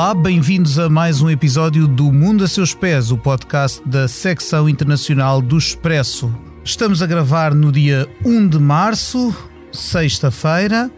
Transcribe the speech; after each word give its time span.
Olá, 0.00 0.14
bem-vindos 0.14 0.78
a 0.78 0.88
mais 0.88 1.20
um 1.20 1.28
episódio 1.28 1.86
do 1.86 2.10
Mundo 2.10 2.42
a 2.42 2.48
Seus 2.48 2.72
Pés, 2.72 3.10
o 3.10 3.18
podcast 3.18 3.86
da 3.86 4.08
secção 4.08 4.66
internacional 4.66 5.42
do 5.42 5.58
Expresso. 5.58 6.34
Estamos 6.64 7.02
a 7.02 7.06
gravar 7.06 7.54
no 7.54 7.70
dia 7.70 8.08
1 8.24 8.48
de 8.48 8.58
março, 8.58 9.36
sexta-feira, 9.70 10.90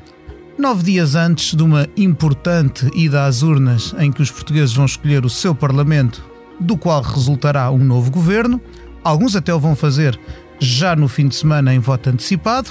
nove 0.57 0.85
dias 0.85 1.17
antes 1.17 1.53
de 1.53 1.65
uma 1.65 1.89
importante 1.97 2.89
ida 2.95 3.25
às 3.25 3.43
urnas 3.43 3.93
em 3.99 4.13
que 4.13 4.23
os 4.23 4.31
portugueses 4.31 4.73
vão 4.73 4.85
escolher 4.85 5.25
o 5.25 5.31
seu 5.31 5.53
Parlamento, 5.53 6.23
do 6.61 6.77
qual 6.77 7.03
resultará 7.03 7.73
um 7.73 7.79
novo 7.79 8.09
governo. 8.09 8.61
Alguns 9.03 9.35
até 9.35 9.53
o 9.53 9.59
vão 9.59 9.75
fazer 9.75 10.17
já 10.61 10.95
no 10.95 11.09
fim 11.09 11.27
de 11.27 11.35
semana 11.35 11.75
em 11.75 11.81
voto 11.81 12.09
antecipado, 12.09 12.71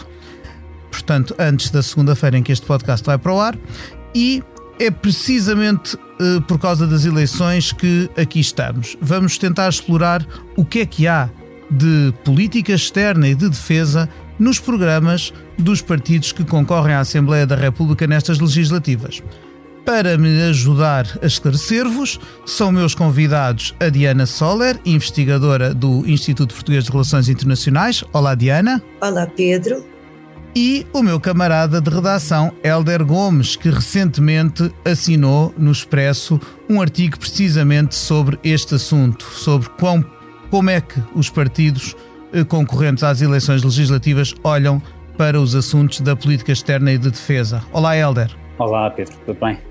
portanto, 0.90 1.36
antes 1.38 1.70
da 1.72 1.84
segunda-feira 1.84 2.38
em 2.38 2.42
que 2.42 2.54
este 2.54 2.66
podcast 2.66 3.06
vai 3.06 3.18
para 3.18 3.34
o 3.34 3.42
ar. 3.42 3.58
E 4.16 4.42
é 4.82 4.90
precisamente 4.90 5.96
uh, 5.96 6.42
por 6.48 6.58
causa 6.58 6.88
das 6.88 7.06
eleições 7.06 7.72
que 7.72 8.10
aqui 8.18 8.40
estamos. 8.40 8.98
Vamos 9.00 9.38
tentar 9.38 9.70
explorar 9.70 10.26
o 10.58 10.66
que 10.66 10.80
é 10.80 10.86
que 10.88 11.08
há 11.08 11.30
de 11.70 12.12
política 12.24 12.74
externa 12.74 13.28
e 13.28 13.36
de 13.36 13.48
defesa 13.48 14.10
nos 14.40 14.60
programas 14.60 15.32
dos 15.56 15.82
partidos 15.82 16.32
que 16.32 16.44
concorrem 16.44 16.96
à 16.96 17.02
Assembleia 17.02 17.46
da 17.46 17.56
República 17.56 18.08
nestas 18.08 18.40
legislativas. 18.40 19.22
Para 19.86 20.18
me 20.18 20.42
ajudar 20.44 21.06
a 21.22 21.28
esclarecer-vos, 21.28 22.20
são 22.44 22.72
meus 22.72 22.96
convidados 22.96 23.76
a 23.80 23.88
Diana 23.88 24.26
Soller, 24.26 24.80
investigadora 24.84 25.76
do 25.76 26.08
Instituto 26.08 26.56
Português 26.56 26.86
de 26.86 26.92
Relações 26.92 27.30
Internacionais. 27.30 28.04
Olá, 28.12 28.34
Diana. 28.34 28.82
Olá, 29.00 29.28
Pedro 29.28 29.91
e 30.56 30.86
o 30.94 31.02
meu 31.02 31.20
camarada 31.20 31.80
de 31.80 31.90
redação, 31.90 32.52
Helder 32.64 33.06
Gomes, 33.06 33.56
que 33.56 33.70
recentemente 33.70 34.72
assinou 34.84 35.54
no 35.58 35.72
Expresso 35.72 36.40
um 36.70 36.82
artigo 36.82 37.18
precisamente 37.18 37.96
sobre 37.96 38.38
este 38.44 38.76
assunto, 38.76 39.24
sobre 39.24 39.70
quão, 39.70 40.04
como 40.50 40.70
é 40.70 40.82
que 40.82 41.02
os 41.16 41.30
partidos 41.30 41.96
eh, 42.34 42.44
concorrentes 42.44 43.04
às 43.04 43.22
eleições 43.22 43.64
legislativas 43.64 44.34
olham 44.44 44.82
para 45.18 45.40
os 45.40 45.56
assuntos 45.56 46.02
da 46.02 46.16
política 46.16 46.52
externa 46.52 46.92
e 46.92 46.98
de 46.98 47.12
defesa. 47.12 47.64
Olá, 47.72 47.96
Helder. 47.96 48.32
Olá, 48.58 48.90
Pedro, 48.90 49.16
tudo 49.26 49.40
bem? 49.40 49.71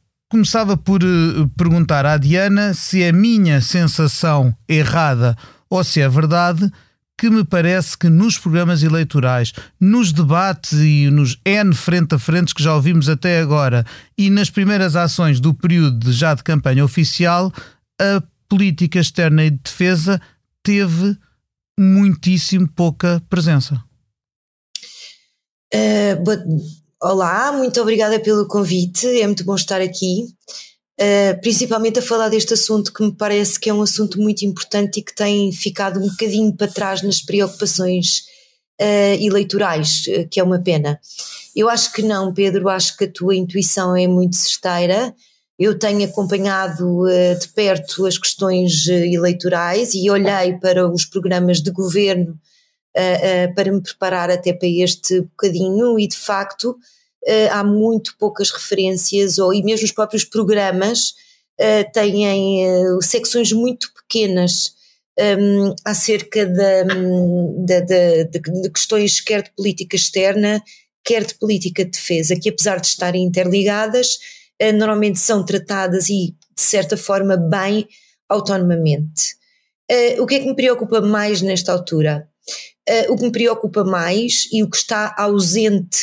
começava 0.31 0.77
por 0.77 1.03
uh, 1.03 1.49
perguntar 1.57 2.05
à 2.05 2.15
Diana 2.15 2.73
se 2.73 3.03
é 3.03 3.11
minha 3.11 3.59
sensação 3.59 4.55
errada 4.67 5.35
ou 5.69 5.83
se 5.83 5.99
é 5.99 6.07
verdade 6.07 6.71
que 7.17 7.29
me 7.29 7.43
parece 7.43 7.97
que 7.97 8.07
nos 8.09 8.37
programas 8.37 8.81
eleitorais, 8.81 9.51
nos 9.79 10.13
debates 10.13 10.71
e 10.71 11.09
nos 11.11 11.37
N 11.45 11.73
frente 11.75 12.15
a 12.15 12.19
frente 12.19 12.55
que 12.55 12.63
já 12.63 12.73
ouvimos 12.73 13.09
até 13.09 13.41
agora 13.41 13.85
e 14.17 14.29
nas 14.29 14.49
primeiras 14.49 14.95
ações 14.95 15.41
do 15.41 15.53
período 15.53 15.99
de, 15.99 16.13
já 16.13 16.33
de 16.33 16.43
campanha 16.43 16.83
oficial, 16.85 17.51
a 17.99 18.23
política 18.47 18.99
externa 18.99 19.43
e 19.43 19.49
de 19.51 19.59
defesa 19.61 20.19
teve 20.63 21.17
muitíssimo 21.77 22.69
pouca 22.69 23.21
presença. 23.29 23.83
Uh, 25.73 26.80
Olá, 27.03 27.51
muito 27.51 27.81
obrigada 27.81 28.19
pelo 28.19 28.47
convite, 28.47 29.07
é 29.19 29.25
muito 29.25 29.43
bom 29.43 29.55
estar 29.55 29.81
aqui, 29.81 30.27
uh, 31.01 31.41
principalmente 31.41 31.97
a 31.97 32.01
falar 32.01 32.29
deste 32.29 32.53
assunto 32.53 32.93
que 32.93 33.01
me 33.01 33.11
parece 33.11 33.59
que 33.59 33.71
é 33.71 33.73
um 33.73 33.81
assunto 33.81 34.21
muito 34.21 34.45
importante 34.45 34.99
e 34.99 35.01
que 35.01 35.15
tem 35.15 35.51
ficado 35.51 35.99
um 35.99 36.07
bocadinho 36.07 36.55
para 36.55 36.67
trás 36.67 37.01
nas 37.01 37.19
preocupações 37.19 38.19
uh, 38.79 39.19
eleitorais, 39.19 40.03
uh, 40.09 40.29
que 40.29 40.39
é 40.39 40.43
uma 40.43 40.59
pena. 40.59 40.99
Eu 41.55 41.69
acho 41.69 41.91
que 41.91 42.03
não, 42.03 42.31
Pedro, 42.31 42.69
acho 42.69 42.95
que 42.95 43.05
a 43.05 43.11
tua 43.11 43.35
intuição 43.35 43.95
é 43.95 44.05
muito 44.05 44.35
cesteira. 44.35 45.11
Eu 45.57 45.79
tenho 45.79 46.05
acompanhado 46.05 47.05
de 47.39 47.47
perto 47.49 48.05
as 48.05 48.17
questões 48.17 48.87
eleitorais 48.87 49.93
e 49.93 50.09
olhei 50.09 50.57
para 50.59 50.87
os 50.87 51.05
programas 51.05 51.61
de 51.61 51.71
governo 51.71 52.39
uh, 52.97 53.51
uh, 53.51 53.55
para 53.55 53.71
me 53.71 53.81
preparar 53.81 54.29
até 54.29 54.53
para 54.53 54.67
este 54.67 55.21
bocadinho 55.21 55.99
e 55.99 56.07
de 56.07 56.17
facto 56.17 56.71
uh, 56.71 57.49
há 57.51 57.63
muito 57.63 58.15
poucas 58.17 58.51
referências 58.51 59.37
ou 59.37 59.53
e 59.53 59.63
mesmo 59.63 59.85
os 59.85 59.91
próprios 59.91 60.23
programas 60.23 61.13
têm 61.93 62.65
secções 63.03 63.51
muito 63.51 63.93
pequenas 63.93 64.73
um, 65.19 65.75
acerca 65.85 66.43
de, 66.43 66.83
de, 67.65 68.23
de, 68.25 68.69
questões 68.71 69.21
quer 69.21 69.43
de 69.43 69.51
política 69.51 69.95
externa, 69.95 70.63
quer 71.03 71.23
de 71.23 71.35
política 71.35 71.85
de 71.85 71.91
defesa, 71.91 72.35
que 72.35 72.49
apesar 72.49 72.79
de 72.79 72.87
estarem 72.87 73.23
interligadas, 73.23 74.17
normalmente 74.73 75.19
são 75.19 75.45
tratadas 75.45 76.09
e, 76.09 76.35
de 76.55 76.61
certa 76.63 76.97
forma, 76.97 77.37
bem 77.37 77.87
autonomamente. 78.31 79.35
Uh, 79.91 80.23
o 80.23 80.25
que 80.25 80.35
é 80.35 80.39
que 80.39 80.47
me 80.47 80.55
preocupa 80.55 81.01
mais 81.01 81.41
nesta 81.41 81.73
altura? 81.73 82.30
Uh, 82.89 83.13
o 83.13 83.15
que 83.15 83.23
me 83.23 83.31
preocupa 83.31 83.83
mais 83.83 84.47
e 84.51 84.63
o 84.63 84.69
que 84.69 84.77
está 84.77 85.13
ausente 85.17 85.99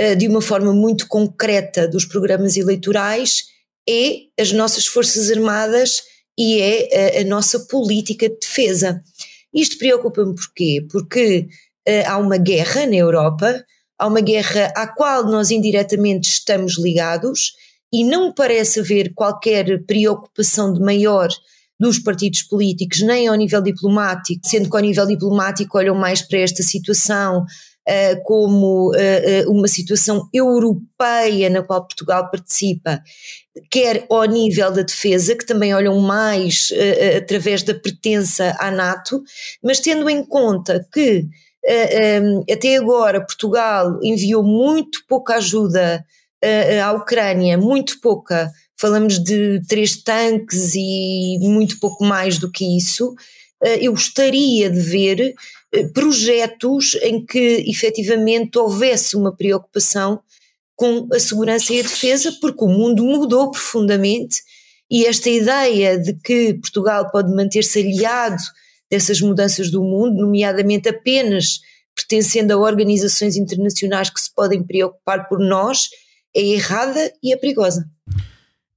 uh, 0.00 0.14
de 0.14 0.28
uma 0.28 0.40
forma 0.40 0.72
muito 0.72 1.08
concreta 1.08 1.88
dos 1.88 2.04
programas 2.04 2.56
eleitorais 2.56 3.44
é 3.88 4.18
as 4.40 4.52
nossas 4.52 4.86
Forças 4.86 5.30
Armadas 5.30 6.02
e 6.38 6.60
é 6.60 7.18
uh, 7.18 7.20
a 7.20 7.24
nossa 7.24 7.58
política 7.66 8.28
de 8.28 8.38
defesa. 8.38 9.02
Isto 9.52 9.78
preocupa-me 9.78 10.34
porquê? 10.34 10.86
Porque 10.90 11.46
há 12.06 12.16
uma 12.16 12.38
guerra 12.38 12.86
na 12.86 12.94
Europa, 12.94 13.62
há 13.98 14.06
uma 14.06 14.20
guerra 14.20 14.72
à 14.74 14.86
qual 14.86 15.24
nós 15.24 15.50
indiretamente 15.50 16.30
estamos 16.30 16.78
ligados 16.78 17.52
e 17.92 18.02
não 18.04 18.32
parece 18.32 18.80
haver 18.80 19.12
qualquer 19.14 19.84
preocupação 19.84 20.72
de 20.72 20.80
maior 20.80 21.28
dos 21.82 21.98
partidos 21.98 22.42
políticos, 22.42 23.00
nem 23.00 23.26
ao 23.26 23.34
nível 23.34 23.60
diplomático, 23.60 24.40
sendo 24.46 24.70
que 24.70 24.76
ao 24.76 24.82
nível 24.82 25.04
diplomático 25.04 25.76
olham 25.76 25.96
mais 25.96 26.22
para 26.22 26.38
esta 26.38 26.62
situação 26.62 27.40
uh, 27.40 28.22
como 28.22 28.92
uh, 28.92 29.50
uma 29.50 29.66
situação 29.66 30.28
europeia 30.32 31.50
na 31.50 31.60
qual 31.60 31.84
Portugal 31.84 32.30
participa, 32.30 33.02
quer 33.68 34.06
ao 34.08 34.26
nível 34.26 34.70
da 34.70 34.82
defesa, 34.82 35.34
que 35.34 35.44
também 35.44 35.74
olham 35.74 35.98
mais 35.98 36.70
uh, 36.70 37.18
através 37.18 37.64
da 37.64 37.74
pertença 37.74 38.56
à 38.60 38.70
NATO, 38.70 39.20
mas 39.60 39.80
tendo 39.80 40.08
em 40.08 40.24
conta 40.24 40.86
que 40.92 41.26
um, 42.22 42.44
até 42.52 42.76
agora 42.76 43.24
Portugal 43.24 43.98
enviou 44.04 44.44
muito 44.44 45.00
pouca 45.08 45.36
ajuda 45.36 46.04
à 46.84 46.92
Ucrânia, 46.92 47.56
muito 47.56 48.00
pouca 48.00 48.50
falamos 48.82 49.22
de 49.22 49.62
três 49.68 49.96
tanques 50.02 50.74
e 50.74 51.38
muito 51.40 51.78
pouco 51.78 52.04
mais 52.04 52.36
do 52.36 52.50
que 52.50 52.76
isso. 52.76 53.14
Eh, 53.62 53.86
eu 53.86 53.92
gostaria 53.92 54.68
de 54.68 54.80
ver 54.80 55.34
eh, 55.72 55.86
projetos 55.94 56.96
em 57.00 57.24
que 57.24 57.64
efetivamente 57.68 58.58
houvesse 58.58 59.16
uma 59.16 59.32
preocupação 59.32 60.20
com 60.74 61.06
a 61.12 61.20
segurança 61.20 61.72
e 61.72 61.78
a 61.78 61.82
defesa, 61.84 62.36
porque 62.40 62.64
o 62.64 62.68
mundo 62.68 63.04
mudou 63.04 63.52
profundamente 63.52 64.42
e 64.90 65.06
esta 65.06 65.30
ideia 65.30 65.96
de 65.96 66.14
que 66.14 66.54
Portugal 66.54 67.08
pode 67.12 67.32
manter-se 67.32 67.78
aliado 67.78 68.42
dessas 68.90 69.20
mudanças 69.20 69.70
do 69.70 69.80
mundo, 69.80 70.22
nomeadamente 70.22 70.88
apenas 70.88 71.60
pertencendo 71.94 72.50
a 72.50 72.58
organizações 72.58 73.36
internacionais 73.36 74.10
que 74.10 74.20
se 74.20 74.34
podem 74.34 74.60
preocupar 74.64 75.28
por 75.28 75.38
nós, 75.38 75.88
é 76.34 76.42
errada 76.42 77.12
e 77.22 77.32
é 77.32 77.36
perigosa. 77.36 77.88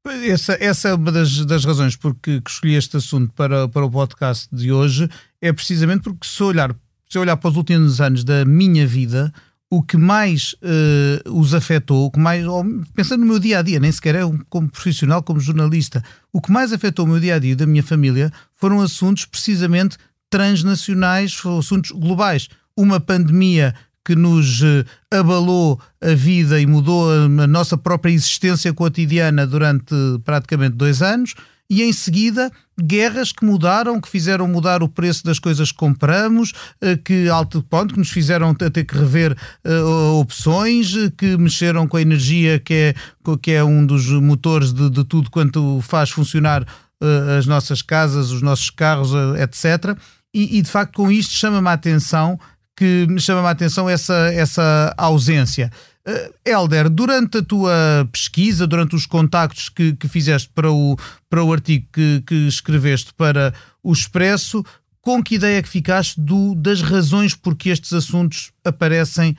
Essa, 0.06 0.56
essa 0.60 0.90
é 0.90 0.94
uma 0.94 1.12
das, 1.12 1.46
das 1.46 1.66
razões 1.66 1.96
porque 1.96 2.40
que 2.40 2.52
escolhi 2.52 2.76
este 2.76 2.98
assunto 2.98 3.34
para, 3.34 3.68
para 3.68 3.86
o 3.86 3.90
podcast 3.90 4.48
de 4.52 4.72
hoje, 4.72 5.10
é 5.42 5.52
precisamente 5.52 6.04
porque 6.04 6.28
se 6.28 6.44
olhar, 6.44 6.76
se 7.10 7.18
olhar 7.18 7.36
para 7.38 7.50
os 7.50 7.58
últimos 7.58 8.00
anos 8.00 8.24
da 8.24 8.46
minha 8.46 8.86
vida, 8.86 9.34
o 9.68 9.82
que 9.82 9.98
mais 9.98 10.54
uh, 10.54 11.38
os 11.38 11.56
afetou, 11.56 12.06
o 12.06 12.12
que 12.12 12.20
mais, 12.20 12.46
pensando 12.94 13.22
no 13.22 13.28
meu 13.28 13.40
dia 13.40 13.60
a 13.60 13.62
dia, 13.64 13.80
nem 13.80 13.92
sequer 13.92 14.16
é 14.16 14.26
um, 14.26 14.38
como 14.48 14.70
profissional, 14.70 15.24
como 15.24 15.40
jornalista, 15.40 16.04
o 16.32 16.40
que 16.40 16.52
mais 16.52 16.72
afetou 16.72 17.06
o 17.06 17.08
meu 17.08 17.20
dia 17.20 17.36
a 17.36 17.40
dia 17.40 17.56
da 17.56 17.66
minha 17.66 17.84
família 17.84 18.32
foram 18.56 18.82
assuntos 18.82 19.26
precisamente 19.26 19.98
transnacionais, 20.30 21.34
foram 21.34 21.58
assuntos 21.60 21.92
globais. 21.92 22.48
Uma 22.78 23.00
pandemia 23.00 23.74
que 24.06 24.16
nos 24.16 24.62
eh, 24.62 24.86
abalou 25.12 25.82
a 26.00 26.14
vida 26.14 26.62
e 26.62 26.68
mudou 26.68 27.12
a 27.12 27.48
nossa 27.48 27.76
própria 27.76 28.12
existência 28.12 28.72
cotidiana 28.72 29.48
durante 29.48 29.96
praticamente 30.24 30.76
dois 30.76 31.02
anos, 31.02 31.34
e 31.70 31.82
em 31.82 31.92
seguida 31.92 32.52
guerras 32.80 33.32
que 33.32 33.44
mudaram, 33.44 34.00
que 34.00 34.08
fizeram 34.08 34.48
mudar 34.48 34.84
o 34.84 34.90
preço 34.90 35.24
das 35.24 35.40
coisas 35.40 35.72
que 35.72 35.78
compramos, 35.78 36.54
eh, 36.82 36.96
que 36.98 37.28
alto 37.28 37.64
ponto 37.64 37.94
que 37.94 38.00
nos 38.00 38.12
fizeram 38.12 38.54
ter 38.54 38.84
que 38.84 38.96
rever 38.96 39.36
uh, 39.66 40.20
opções, 40.20 40.94
que 41.18 41.38
mexeram 41.38 41.88
com 41.88 41.98
a 41.98 42.02
energia 42.02 42.60
que 42.60 42.74
é, 42.74 42.96
que 43.42 43.52
é 43.52 43.64
um 43.64 43.86
dos 43.86 44.08
motores 44.12 44.72
de, 44.74 44.90
de 44.90 45.04
tudo 45.06 45.32
quanto 45.32 45.80
faz 45.82 46.12
funcionar 46.12 46.64
uh, 46.64 47.38
as 47.40 47.46
nossas 47.46 47.82
casas, 47.82 48.30
os 48.32 48.42
nossos 48.42 48.70
carros, 48.70 49.14
uh, 49.14 49.36
etc. 49.38 49.98
E, 50.34 50.58
e, 50.58 50.62
de 50.62 50.70
facto 50.70 50.98
com 50.98 51.10
isto 51.10 51.34
chama-me 51.34 51.70
a 51.70 51.74
atenção 51.74 52.38
que 52.76 53.08
me 53.08 53.20
chama 53.20 53.48
a 53.48 53.52
atenção 53.52 53.90
essa, 53.90 54.32
essa 54.34 54.94
ausência. 54.98 55.72
Uh, 56.08 56.34
Helder, 56.46 56.90
durante 56.90 57.40
a 57.40 57.44
tua 57.44 58.08
pesquisa, 58.12 58.68
durante 58.68 58.96
os 58.96 59.06
contactos 59.06 59.70
que, 59.70 59.94
que 59.94 60.08
fizeste 60.08 60.50
para 60.54 60.72
o, 60.72 60.98
para 61.30 61.44
o 61.44 61.52
artigo 61.52 61.88
que, 61.92 62.22
que 62.28 62.48
escreveste 62.48 63.14
para 63.14 63.54
o 63.82 63.92
Expresso, 63.92 64.64
com 65.02 65.24
que 65.24 65.36
ideia 65.36 65.62
que 65.64 65.70
ficaste 65.70 66.20
do, 66.20 66.56
das 66.56 66.82
razões 66.82 67.34
por 67.34 67.56
que 67.56 67.70
estes 67.70 67.94
assuntos 67.94 68.52
aparecem 68.64 69.36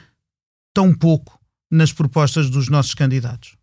tão 0.75 0.93
pouco 0.95 1.39
nas 1.71 1.93
propostas 1.93 2.49
dos 2.49 2.69
nossos 2.69 2.95
candidatos? 2.95 3.56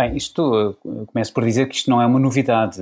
Bem, 0.00 0.16
isto, 0.16 0.78
começo 1.08 1.34
por 1.34 1.44
dizer 1.44 1.68
que 1.68 1.74
isto 1.74 1.90
não 1.90 2.00
é 2.00 2.06
uma 2.06 2.20
novidade. 2.20 2.80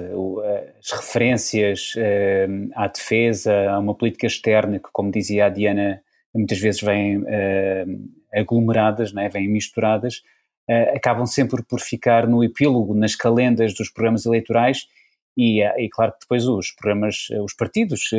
As 0.78 0.92
referências 0.92 1.94
eh, 1.96 2.46
à 2.74 2.88
defesa, 2.88 3.70
a 3.70 3.78
uma 3.78 3.94
política 3.94 4.26
externa 4.26 4.78
que, 4.78 4.90
como 4.92 5.10
dizia 5.10 5.46
a 5.46 5.48
Diana, 5.48 6.02
muitas 6.34 6.58
vezes 6.58 6.82
vêm 6.82 7.24
eh, 7.26 7.86
aglomeradas, 8.34 9.14
né, 9.14 9.30
vêm 9.30 9.48
misturadas, 9.48 10.22
eh, 10.68 10.94
acabam 10.94 11.24
sempre 11.24 11.62
por 11.62 11.80
ficar 11.80 12.26
no 12.28 12.44
epílogo, 12.44 12.94
nas 12.94 13.16
calendas 13.16 13.72
dos 13.72 13.88
programas 13.88 14.26
eleitorais 14.26 14.86
e, 15.34 15.62
e 15.62 15.88
claro 15.88 16.12
que 16.12 16.18
depois 16.20 16.46
os 16.46 16.70
programas, 16.72 17.28
os 17.42 17.54
partidos, 17.54 18.10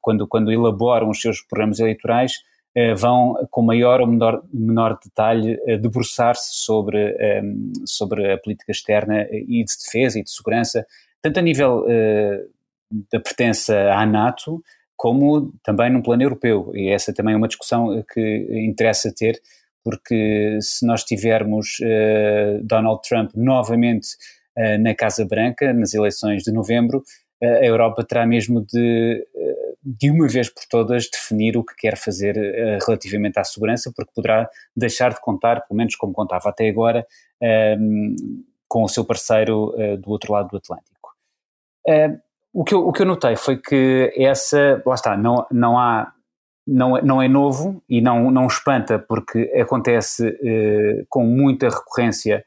quando, 0.00 0.28
quando 0.28 0.52
elaboram 0.52 1.10
os 1.10 1.20
seus 1.20 1.40
programas 1.40 1.80
eleitorais, 1.80 2.34
eh, 2.34 2.57
vão 2.96 3.34
com 3.50 3.62
maior 3.62 4.00
ou 4.00 4.06
menor, 4.06 4.42
menor 4.52 4.98
detalhe 5.02 5.58
eh, 5.66 5.76
debruçar-se 5.76 6.64
sobre, 6.64 6.98
eh, 7.18 7.42
sobre 7.84 8.32
a 8.32 8.38
política 8.38 8.72
externa 8.72 9.26
e 9.30 9.64
de 9.64 9.76
defesa 9.84 10.18
e 10.18 10.22
de 10.22 10.30
segurança, 10.30 10.86
tanto 11.20 11.38
a 11.38 11.42
nível 11.42 11.84
da 13.10 13.20
pertença 13.20 13.92
à 13.92 14.06
NATO, 14.06 14.62
como 14.96 15.52
também 15.62 15.90
no 15.90 16.02
plano 16.02 16.22
europeu. 16.22 16.70
E 16.74 16.88
essa 16.88 17.12
também 17.12 17.34
é 17.34 17.36
uma 17.36 17.48
discussão 17.48 18.04
que 18.12 18.46
interessa 18.64 19.12
ter, 19.12 19.40
porque 19.82 20.58
se 20.60 20.86
nós 20.86 21.02
tivermos 21.02 21.78
Donald 22.62 23.00
Trump 23.06 23.32
novamente 23.34 24.10
na 24.80 24.94
Casa 24.94 25.26
Branca, 25.26 25.72
nas 25.72 25.92
eleições 25.92 26.44
de 26.44 26.52
novembro, 26.52 27.02
a 27.42 27.64
Europa 27.64 28.04
terá 28.04 28.26
mesmo 28.26 28.64
de 28.64 29.24
de 29.84 30.10
uma 30.10 30.28
vez 30.28 30.52
por 30.52 30.64
todas 30.68 31.08
definir 31.08 31.56
o 31.56 31.64
que 31.64 31.74
quer 31.74 31.96
fazer 31.96 32.36
uh, 32.36 32.84
relativamente 32.84 33.38
à 33.38 33.44
segurança, 33.44 33.90
porque 33.94 34.12
poderá 34.14 34.48
deixar 34.76 35.14
de 35.14 35.20
contar, 35.20 35.66
pelo 35.66 35.78
menos 35.78 35.96
como 35.96 36.12
contava 36.12 36.50
até 36.50 36.68
agora, 36.68 37.06
um, 37.80 38.14
com 38.68 38.82
o 38.82 38.88
seu 38.88 39.04
parceiro 39.04 39.74
uh, 39.74 39.96
do 39.96 40.10
outro 40.10 40.32
lado 40.32 40.48
do 40.50 40.58
Atlântico. 40.58 41.14
Uh, 41.88 42.20
o, 42.52 42.64
que 42.64 42.74
eu, 42.74 42.86
o 42.86 42.92
que 42.92 43.00
eu 43.00 43.06
notei 43.06 43.36
foi 43.36 43.56
que 43.56 44.12
essa, 44.16 44.82
lá 44.84 44.94
está, 44.94 45.16
não, 45.16 45.46
não 45.50 45.78
há 45.78 46.12
não, 46.66 46.98
é, 46.98 47.02
não 47.02 47.22
é 47.22 47.28
novo 47.28 47.82
e 47.88 48.02
não, 48.02 48.30
não 48.30 48.46
espanta 48.46 48.98
porque 48.98 49.50
acontece 49.58 50.38
com 51.08 51.24
muita 51.24 51.70
recorrência 51.70 52.44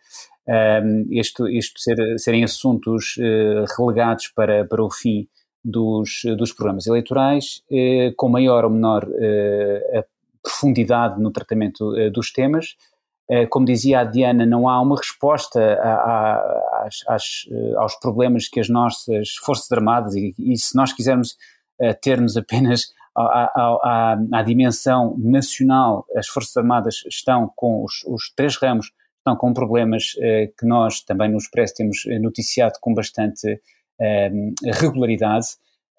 isto, 1.09 1.47
isto 1.47 1.79
ser, 1.79 1.97
serem 2.17 2.43
assuntos 2.43 3.15
uh, 3.17 3.65
relegados 3.77 4.27
para, 4.35 4.65
para 4.65 4.83
o 4.83 4.91
fim 4.91 5.27
dos, 5.63 6.21
dos 6.37 6.51
programas 6.53 6.87
eleitorais, 6.87 7.61
eh, 7.71 8.13
com 8.17 8.29
maior 8.29 8.65
ou 8.65 8.71
menor 8.71 9.07
eh, 9.19 10.05
profundidade 10.41 11.21
no 11.21 11.31
tratamento 11.31 11.95
eh, 11.95 12.09
dos 12.09 12.31
temas. 12.31 12.75
Eh, 13.29 13.45
como 13.47 13.65
dizia 13.65 13.99
a 13.99 14.03
Diana, 14.03 14.45
não 14.45 14.67
há 14.67 14.81
uma 14.81 14.97
resposta 14.97 15.59
a, 15.59 15.93
a, 15.93 16.87
às, 17.07 17.45
eh, 17.49 17.73
aos 17.77 17.95
problemas 17.95 18.47
que 18.47 18.59
as 18.59 18.67
nossas 18.67 19.35
Forças 19.45 19.71
Armadas, 19.71 20.15
e, 20.15 20.33
e 20.37 20.57
se 20.57 20.75
nós 20.75 20.91
quisermos 20.91 21.37
eh, 21.79 21.93
termos 21.93 22.35
apenas 22.35 22.87
à, 23.15 24.43
dimensão 24.45 25.15
nacional, 25.17 26.05
as 26.15 26.27
Forças 26.27 26.57
Armadas 26.57 27.03
estão 27.07 27.51
com 27.55 27.83
os, 27.83 28.03
os 28.07 28.33
três 28.35 28.57
ramos, 28.57 28.91
estão 29.21 29.35
com 29.35 29.53
problemas 29.53 30.13
que 30.57 30.65
nós 30.65 31.01
também 31.01 31.29
no 31.29 31.37
Expresso 31.37 31.75
temos 31.75 32.03
noticiado 32.19 32.73
com 32.81 32.93
bastante 32.93 33.61
um, 34.01 34.53
regularidade. 34.63 35.47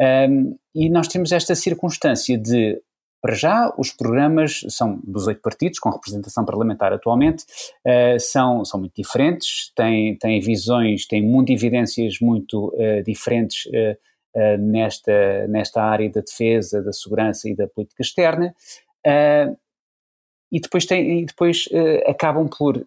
Um, 0.01 0.57
e 0.75 0.91
nós 0.91 1.07
temos 1.07 1.31
esta 1.33 1.55
circunstância 1.55 2.37
de, 2.37 2.81
para 3.21 3.35
já, 3.35 3.73
os 3.79 3.93
programas 3.93 4.65
são 4.69 5.01
dos 5.05 5.27
oito 5.27 5.41
partidos, 5.41 5.79
com 5.79 5.91
representação 5.91 6.45
parlamentar 6.45 6.93
atualmente, 6.93 7.45
uh, 7.87 8.19
são, 8.19 8.65
são 8.65 8.81
muito 8.81 8.95
diferentes, 8.97 9.73
têm, 9.77 10.17
têm 10.17 10.41
visões, 10.41 11.07
têm 11.07 11.23
mundo 11.23 11.51
evidências 11.51 12.19
muito 12.21 12.69
uh, 12.75 13.03
diferentes 13.05 13.67
uh, 13.67 14.59
nesta, 14.59 15.47
nesta 15.47 15.83
área 15.83 16.11
da 16.11 16.23
defesa, 16.23 16.83
da 16.83 16.93
segurança 16.93 17.49
e 17.49 17.55
da 17.55 17.69
política 17.69 18.03
externa. 18.03 18.55
E 20.53 20.61
depois, 20.61 20.85
tem, 20.85 21.23
e 21.23 21.25
depois 21.25 21.65
acabam 22.07 22.47
por, 22.47 22.87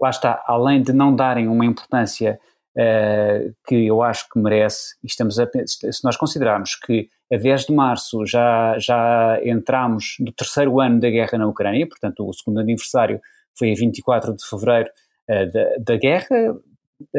lá 0.00 0.10
está, 0.10 0.42
além 0.46 0.82
de 0.82 0.92
não 0.92 1.14
darem 1.14 1.48
uma 1.48 1.64
importância 1.64 2.38
uh, 2.76 3.54
que 3.66 3.86
eu 3.86 4.02
acho 4.02 4.28
que 4.28 4.38
merece, 4.38 4.96
estamos 5.02 5.38
a, 5.38 5.48
se 5.66 6.04
nós 6.04 6.16
considerarmos 6.16 6.74
que 6.76 7.08
a 7.32 7.36
10 7.36 7.66
de 7.66 7.74
março 7.74 8.26
já, 8.26 8.76
já 8.78 9.40
entramos 9.42 10.16
no 10.20 10.32
terceiro 10.32 10.80
ano 10.80 11.00
da 11.00 11.10
guerra 11.10 11.38
na 11.38 11.46
Ucrânia, 11.46 11.88
portanto 11.88 12.28
o 12.28 12.32
segundo 12.32 12.60
aniversário 12.60 13.20
foi 13.56 13.72
a 13.72 13.74
24 13.74 14.34
de 14.34 14.46
fevereiro 14.46 14.90
uh, 15.30 15.52
da, 15.52 15.92
da 15.92 15.96
guerra, 15.96 16.56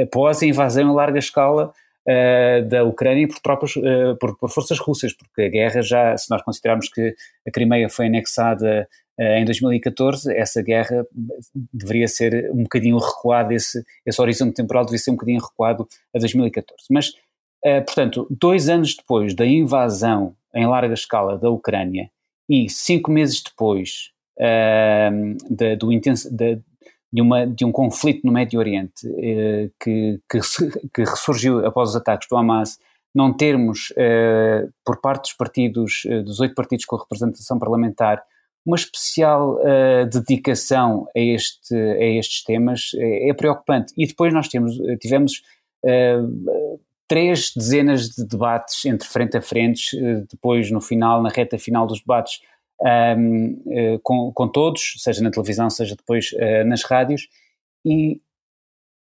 após 0.01 0.41
a 0.41 0.45
invasão 0.45 0.91
em 0.91 0.95
larga 0.95 1.19
escala 1.19 1.73
uh, 2.07 2.65
da 2.67 2.83
Ucrânia 2.83 3.27
por 3.27 3.39
tropas, 3.39 3.75
uh, 3.75 4.15
por, 4.19 4.37
por, 4.37 4.49
forças 4.49 4.79
russas, 4.79 5.13
porque 5.13 5.43
a 5.43 5.49
guerra 5.49 5.81
já, 5.81 6.17
se 6.17 6.29
nós 6.29 6.41
considerarmos 6.41 6.89
que 6.89 7.15
a 7.47 7.51
Crimeia 7.51 7.89
foi 7.89 8.07
anexada 8.07 8.87
eh, 9.17 9.39
em 9.39 9.45
2014, 9.45 10.33
essa 10.35 10.61
guerra 10.61 11.05
deveria 11.73 12.07
ser 12.07 12.51
um 12.51 12.63
bocadinho 12.63 12.97
recuado, 12.97 13.53
esse, 13.53 13.83
esse 14.05 14.21
horizonte 14.21 14.55
temporal 14.55 14.85
devia 14.85 14.99
ser 14.99 15.11
um 15.11 15.15
bocadinho 15.15 15.41
recuado 15.41 15.87
a 16.13 16.19
2014. 16.19 16.83
Mas, 16.89 17.09
uh, 17.65 17.83
portanto, 17.85 18.27
dois 18.29 18.67
anos 18.67 18.95
depois 18.95 19.33
da 19.33 19.45
invasão 19.45 20.35
em 20.53 20.67
larga 20.67 20.93
escala 20.93 21.37
da 21.37 21.49
Ucrânia 21.49 22.09
e 22.49 22.69
cinco 22.69 23.09
meses 23.09 23.41
depois 23.41 24.11
uh, 24.37 25.37
de, 25.49 25.75
do 25.77 25.91
intenso, 25.93 26.29
de, 26.35 26.59
de, 27.11 27.21
uma, 27.21 27.45
de 27.45 27.65
um 27.65 27.71
conflito 27.71 28.25
no 28.25 28.31
Médio 28.31 28.59
Oriente 28.59 29.07
uh, 29.07 29.71
que, 29.81 30.19
que, 30.29 30.39
que, 30.93 31.01
ressurgiu 31.01 31.65
após 31.65 31.89
os 31.89 31.95
ataques 31.95 32.27
do 32.29 32.37
Hamas, 32.37 32.77
não 33.13 33.31
termos, 33.31 33.93
por 34.83 34.99
parte 34.99 35.21
dos 35.21 35.33
partidos, 35.33 36.01
dos 36.25 36.41
oito 36.41 36.53
partidos 36.53 36.83
com 36.83 36.97
representação 36.97 37.57
parlamentar, 37.57 38.21
uma 38.65 38.75
especial 38.75 39.59
uh, 39.59 40.09
dedicação 40.11 41.07
a, 41.15 41.19
este, 41.19 41.75
a 41.75 42.05
estes 42.17 42.43
temas 42.43 42.91
é, 42.95 43.29
é, 43.29 43.33
preocupante. 43.33 43.93
E 43.95 44.07
depois 44.07 44.33
nós 44.33 44.47
temos, 44.47 44.79
eh, 44.79 44.97
tivemos 44.97 45.43
uh, 45.83 46.79
três 47.07 47.51
dezenas 47.55 48.09
de 48.09 48.25
debates 48.25 48.83
entre 48.85 49.07
frente 49.07 49.37
a 49.37 49.41
frente, 49.41 49.95
depois 50.31 50.71
no 50.71 50.81
final, 50.81 51.21
na 51.21 51.29
reta 51.29 51.59
final 51.59 51.85
dos 51.85 51.99
debates, 51.99 52.41
um, 52.81 53.61
ehm, 53.67 53.99
com, 54.03 54.31
com, 54.33 54.47
todos, 54.47 54.95
seja 54.97 55.23
na 55.23 55.31
televisão, 55.31 55.69
seja 55.69 55.95
depois 55.95 56.31
nas 56.65 56.83
rádios, 56.83 57.27
e 57.85 58.19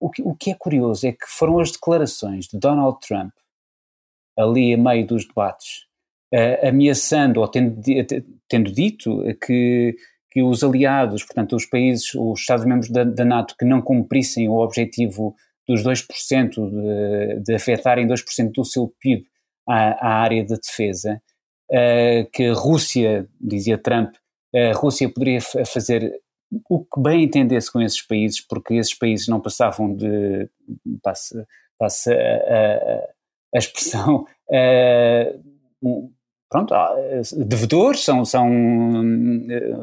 o 0.00 0.08
que, 0.10 0.22
o 0.22 0.34
que 0.34 0.50
é 0.50 0.54
curioso 0.54 1.06
é 1.06 1.12
que 1.12 1.26
foram 1.26 1.60
as 1.60 1.70
declarações 1.70 2.46
de 2.46 2.58
Donald 2.58 2.98
Trump 3.06 3.32
ali 4.38 4.72
a 4.72 4.78
meio 4.78 5.06
dos 5.06 5.26
debates 5.26 5.90
uh, 6.34 6.68
ameaçando 6.68 7.40
ou 7.40 7.48
tendo, 7.48 7.80
tendo 8.48 8.72
dito 8.72 9.22
que, 9.44 9.94
que 10.30 10.42
os 10.42 10.64
aliados, 10.64 11.24
portanto, 11.24 11.56
os 11.56 11.66
países, 11.66 12.14
os 12.14 12.40
Estados-membros 12.40 12.90
da, 12.90 13.04
da, 13.04 13.24
NATO 13.24 13.54
que 13.58 13.64
não 13.64 13.82
cumprissem 13.82 14.48
o 14.48 14.58
objetivo 14.58 15.34
dos 15.68 15.82
2%, 15.84 16.70
de, 16.70 17.40
de 17.40 17.54
afetarem 17.54 18.06
2% 18.06 18.52
do 18.52 18.64
seu 18.64 18.92
PIB 19.00 19.26
à, 19.68 20.08
à 20.08 20.14
área 20.20 20.44
da 20.44 20.56
defesa, 20.56 21.20
uh, 21.70 22.30
que 22.32 22.46
a 22.46 22.54
Rússia, 22.54 23.28
dizia 23.40 23.78
Trump, 23.78 24.14
a 24.54 24.72
Rússia 24.76 25.08
poderia 25.08 25.40
fazer 25.40 26.12
o 26.68 26.84
que 26.84 27.00
bem 27.00 27.22
entendesse 27.24 27.72
com 27.72 27.80
esses 27.80 28.02
países, 28.02 28.40
porque 28.40 28.74
esses 28.74 28.94
países 28.94 29.28
não 29.28 29.40
passavam 29.40 29.94
de, 29.94 30.48
passa, 31.00 31.46
passa 31.78 32.12
a, 32.12 33.56
a, 33.56 33.58
expressão, 33.58 34.26
uh, 34.50 36.10
pronto, 36.50 36.74
devedores, 37.46 38.04
são, 38.04 38.24
são, 38.24 38.50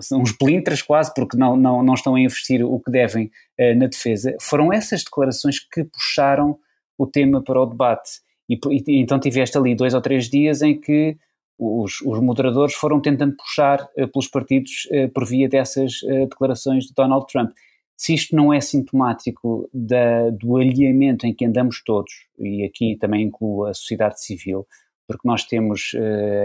são 0.02 0.22
uns 0.22 0.34
plintras 0.34 0.82
quase, 0.82 1.14
porque 1.14 1.38
não, 1.38 1.56
não, 1.56 1.82
não 1.82 1.94
estão 1.94 2.16
a 2.16 2.20
investir 2.20 2.62
o 2.62 2.78
que 2.82 2.92
devem 2.92 3.32
na 3.78 3.88
defesa. 3.88 4.36
Foram 4.42 4.74
essas 4.74 5.06
declarações 5.06 5.60
que 5.60 5.86
puxaram 5.86 6.60
o 6.98 7.06
tema 7.06 7.42
para 7.42 7.62
o 7.62 7.66
debate. 7.66 8.20
E, 8.50 8.60
e, 8.70 9.02
então 9.02 9.20
tiveste 9.20 9.58
ali 9.58 9.76
dois 9.76 9.94
ou 9.94 10.02
três 10.02 10.30
dias 10.30 10.62
em 10.62 10.80
que 10.80 11.18
os, 11.58 12.02
os 12.02 12.20
moderadores 12.20 12.76
foram 12.76 13.02
tentando 13.02 13.36
puxar 13.36 13.84
uh, 13.98 14.08
pelos 14.08 14.28
partidos 14.28 14.88
uh, 14.92 15.10
por 15.10 15.26
via 15.26 15.50
dessas 15.50 16.02
uh, 16.04 16.28
declarações 16.28 16.86
de 16.86 16.94
Donald 16.94 17.26
Trump. 17.28 17.52
Se 17.96 18.14
isto 18.14 18.36
não 18.36 18.54
é 18.54 18.62
sintomático 18.62 19.68
da, 19.74 20.30
do 20.30 20.58
alinhamento 20.58 21.26
em 21.26 21.34
que 21.34 21.46
andamos 21.46 21.82
todos, 21.84 22.12
e 22.38 22.64
aqui 22.64 22.96
também 22.96 23.24
incluo 23.24 23.66
a 23.66 23.74
sociedade 23.74 24.22
civil, 24.24 24.68
porque 25.08 25.28
nós 25.28 25.44
temos 25.44 25.94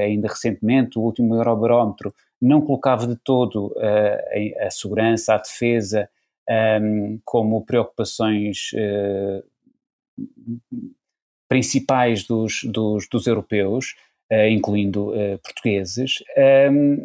ainda 0.01 0.29
recentemente 0.29 0.99
o 0.99 1.03
último 1.03 1.35
Eurobarómetro 1.35 2.15
não 2.41 2.63
colocava 2.63 3.07
de 3.07 3.17
todo 3.17 3.75
a, 3.77 4.67
a 4.67 4.71
segurança, 4.71 5.35
a 5.35 5.39
defesa 5.39 6.09
um, 6.49 6.55
ehm, 6.55 7.21
como 7.25 7.67
preocupações 7.67 8.71
principais 11.53 12.25
dos, 12.25 12.63
dos, 12.65 13.07
dos 13.11 13.27
europeus, 13.27 13.91
uh, 13.91 14.12
incluindo 14.51 15.11
uh, 15.11 15.39
portugueses, 15.43 16.15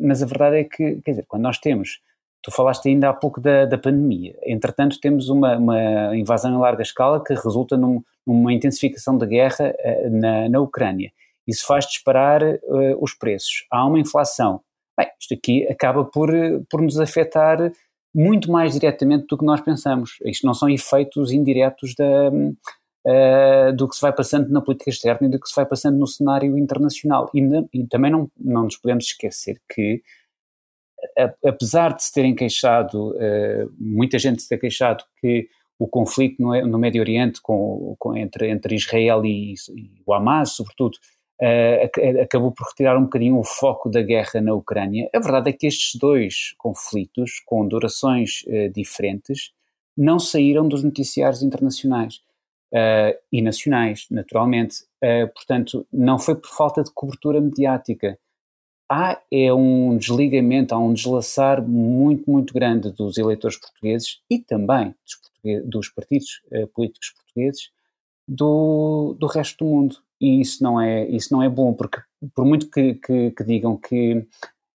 mas 0.01 0.23
a 0.23 0.25
verdade 0.25 0.57
é 0.57 0.63
que, 0.63 1.01
quer 1.01 1.11
dizer, 1.11 1.25
quando 1.27 1.43
nós 1.43 1.57
temos, 1.57 1.99
tu 2.41 2.51
falaste 2.51 2.87
ainda 2.87 3.09
há 3.09 3.13
pouco 3.13 3.41
da, 3.41 3.65
da 3.65 3.77
pandemia, 3.77 4.35
entretanto 4.43 4.99
temos 4.99 5.29
uma, 5.29 5.57
uma, 5.57 6.15
invasão 6.15 6.53
em 6.53 6.59
larga 6.59 6.83
escala 6.83 7.23
que 7.23 7.33
resulta 7.33 7.75
num, 7.75 8.01
numa 8.25 8.53
intensificação 8.53 9.17
da 9.17 9.25
guerra 9.25 9.75
uh, 9.79 10.09
na, 10.09 10.49
na 10.49 10.59
Ucrânia. 10.59 11.11
Isso 11.45 11.65
faz 11.65 11.85
disparar 11.85 12.41
os 12.99 13.13
preços. 13.13 13.65
Há 13.71 13.85
uma 13.85 13.97
inflação. 13.97 14.59
Bem, 14.99 15.07
isto 15.17 15.33
aqui 15.33 15.65
acaba 15.69 16.03
por, 16.03 16.29
por 16.69 16.81
nos 16.81 16.99
afetar 16.99 17.71
muito 18.13 18.51
mais 18.51 18.73
diretamente 18.73 19.27
do 19.27 19.37
que 19.37 19.45
nós 19.45 19.61
pensamos. 19.61 20.17
Isto 20.25 20.45
não 20.45 20.53
são 20.53 20.67
efeitos 20.67 21.31
indiretos 21.31 21.95
da, 21.95 22.31
uh, 23.05 23.75
do 23.75 23.87
que 23.87 23.95
se 23.95 24.01
vai 24.01 24.13
passando 24.13 24.49
na 24.49 24.61
política 24.61 24.89
externa 24.89 25.27
e 25.27 25.31
do 25.31 25.39
que 25.39 25.47
se 25.47 25.55
vai 25.55 25.65
passando 25.65 25.97
no 25.97 26.07
cenário 26.07 26.57
internacional. 26.57 27.29
E, 27.33 27.41
e 27.73 27.85
também 27.87 28.11
não, 28.11 28.29
não 28.39 28.63
nos 28.63 28.77
podemos 28.77 29.05
esquecer 29.05 29.61
que, 29.73 30.01
a, 31.17 31.49
apesar 31.49 31.93
de 31.93 32.03
se 32.03 32.13
terem 32.13 32.35
queixado, 32.35 33.11
uh, 33.11 33.73
muita 33.77 34.17
gente 34.17 34.41
se 34.41 34.49
ter 34.49 34.57
queixado 34.57 35.03
que 35.21 35.47
o 35.79 35.87
conflito 35.87 36.41
no, 36.41 36.59
no 36.65 36.79
Médio 36.79 37.01
Oriente 37.01 37.39
com, 37.41 37.95
com, 37.99 38.17
entre, 38.17 38.49
entre 38.49 38.75
Israel 38.75 39.23
e, 39.23 39.53
e 39.53 40.01
o 40.05 40.13
Hamas, 40.13 40.51
sobretudo, 40.51 40.97
Uh, 41.39 42.23
acabou 42.23 42.51
por 42.51 42.65
retirar 42.67 42.97
um 42.97 43.03
bocadinho 43.03 43.37
o 43.37 43.43
foco 43.43 43.91
da 43.91 44.01
guerra 44.01 44.41
na 44.41 44.55
Ucrânia. 44.55 45.07
A 45.13 45.19
verdade 45.19 45.51
é 45.51 45.53
que 45.53 45.67
estes 45.67 45.93
dois 45.93 46.55
conflitos, 46.57 47.43
com 47.45 47.67
durações 47.67 48.41
uh, 48.47 48.73
diferentes, 48.73 49.51
não 49.95 50.17
saíram 50.17 50.67
dos 50.67 50.83
noticiários 50.83 51.43
internacionais 51.43 52.21
uh, 52.73 53.17
e 53.31 53.41
nacionais, 53.41 54.07
naturalmente. 54.09 54.83
Uh, 55.03 55.31
portanto, 55.33 55.85
não 55.91 56.17
foi 56.19 56.35
por 56.35 56.49
falta 56.49 56.83
de 56.83 56.91
cobertura 56.91 57.41
mediática. 57.41 58.17
Há 58.89 59.21
é 59.31 59.53
um 59.53 59.97
desligamento, 59.97 60.73
há 60.73 60.79
um 60.79 60.93
deslaçar 60.93 61.61
muito, 61.61 62.29
muito 62.29 62.53
grande 62.53 62.91
dos 62.91 63.17
eleitores 63.17 63.57
portugueses 63.57 64.21
e 64.29 64.39
também 64.39 64.95
dos, 65.03 65.15
portugueses, 65.15 65.69
dos 65.69 65.89
partidos 65.89 66.41
uh, 66.51 66.67
políticos 66.67 67.11
portugueses 67.11 67.69
do, 68.27 69.15
do 69.19 69.27
resto 69.27 69.65
do 69.65 69.69
mundo. 69.69 69.97
E 70.19 70.41
isso 70.41 70.63
não 70.63 70.81
é, 70.81 71.07
isso 71.09 71.31
não 71.31 71.43
é 71.43 71.49
bom, 71.49 71.73
porque 71.73 71.99
por 72.33 72.45
muito 72.45 72.69
que, 72.71 72.95
que, 72.95 73.31
que 73.31 73.43
digam 73.43 73.77
que 73.77 74.25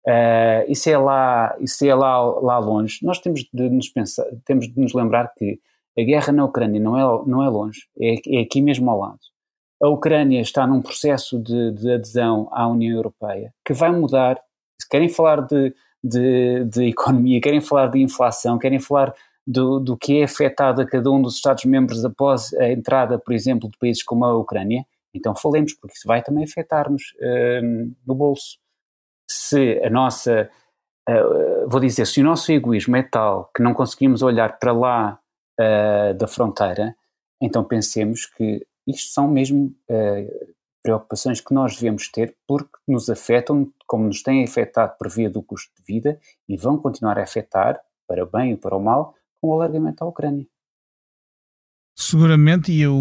Uh, 0.09 0.65
isso 0.69 0.89
é 0.89 0.97
lá, 0.97 1.55
isso 1.61 1.85
é 1.85 1.95
lá, 1.95 2.19
lá 2.41 2.59
longe. 2.59 2.99
Nós 3.03 3.19
temos 3.19 3.47
de 3.53 3.69
nos 3.69 3.91
pensar, 3.91 4.25
temos 4.47 4.67
de 4.67 4.81
nos 4.81 4.95
lembrar 4.95 5.31
que 5.37 5.61
a 5.99 6.03
guerra 6.03 6.33
na 6.33 6.45
Ucrânia 6.45 6.81
não 6.81 6.97
é, 6.97 7.27
não 7.27 7.43
é 7.43 7.49
longe, 7.49 7.81
é, 8.01 8.15
é 8.39 8.41
aqui 8.41 8.61
mesmo 8.61 8.91
ao 8.91 9.01
lado. 9.01 9.19
A 9.83 9.89
Ucrânia 9.89 10.41
está 10.41 10.67
num 10.67 10.83
processo 10.83 11.39
de, 11.39 11.73
de 11.73 11.93
adesão 11.93 12.49
à 12.53 12.67
União 12.69 12.97
Europeia 12.97 13.53
que 13.65 13.73
vai 13.73 13.91
mudar. 13.91 14.41
Se 14.81 14.89
querem 14.89 15.09
falar 15.09 15.41
de, 15.43 15.75
de, 16.03 16.65
de 16.65 16.89
economia, 16.89 17.41
querem 17.41 17.61
falar 17.61 17.89
de 17.89 18.01
inflação, 18.01 18.59
querem 18.59 18.79
falar 18.79 19.15
do, 19.47 19.81
do 19.81 19.97
que 19.97 20.21
é 20.21 20.25
afetado 20.25 20.83
a 20.83 20.87
cada 20.87 21.11
um 21.11 21.23
dos 21.23 21.37
Estados-membros 21.37 22.05
após 22.05 22.53
a 22.55 22.71
entrada, 22.71 23.19
por 23.19 23.33
exemplo, 23.33 23.69
de 23.71 23.79
países 23.79 24.03
como 24.03 24.25
a 24.25 24.37
Ucrânia, 24.37 24.85
então 25.15 25.35
falemos, 25.35 25.73
porque 25.75 25.97
isso 25.97 26.07
vai 26.07 26.23
também 26.23 26.45
afetar-nos 26.45 27.03
uh, 27.15 27.95
no 28.07 28.15
bolso. 28.15 28.59
Se 29.31 29.81
a 29.83 29.91
nossa, 29.91 30.51
uh, 31.09 31.69
vou 31.69 31.81
dizer, 31.81 32.07
se 32.07 32.21
o 32.21 32.25
nosso 32.25 32.53
egoísmo 32.53 32.97
é 32.97 33.03
tal 33.03 33.51
que 33.57 33.63
não 33.63 33.73
conseguimos 33.73 34.23
olhar 34.23 34.59
para 34.59 34.73
lá 34.73 35.19
uh, 35.61 36.15
da 36.15 36.27
fronteira, 36.27 36.95
então 37.41 37.65
pensemos 37.65 38.27
que 38.27 38.67
isto 38.87 39.13
são 39.13 39.29
mesmo 39.29 39.75
uh, 39.91 40.55
preocupações 40.83 41.41
que 41.41 41.53
nós 41.53 41.77
devemos 41.77 42.09
ter 42.09 42.37
porque 42.47 42.79
nos 42.87 43.11
afetam, 43.11 43.71
como 43.87 44.07
nos 44.07 44.23
têm 44.23 44.45
afetado 44.45 44.95
por 44.99 45.11
via 45.11 45.29
do 45.29 45.43
custo 45.43 45.71
de 45.79 45.85
vida 45.85 46.19
e 46.49 46.57
vão 46.57 46.79
continuar 46.79 47.19
a 47.19 47.23
afetar, 47.23 47.81
para 48.07 48.25
bem 48.25 48.53
e 48.53 48.57
para 48.57 48.77
o 48.77 48.83
mal, 48.83 49.15
com 49.41 49.49
o 49.49 49.53
alargamento 49.55 50.03
à 50.03 50.07
Ucrânia. 50.07 50.47
Seguramente, 52.01 52.73
e 52.73 52.81
eu, 52.81 52.95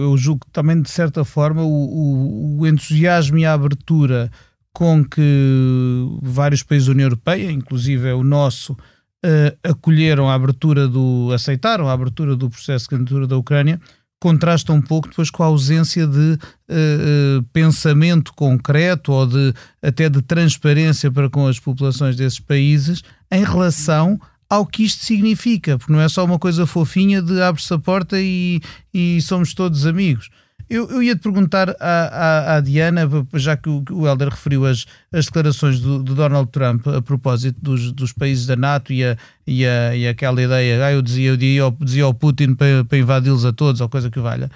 eu, 0.00 0.16
julgo 0.16 0.46
também 0.52 0.80
de 0.80 0.88
certa 0.88 1.24
forma 1.24 1.64
o, 1.64 2.60
o, 2.60 2.66
entusiasmo 2.66 3.36
e 3.36 3.44
a 3.44 3.52
abertura 3.52 4.30
com 4.72 5.04
que 5.04 6.06
vários 6.22 6.62
países 6.62 6.86
da 6.86 6.92
União 6.92 7.06
Europeia, 7.06 7.50
inclusive 7.50 8.12
o 8.12 8.22
nosso, 8.22 8.76
uh, 9.24 9.58
acolheram 9.62 10.28
a 10.28 10.34
abertura 10.34 10.86
do. 10.88 11.30
aceitaram 11.32 11.88
a 11.88 11.92
abertura 11.92 12.36
do 12.36 12.50
processo 12.50 12.84
de 12.84 12.90
candidatura 12.90 13.26
da 13.26 13.36
Ucrânia, 13.36 13.80
contrasta 14.20 14.72
um 14.72 14.82
pouco 14.82 15.08
depois 15.08 15.30
com 15.30 15.42
a 15.42 15.46
ausência 15.46 16.06
de 16.06 16.38
uh, 16.68 17.42
pensamento 17.52 18.32
concreto 18.34 19.12
ou 19.12 19.26
de 19.26 19.54
até 19.82 20.08
de 20.08 20.20
transparência 20.22 21.10
para 21.10 21.30
com 21.30 21.46
as 21.46 21.58
populações 21.58 22.16
desses 22.16 22.38
países 22.38 23.02
em 23.30 23.44
relação 23.44 24.20
ao 24.48 24.66
que 24.66 24.82
isto 24.82 25.04
significa, 25.04 25.78
porque 25.78 25.92
não 25.92 26.00
é 26.00 26.08
só 26.08 26.24
uma 26.24 26.38
coisa 26.38 26.66
fofinha 26.66 27.22
de 27.22 27.40
abre-se 27.40 27.72
a 27.72 27.78
porta 27.78 28.20
e, 28.20 28.60
e 28.92 29.20
somos 29.22 29.54
todos 29.54 29.86
amigos. 29.86 30.28
Eu, 30.70 30.88
eu 30.88 31.02
ia 31.02 31.16
te 31.16 31.22
perguntar 31.22 31.70
à, 31.80 32.54
à, 32.54 32.56
à, 32.56 32.60
Diana, 32.60 33.02
já 33.34 33.56
que 33.56 33.68
o, 33.68 34.06
Helder 34.06 34.28
referiu 34.28 34.64
as, 34.64 34.86
as 35.12 35.24
declarações 35.24 35.80
do, 35.80 36.00
do, 36.00 36.14
Donald 36.14 36.48
Trump 36.52 36.86
a 36.86 37.02
propósito 37.02 37.60
dos, 37.60 37.90
dos 37.90 38.12
países 38.12 38.46
da 38.46 38.54
NATO 38.54 38.92
e, 38.92 39.04
a, 39.04 39.16
e, 39.44 39.66
a, 39.66 39.96
e 39.96 40.06
aquela 40.06 40.40
ideia, 40.40 40.86
ah, 40.86 40.92
eu 40.92 41.02
dizia, 41.02 41.30
eu 41.30 41.36
dizia, 41.36 41.62
ao, 41.64 41.72
dizia 41.72 42.04
ao 42.04 42.14
Putin 42.14 42.54
para, 42.54 42.84
para 42.84 42.98
invadi-los 42.98 43.44
a 43.44 43.52
todos, 43.52 43.80
ou 43.80 43.88
coisa 43.88 44.08
que 44.08 44.20
valha. 44.20 44.48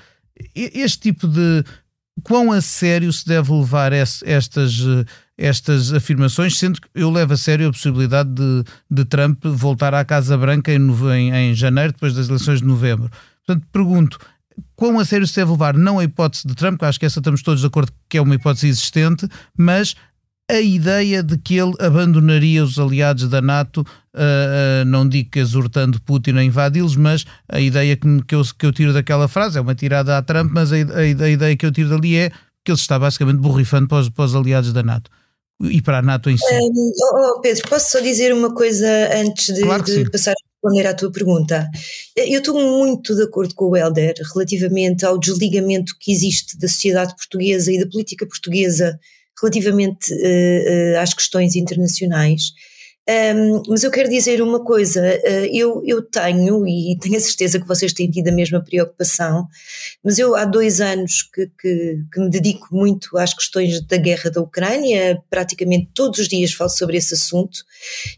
Este 0.54 1.00
tipo 1.00 1.26
de. 1.26 1.64
Quão 2.22 2.52
a 2.52 2.60
sério 2.60 3.12
se 3.12 3.26
deve 3.26 3.52
levar 3.52 3.92
estas, 3.92 4.78
estas 5.36 5.92
afirmações, 5.92 6.56
sendo 6.56 6.80
que 6.80 6.88
eu 6.94 7.10
levo 7.10 7.32
a 7.32 7.36
sério 7.36 7.66
a 7.66 7.72
possibilidade 7.72 8.30
de, 8.30 8.62
de 8.88 9.04
Trump 9.04 9.44
voltar 9.44 9.92
à 9.94 10.04
Casa 10.04 10.38
Branca 10.38 10.72
em, 10.72 10.78
em, 11.12 11.34
em 11.34 11.54
janeiro, 11.54 11.92
depois 11.92 12.14
das 12.14 12.28
eleições 12.28 12.60
de 12.60 12.66
novembro. 12.68 13.10
Portanto, 13.44 13.66
pergunto, 13.72 14.18
quão 14.76 14.98
a 14.98 15.04
sério 15.04 15.26
se 15.26 15.36
deve 15.36 15.52
levar, 15.52 15.74
não 15.74 15.98
a 15.98 16.04
hipótese 16.04 16.46
de 16.46 16.54
Trump, 16.54 16.78
que 16.78 16.84
acho 16.84 17.00
que 17.00 17.06
essa 17.06 17.20
estamos 17.20 17.42
todos 17.42 17.60
de 17.60 17.66
acordo 17.66 17.92
que 18.08 18.18
é 18.18 18.20
uma 18.20 18.34
hipótese 18.34 18.68
existente, 18.68 19.28
mas 19.56 19.94
a 20.50 20.60
ideia 20.60 21.22
de 21.22 21.38
que 21.38 21.56
ele 21.56 21.72
abandonaria 21.80 22.62
os 22.62 22.78
aliados 22.78 23.28
da 23.28 23.40
NATO, 23.40 23.80
uh, 23.80 24.82
uh, 24.82 24.84
não 24.84 25.08
digo 25.08 25.30
que 25.30 25.38
exortando 25.38 26.00
Putin 26.02 26.32
a 26.32 26.44
invadi-los, 26.44 26.96
mas 26.96 27.24
a 27.48 27.60
ideia 27.60 27.96
que, 27.96 28.22
que, 28.24 28.34
eu, 28.34 28.42
que 28.58 28.66
eu 28.66 28.72
tiro 28.72 28.92
daquela 28.92 29.26
frase 29.26 29.58
é 29.58 29.60
uma 29.60 29.74
tirada 29.74 30.18
a 30.18 30.22
Trump, 30.22 30.50
mas 30.52 30.70
a, 30.72 30.76
a, 30.76 31.24
a 31.24 31.30
ideia 31.30 31.56
que 31.56 31.64
eu 31.64 31.72
tiro 31.72 31.88
dali 31.88 32.16
é 32.16 32.30
que 32.62 32.70
ele 32.70 32.78
está 32.78 32.98
basicamente 32.98 33.38
borrifando 33.38 33.88
para 33.88 33.98
os, 33.98 34.08
para 34.08 34.24
os 34.24 34.34
aliados 34.34 34.72
da 34.72 34.82
NATO 34.82 35.10
e 35.60 35.80
para 35.80 35.98
a 35.98 36.02
NATO 36.02 36.28
em 36.28 36.36
si. 36.36 36.44
Um, 36.52 36.92
oh, 37.14 37.40
Pedro, 37.40 37.68
posso 37.68 37.92
só 37.92 38.00
dizer 38.00 38.32
uma 38.32 38.52
coisa 38.54 38.86
antes 39.14 39.54
de, 39.54 39.62
claro 39.62 39.82
de 39.82 40.10
passar 40.10 40.34
responder 40.64 40.86
à 40.86 40.94
tua 40.94 41.12
pergunta. 41.12 41.68
Eu 42.16 42.38
estou 42.38 42.54
muito 42.54 43.14
de 43.14 43.22
acordo 43.22 43.54
com 43.54 43.66
o 43.66 43.76
Helder 43.76 44.14
relativamente 44.32 45.04
ao 45.04 45.18
desligamento 45.18 45.94
que 46.00 46.10
existe 46.10 46.58
da 46.58 46.66
sociedade 46.68 47.14
portuguesa 47.14 47.70
e 47.70 47.78
da 47.78 47.86
política 47.86 48.26
portuguesa 48.26 48.98
relativamente 49.40 50.12
uh, 50.12 50.96
uh, 50.96 51.00
às 51.00 51.12
questões 51.12 51.54
internacionais. 51.54 52.52
Um, 53.06 53.62
mas 53.68 53.84
eu 53.84 53.90
quero 53.90 54.08
dizer 54.08 54.40
uma 54.40 54.64
coisa, 54.64 54.98
uh, 54.98 55.46
eu, 55.52 55.82
eu 55.84 56.00
tenho, 56.00 56.66
e 56.66 56.96
tenho 56.98 57.18
a 57.18 57.20
certeza 57.20 57.60
que 57.60 57.68
vocês 57.68 57.92
têm 57.92 58.10
tido 58.10 58.28
a 58.28 58.32
mesma 58.32 58.64
preocupação, 58.64 59.46
mas 60.02 60.18
eu 60.18 60.34
há 60.34 60.46
dois 60.46 60.80
anos 60.80 61.20
que, 61.22 61.46
que, 61.60 61.98
que, 62.10 62.20
me 62.20 62.30
dedico 62.30 62.68
muito 62.74 63.18
às 63.18 63.34
questões 63.34 63.78
da 63.82 63.98
guerra 63.98 64.30
da 64.30 64.40
Ucrânia, 64.40 65.22
praticamente 65.28 65.90
todos 65.94 66.18
os 66.18 66.28
dias 66.28 66.54
falo 66.54 66.70
sobre 66.70 66.96
esse 66.96 67.12
assunto, 67.12 67.58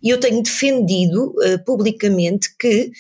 e 0.00 0.09
eu 0.09 0.21
tenho 0.21 0.40
defendido 0.40 1.31
uh, 1.31 1.64
publicamente 1.64 2.57
que 2.57 2.93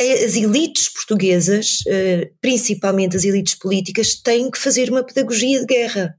as 0.00 0.36
elites 0.36 0.88
portuguesas, 0.88 1.80
uh, 1.88 2.32
principalmente 2.40 3.16
as 3.16 3.24
elites 3.24 3.56
políticas, 3.56 4.14
têm 4.14 4.48
que 4.52 4.58
fazer 4.58 4.88
uma 4.88 5.02
pedagogia 5.02 5.58
de 5.58 5.66
guerra 5.66 6.16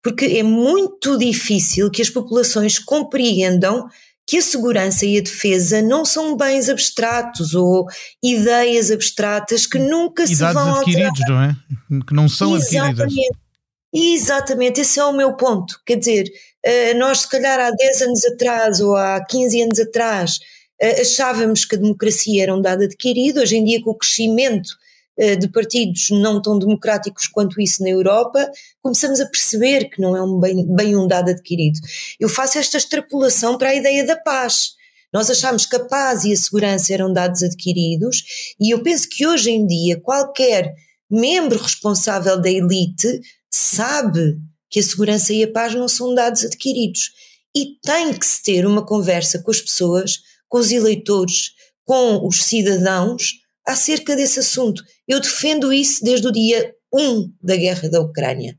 Porque 0.00 0.26
é 0.26 0.44
muito 0.44 1.18
difícil 1.18 1.90
que 1.90 2.00
as 2.00 2.08
populações 2.08 2.78
compreendam 2.78 3.88
que 4.30 4.38
a 4.38 4.42
segurança 4.42 5.04
e 5.04 5.18
a 5.18 5.20
defesa 5.20 5.82
não 5.82 6.04
são 6.04 6.36
bens 6.36 6.68
abstratos 6.68 7.52
ou 7.52 7.84
ideias 8.22 8.88
abstratas 8.88 9.66
que 9.66 9.76
nunca 9.76 10.22
e 10.22 10.28
se 10.28 10.36
dados 10.36 10.62
vão 10.62 10.76
adquiridos, 10.76 11.20
alterar. 11.22 11.58
não 11.90 11.98
é? 11.98 12.04
Que 12.06 12.14
não 12.14 12.28
são 12.28 12.54
adquiridas. 12.54 13.12
Exatamente. 13.12 13.38
Exatamente, 13.92 14.80
esse 14.82 15.00
é 15.00 15.04
o 15.04 15.12
meu 15.12 15.34
ponto. 15.34 15.80
Quer 15.84 15.96
dizer, 15.96 16.30
eh, 16.62 16.94
nós 16.94 17.22
se 17.22 17.28
calhar 17.28 17.58
há 17.58 17.72
10 17.72 18.02
anos 18.02 18.24
atrás 18.24 18.80
ou 18.80 18.94
há 18.94 19.20
15 19.24 19.62
anos 19.62 19.80
atrás 19.80 20.38
eh, 20.80 21.00
achávamos 21.00 21.64
que 21.64 21.74
a 21.74 21.78
democracia 21.80 22.44
era 22.44 22.54
um 22.54 22.62
dado 22.62 22.84
adquirido, 22.84 23.40
hoje 23.40 23.56
em 23.56 23.64
dia 23.64 23.82
com 23.82 23.90
o 23.90 23.98
crescimento 23.98 24.70
de 25.38 25.48
partidos 25.48 26.08
não 26.10 26.40
tão 26.40 26.58
democráticos 26.58 27.28
quanto 27.28 27.60
isso 27.60 27.82
na 27.82 27.90
Europa, 27.90 28.50
começamos 28.82 29.20
a 29.20 29.26
perceber 29.26 29.90
que 29.90 30.00
não 30.00 30.16
é 30.16 30.22
um 30.22 30.40
bem, 30.40 30.66
bem 30.74 30.96
um 30.96 31.06
dado 31.06 31.30
adquirido. 31.30 31.78
Eu 32.18 32.28
faço 32.28 32.58
esta 32.58 32.78
extrapolação 32.78 33.58
para 33.58 33.70
a 33.70 33.74
ideia 33.74 34.04
da 34.04 34.16
paz. 34.16 34.70
Nós 35.12 35.28
achámos 35.28 35.66
que 35.66 35.76
a 35.76 35.84
paz 35.84 36.24
e 36.24 36.32
a 36.32 36.36
segurança 36.36 36.94
eram 36.94 37.12
dados 37.12 37.42
adquiridos, 37.42 38.22
e 38.58 38.70
eu 38.70 38.82
penso 38.82 39.08
que 39.08 39.26
hoje 39.26 39.50
em 39.50 39.66
dia 39.66 40.00
qualquer 40.00 40.72
membro 41.10 41.58
responsável 41.58 42.40
da 42.40 42.48
elite 42.48 43.20
sabe 43.50 44.38
que 44.70 44.78
a 44.78 44.82
segurança 44.82 45.32
e 45.32 45.42
a 45.42 45.52
paz 45.52 45.74
não 45.74 45.88
são 45.88 46.14
dados 46.14 46.44
adquiridos. 46.44 47.10
E 47.54 47.76
tem 47.82 48.14
que 48.14 48.24
se 48.24 48.40
ter 48.42 48.64
uma 48.64 48.86
conversa 48.86 49.42
com 49.42 49.50
as 49.50 49.60
pessoas, 49.60 50.20
com 50.48 50.58
os 50.58 50.70
eleitores, 50.70 51.50
com 51.84 52.24
os 52.24 52.44
cidadãos 52.44 53.40
acerca 53.66 54.16
desse 54.16 54.40
assunto. 54.40 54.82
Eu 55.06 55.20
defendo 55.20 55.72
isso 55.72 56.04
desde 56.04 56.26
o 56.26 56.32
dia 56.32 56.74
1 56.92 57.32
da 57.42 57.56
guerra 57.56 57.88
da 57.88 58.00
Ucrânia. 58.00 58.56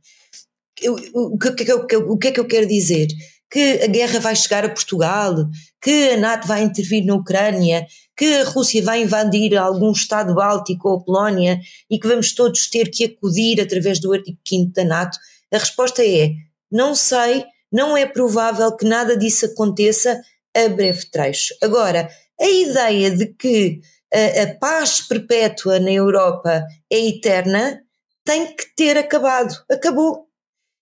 Eu, 0.82 0.96
o, 1.14 1.38
que, 1.38 1.52
que, 1.52 1.74
o 1.74 2.18
que 2.18 2.28
é 2.28 2.32
que 2.32 2.40
eu 2.40 2.48
quero 2.48 2.68
dizer? 2.68 3.08
Que 3.50 3.82
a 3.84 3.88
guerra 3.88 4.20
vai 4.20 4.36
chegar 4.36 4.66
a 4.66 4.70
Portugal, 4.70 5.36
que 5.82 6.12
a 6.12 6.18
NATO 6.18 6.48
vai 6.48 6.64
intervir 6.64 7.06
na 7.06 7.16
Ucrânia, 7.16 7.86
que 8.16 8.26
a 8.36 8.44
Rússia 8.46 8.82
vai 8.82 9.02
invadir 9.02 9.58
algum 9.58 9.92
Estado 9.92 10.34
báltico 10.34 10.90
ou 10.90 10.98
a 10.98 11.04
Polónia 11.04 11.60
e 11.90 12.00
que 12.00 12.08
vamos 12.08 12.34
todos 12.34 12.70
ter 12.70 12.90
que 12.90 13.06
acudir 13.06 13.60
através 13.60 14.00
do 14.00 14.14
artigo 14.14 14.38
5 14.48 14.72
da 14.74 14.86
NATO? 14.86 15.18
A 15.54 15.58
resposta 15.58 16.06
é: 16.06 16.32
não 16.72 16.96
sei, 16.96 17.44
não 17.72 17.98
é 17.98 18.06
provável 18.06 18.76
que 18.76 18.86
nada 18.86 19.18
disso 19.18 19.46
aconteça 19.46 20.22
a 20.56 20.70
breve 20.70 21.10
trecho. 21.10 21.54
Agora, 21.62 22.10
a 22.40 22.50
ideia 22.50 23.12
de 23.12 23.28
que 23.28 23.82
a, 24.14 24.56
paz 24.60 25.02
perpétua 25.02 25.80
na 25.80 25.92
Europa 25.92 26.66
é 26.92 27.08
eterna 27.08 27.82
tem 28.26 28.56
que 28.56 28.76
ter 28.76 28.98
acabado. 28.98 29.54
Acabou. 29.70 30.28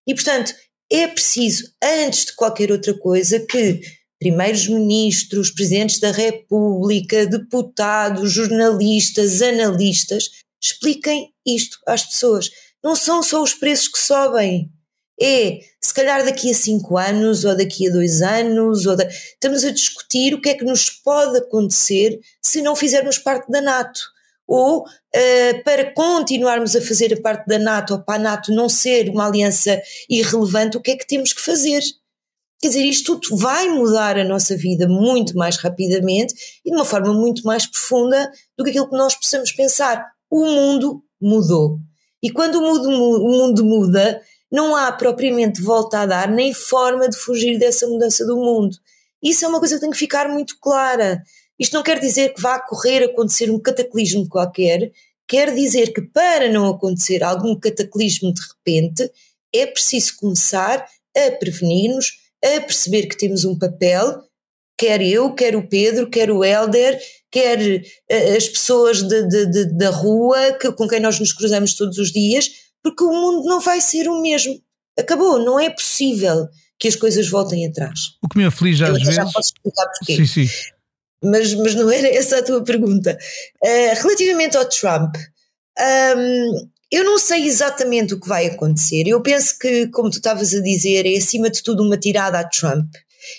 E, 0.07 0.13
portanto, 0.13 0.53
é 0.91 1.07
preciso, 1.07 1.71
antes 1.83 2.25
de 2.25 2.35
qualquer 2.35 2.71
outra 2.71 2.93
coisa, 2.97 3.39
que 3.39 3.81
primeiros 4.19 4.67
ministros, 4.67 5.51
presidentes 5.51 5.99
da 5.99 6.11
República, 6.11 7.25
deputados, 7.25 8.33
jornalistas, 8.33 9.41
analistas 9.41 10.29
expliquem 10.61 11.31
isto 11.45 11.77
às 11.87 12.05
pessoas. 12.05 12.49
Não 12.83 12.95
são 12.95 13.23
só 13.23 13.41
os 13.41 13.53
preços 13.53 13.87
que 13.87 13.99
sobem. 13.99 14.69
É, 15.21 15.59
se 15.89 15.93
calhar 15.93 16.23
daqui 16.23 16.51
a 16.51 16.53
cinco 16.53 16.99
anos 16.99 17.43
ou 17.43 17.57
daqui 17.57 17.87
a 17.87 17.91
dois 17.91 18.21
anos, 18.21 18.85
ou 18.85 18.95
da... 18.95 19.07
estamos 19.07 19.63
a 19.63 19.71
discutir 19.71 20.35
o 20.35 20.41
que 20.41 20.49
é 20.49 20.53
que 20.53 20.63
nos 20.63 20.91
pode 20.91 21.39
acontecer 21.39 22.19
se 22.39 22.61
não 22.61 22.75
fizermos 22.75 23.17
parte 23.17 23.49
da 23.51 23.59
NATO. 23.59 23.99
Ou 24.47 24.81
uh, 24.81 25.63
para 25.63 25.91
continuarmos 25.91 26.75
a 26.75 26.81
fazer 26.81 27.11
a 27.11 27.19
parte 27.19 27.47
da 27.47 27.57
NATO, 27.57 27.95
ou 27.95 28.03
para 28.03 28.19
a 28.19 28.23
NATO 28.23 28.53
não 28.53 28.69
ser 28.69 29.09
uma 29.09 29.25
aliança 29.25 29.81
irrelevante, 30.07 30.77
o 30.77 30.81
que 30.81 30.91
é 30.91 30.95
que 30.95 31.07
temos 31.07 31.33
que 31.33 31.41
fazer? 31.41 31.81
Quer 32.61 32.67
dizer, 32.67 32.83
isto 32.83 33.19
tudo 33.19 33.37
vai 33.37 33.67
mudar 33.69 34.15
a 34.19 34.23
nossa 34.23 34.55
vida 34.55 34.87
muito 34.87 35.35
mais 35.35 35.57
rapidamente 35.57 36.35
e 36.63 36.69
de 36.69 36.75
uma 36.75 36.85
forma 36.85 37.13
muito 37.13 37.41
mais 37.41 37.65
profunda 37.65 38.31
do 38.55 38.63
que 38.63 38.69
aquilo 38.69 38.89
que 38.89 38.97
nós 38.97 39.15
possamos 39.15 39.51
pensar. 39.51 40.05
O 40.29 40.45
mundo 40.45 41.03
mudou. 41.19 41.79
E 42.21 42.29
quando 42.29 42.59
o 42.59 42.61
mundo, 42.61 42.89
o 42.89 43.27
mundo 43.27 43.65
muda, 43.65 44.21
não 44.51 44.75
há 44.75 44.91
propriamente 44.91 45.61
volta 45.61 45.99
a 45.99 46.05
dar, 46.05 46.29
nem 46.29 46.53
forma 46.53 47.07
de 47.07 47.17
fugir 47.17 47.57
dessa 47.59 47.87
mudança 47.87 48.25
do 48.25 48.35
mundo. 48.35 48.75
Isso 49.21 49.45
é 49.45 49.47
uma 49.47 49.59
coisa 49.59 49.75
que 49.75 49.81
tem 49.81 49.91
que 49.91 49.97
ficar 49.97 50.27
muito 50.29 50.57
clara. 50.59 51.21
Isto 51.59 51.73
não 51.73 51.83
quer 51.83 51.99
dizer 51.99 52.33
que 52.33 52.41
vá 52.41 52.59
correr 52.59 53.03
acontecer 53.03 53.51
um 53.51 53.59
cataclismo 53.59 54.27
qualquer, 54.27 54.91
quer 55.27 55.53
dizer 55.53 55.93
que 55.93 56.01
para 56.01 56.49
não 56.49 56.67
acontecer 56.67 57.23
algum 57.23 57.57
cataclismo 57.59 58.33
de 58.33 58.41
repente, 58.41 59.11
é 59.53 59.65
preciso 59.65 60.15
começar 60.17 60.85
a 61.15 61.31
prevenir-nos, 61.37 62.13
a 62.43 62.61
perceber 62.61 63.07
que 63.07 63.17
temos 63.17 63.43
um 63.43 63.57
papel, 63.57 64.23
quer 64.77 65.01
eu, 65.01 65.33
quer 65.35 65.55
o 65.55 65.67
Pedro, 65.67 66.09
quer 66.09 66.31
o 66.31 66.43
Helder, 66.43 66.99
quer 67.29 67.59
uh, 67.59 68.37
as 68.37 68.47
pessoas 68.47 69.01
de, 69.01 69.27
de, 69.27 69.45
de, 69.47 69.77
da 69.77 69.89
rua 69.89 70.53
que, 70.53 70.71
com 70.71 70.87
quem 70.87 70.99
nós 70.99 71.19
nos 71.19 71.33
cruzamos 71.33 71.73
todos 71.73 71.97
os 71.97 72.11
dias, 72.11 72.49
porque 72.83 73.03
o 73.03 73.11
mundo 73.11 73.47
não 73.47 73.59
vai 73.59 73.81
ser 73.81 74.07
o 74.07 74.21
mesmo. 74.21 74.59
Acabou, 74.97 75.39
não 75.39 75.59
é 75.59 75.69
possível 75.69 76.47
que 76.79 76.87
as 76.87 76.95
coisas 76.95 77.27
voltem 77.27 77.65
atrás. 77.65 77.99
O 78.23 78.29
que 78.29 78.37
me 78.37 78.45
aflige 78.45 78.83
às 78.83 78.89
eu 78.89 78.95
vezes. 78.95 79.15
Já 79.15 79.25
posso 79.25 79.53
explicar 79.53 79.85
porquê. 79.97 80.15
Sim, 80.15 80.25
sim. 80.25 80.47
Mas, 81.23 81.53
mas 81.53 81.75
não 81.75 81.91
era 81.91 82.07
essa 82.15 82.39
a 82.39 82.43
tua 82.43 82.63
pergunta. 82.63 83.17
Uh, 83.63 84.01
relativamente 84.01 84.55
ao 84.55 84.65
Trump, 84.65 85.15
um, 86.17 86.69
eu 86.91 87.03
não 87.03 87.19
sei 87.19 87.45
exatamente 87.45 88.13
o 88.13 88.19
que 88.19 88.27
vai 88.27 88.47
acontecer. 88.47 89.07
Eu 89.07 89.21
penso 89.21 89.59
que, 89.59 89.87
como 89.87 90.09
tu 90.09 90.17
estavas 90.17 90.53
a 90.53 90.61
dizer, 90.61 91.05
é 91.05 91.17
acima 91.17 91.49
de 91.49 91.61
tudo 91.61 91.83
uma 91.83 91.97
tirada 91.97 92.39
a 92.39 92.47
Trump. 92.47 92.89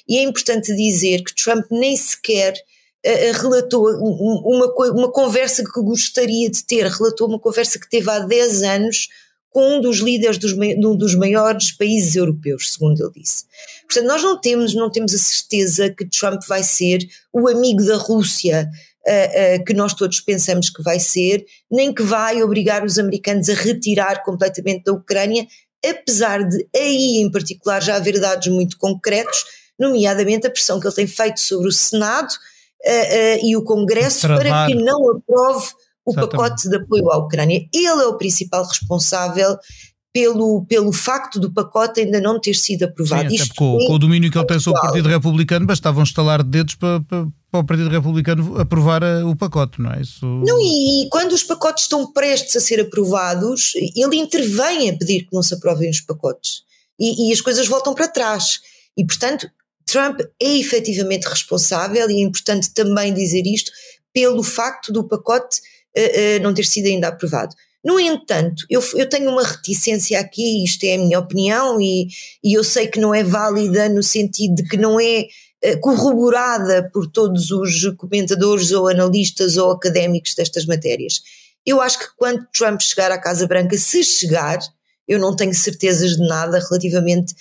E 0.06 0.18
é 0.18 0.22
importante 0.22 0.74
dizer 0.76 1.22
que 1.24 1.34
Trump 1.34 1.64
nem 1.70 1.96
sequer 1.96 2.52
uh, 2.52 3.40
relatou 3.40 3.88
uma, 3.88 4.66
uma 4.92 5.10
conversa 5.10 5.64
que 5.64 5.82
gostaria 5.82 6.50
de 6.50 6.64
ter, 6.64 6.86
relatou 6.86 7.26
uma 7.26 7.40
conversa 7.40 7.78
que 7.80 7.88
teve 7.88 8.10
há 8.10 8.18
10 8.18 8.62
anos 8.62 9.08
com 9.50 9.76
um 9.76 9.80
dos 9.80 9.98
líderes 9.98 10.38
dos, 10.38 10.52
de 10.52 10.86
um 10.86 10.96
dos 10.96 11.14
maiores 11.14 11.72
países 11.72 12.14
europeus, 12.14 12.72
segundo 12.72 13.02
ele 13.02 13.22
disse. 13.22 13.44
Portanto, 13.82 14.06
nós 14.06 14.22
não 14.22 14.40
temos, 14.40 14.74
não 14.74 14.90
temos 14.90 15.12
a 15.12 15.18
certeza 15.18 15.90
que 15.90 16.08
Trump 16.08 16.40
vai 16.48 16.62
ser 16.62 17.00
o 17.32 17.48
amigo 17.48 17.84
da 17.84 17.96
Rússia 17.96 18.70
uh, 19.06 19.60
uh, 19.60 19.64
que 19.64 19.74
nós 19.74 19.92
todos 19.92 20.20
pensamos 20.20 20.70
que 20.70 20.82
vai 20.82 21.00
ser, 21.00 21.44
nem 21.70 21.92
que 21.92 22.02
vai 22.02 22.42
obrigar 22.42 22.84
os 22.84 22.98
americanos 22.98 23.48
a 23.48 23.54
retirar 23.54 24.22
completamente 24.22 24.84
da 24.84 24.92
Ucrânia, 24.92 25.46
apesar 25.84 26.46
de 26.46 26.66
aí 26.76 27.18
em 27.18 27.30
particular 27.30 27.82
já 27.82 27.96
haver 27.96 28.20
dados 28.20 28.46
muito 28.48 28.78
concretos, 28.78 29.44
nomeadamente 29.78 30.46
a 30.46 30.50
pressão 30.50 30.78
que 30.78 30.86
ele 30.86 30.94
tem 30.94 31.06
feito 31.06 31.40
sobre 31.40 31.68
o 31.68 31.72
Senado 31.72 32.30
uh, 32.30 33.44
e 33.44 33.56
o 33.56 33.64
Congresso 33.64 34.28
para 34.28 34.66
que 34.66 34.76
não 34.76 35.10
aprove 35.10 35.72
o 36.04 36.12
Exatamente. 36.12 36.30
pacote 36.30 36.68
de 36.68 36.76
apoio 36.76 37.10
à 37.10 37.18
Ucrânia. 37.18 37.68
Ele 37.72 38.02
é 38.02 38.06
o 38.06 38.16
principal 38.16 38.66
responsável 38.66 39.56
pelo, 40.12 40.64
pelo 40.66 40.92
facto 40.92 41.38
do 41.38 41.52
pacote 41.52 42.00
ainda 42.00 42.20
não 42.20 42.40
ter 42.40 42.54
sido 42.54 42.84
aprovado. 42.84 43.30
Sim, 43.30 43.36
Isto 43.36 43.54
com, 43.54 43.78
com, 43.86 43.94
o 43.94 43.98
domínio 43.98 44.30
que 44.30 44.36
ele 44.36 44.46
tem 44.46 44.58
sobre 44.58 44.78
o 44.78 44.82
Partido 44.82 45.08
Republicano, 45.08 45.66
bastava 45.66 46.00
um 46.00 46.02
estalar 46.02 46.42
de 46.42 46.50
dedos 46.50 46.74
para, 46.74 47.00
para, 47.00 47.26
para, 47.50 47.60
o 47.60 47.64
Partido 47.64 47.90
Republicano 47.90 48.58
aprovar 48.58 49.02
eh, 49.02 49.22
o 49.22 49.36
pacote, 49.36 49.80
não 49.80 49.92
é? 49.92 50.00
Isso... 50.00 50.26
Não, 50.26 50.58
e, 50.58 51.04
e 51.04 51.08
quando 51.10 51.32
os 51.32 51.44
pacotes 51.44 51.84
estão 51.84 52.12
prestes 52.12 52.56
a 52.56 52.60
ser 52.60 52.80
aprovados, 52.80 53.72
ele 53.96 54.16
intervém 54.16 54.90
a 54.90 54.96
pedir 54.96 55.22
que 55.22 55.32
não 55.32 55.42
se 55.42 55.54
aprovem 55.54 55.88
os 55.88 56.00
pacotes. 56.00 56.62
E, 56.98 57.28
e 57.28 57.32
as 57.32 57.40
coisas 57.40 57.68
voltam 57.68 57.94
para 57.94 58.08
trás. 58.08 58.58
E, 58.96 59.06
portanto, 59.06 59.48
Trump 59.86 60.20
é 60.40 60.58
efetivamente 60.58 61.24
responsável, 61.24 62.10
e 62.10 62.20
é 62.20 62.24
importante 62.24 62.72
também 62.74 63.14
dizer 63.14 63.46
isto, 63.46 63.70
pelo 64.12 64.42
facto 64.42 64.92
do 64.92 65.06
pacote 65.06 65.60
uh, 65.96 66.42
não 66.42 66.54
ter 66.54 66.64
sido 66.64 66.86
ainda 66.86 67.08
aprovado. 67.08 67.54
No 67.84 67.98
entanto, 67.98 68.66
eu, 68.68 68.82
eu, 68.94 69.08
tenho 69.08 69.30
uma 69.30 69.42
reticência 69.42 70.20
aqui, 70.20 70.64
isto 70.64 70.84
é 70.84 70.96
a 70.96 70.98
minha 70.98 71.18
opinião, 71.18 71.80
e, 71.80 72.08
e 72.44 72.52
eu 72.52 72.62
sei 72.62 72.86
que 72.86 73.00
não 73.00 73.14
é 73.14 73.24
válida 73.24 73.88
no 73.88 74.02
sentido 74.02 74.56
de 74.56 74.68
que 74.68 74.76
não 74.76 75.00
é 75.00 75.26
uh, 75.64 75.80
corroborada 75.80 76.90
por 76.92 77.06
todos 77.06 77.50
os 77.50 77.86
comentadores 77.96 78.70
ou 78.70 78.88
analistas 78.88 79.56
ou 79.56 79.70
académicos 79.70 80.34
destas 80.34 80.66
matérias. 80.66 81.22
Eu 81.64 81.80
acho 81.80 81.98
que 81.98 82.06
quando 82.16 82.46
Trump 82.52 82.80
chegar 82.80 83.10
à 83.10 83.18
Casa 83.18 83.46
Branca, 83.46 83.76
se 83.76 84.02
chegar, 84.02 84.58
eu 85.06 85.18
não 85.18 85.34
tenho 85.34 85.54
certezas 85.54 86.16
de 86.16 86.26
nada 86.26 86.58
relativamente 86.58 87.34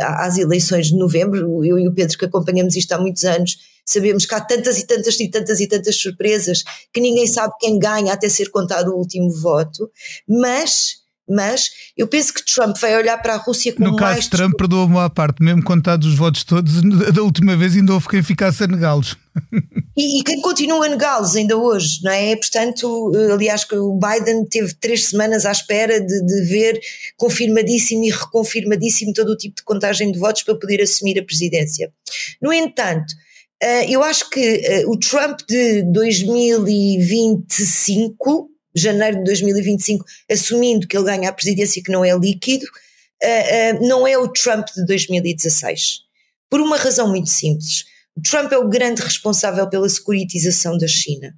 às 0.00 0.38
eleições 0.38 0.88
de 0.88 0.96
novembro. 0.96 1.64
Eu 1.64 1.78
e 1.78 1.88
o 1.88 1.92
Pedro, 1.92 2.16
que 2.16 2.24
acompanhamos 2.24 2.76
isto 2.76 2.92
há 2.92 2.98
muitos 2.98 3.24
anos, 3.24 3.56
sabemos 3.86 4.26
que 4.26 4.34
há 4.34 4.40
tantas 4.40 4.78
e 4.78 4.86
tantas 4.86 5.18
e 5.20 5.30
tantas 5.30 5.60
e 5.60 5.68
tantas 5.68 5.96
surpresas 5.96 6.62
que 6.92 7.00
ninguém 7.00 7.26
sabe 7.26 7.54
quem 7.60 7.78
ganha 7.78 8.12
até 8.12 8.28
ser 8.28 8.50
contado 8.50 8.88
o 8.88 8.98
último 8.98 9.30
voto, 9.30 9.90
mas 10.28 11.06
Mas 11.28 11.70
eu 11.96 12.06
penso 12.06 12.32
que 12.32 12.44
Trump 12.44 12.76
vai 12.78 12.96
olhar 12.96 13.18
para 13.18 13.34
a 13.34 13.36
Rússia 13.36 13.72
como 13.72 13.90
No 13.90 13.96
caso 13.96 14.12
mais. 14.12 14.28
Trump, 14.28 14.54
perdoa-me 14.56 14.98
à 14.98 15.10
parte, 15.10 15.42
mesmo 15.42 15.62
contados 15.64 16.06
os 16.06 16.14
votos 16.14 16.44
todos, 16.44 16.80
da 17.12 17.22
última 17.22 17.56
vez 17.56 17.74
ainda 17.74 17.92
houve 17.92 18.08
quem 18.08 18.22
ficasse 18.22 18.62
a 18.62 18.66
negá-los. 18.68 19.16
E, 19.96 20.20
e 20.20 20.22
quem 20.22 20.40
continua 20.40 20.86
a 20.86 20.88
negá-los 20.88 21.34
ainda 21.34 21.56
hoje, 21.56 21.98
não 22.04 22.12
é? 22.12 22.36
Portanto, 22.36 23.12
eh, 23.14 23.32
aliás, 23.32 23.64
que 23.64 23.74
o 23.74 23.98
Biden 23.98 24.46
teve 24.46 24.72
três 24.74 25.06
semanas 25.06 25.44
à 25.44 25.50
espera 25.50 26.00
de, 26.00 26.26
de 26.26 26.42
ver 26.42 26.78
confirmadíssimo 27.16 28.04
e 28.04 28.10
reconfirmadíssimo 28.10 29.12
todo 29.12 29.30
o 29.30 29.36
tipo 29.36 29.56
de 29.56 29.64
contagem 29.64 30.12
de 30.12 30.18
votos 30.18 30.44
para 30.44 30.54
poder 30.54 30.80
assumir 30.80 31.18
a 31.18 31.24
presidência. 31.24 31.92
No 32.40 32.52
entanto, 32.52 33.12
eu 33.88 34.02
acho 34.02 34.28
que 34.30 34.40
eh, 34.40 34.84
o 34.86 34.98
Trump 34.98 35.40
de 35.48 35.82
2025, 35.92 38.50
janeiro 38.74 39.18
de 39.18 39.24
2025, 39.24 40.04
assumindo 40.30 40.86
que 40.86 40.96
ele 40.96 41.06
ganha 41.06 41.28
a 41.30 41.32
presidência 41.32 41.82
que 41.82 41.90
não 41.90 42.04
é 42.04 42.16
líquido, 42.16 42.66
não 43.80 44.06
é 44.06 44.18
o 44.18 44.28
Trump 44.28 44.66
de 44.76 44.84
2016. 44.84 46.00
Por 46.50 46.60
uma 46.60 46.76
razão 46.76 47.08
muito 47.08 47.30
simples. 47.30 47.86
Trump 48.22 48.52
é 48.52 48.58
o 48.58 48.68
grande 48.68 49.02
responsável 49.02 49.68
pela 49.68 49.88
securitização 49.88 50.78
da 50.78 50.86
China. 50.86 51.34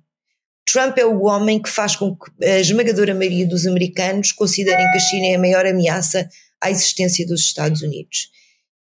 Trump 0.71 0.99
é 0.99 1.05
o 1.05 1.25
homem 1.25 1.61
que 1.61 1.71
faz 1.71 1.97
com 1.97 2.15
que 2.15 2.31
a 2.45 2.61
esmagadora 2.61 3.15
maioria 3.15 3.47
dos 3.47 3.67
americanos 3.67 4.33
considerem 4.33 4.91
que 4.91 4.99
a 4.99 5.01
China 5.01 5.27
é 5.29 5.35
a 5.35 5.39
maior 5.39 5.65
ameaça 5.65 6.29
à 6.61 6.71
existência 6.71 7.27
dos 7.27 7.41
Estados 7.41 7.81
Unidos. 7.81 8.29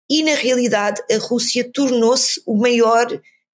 E, 0.09 0.23
na 0.23 0.35
realidade, 0.35 1.01
a 1.11 1.17
Rússia 1.17 1.69
tornou-se 1.73 2.41
o 2.45 2.55
maior 2.55 3.07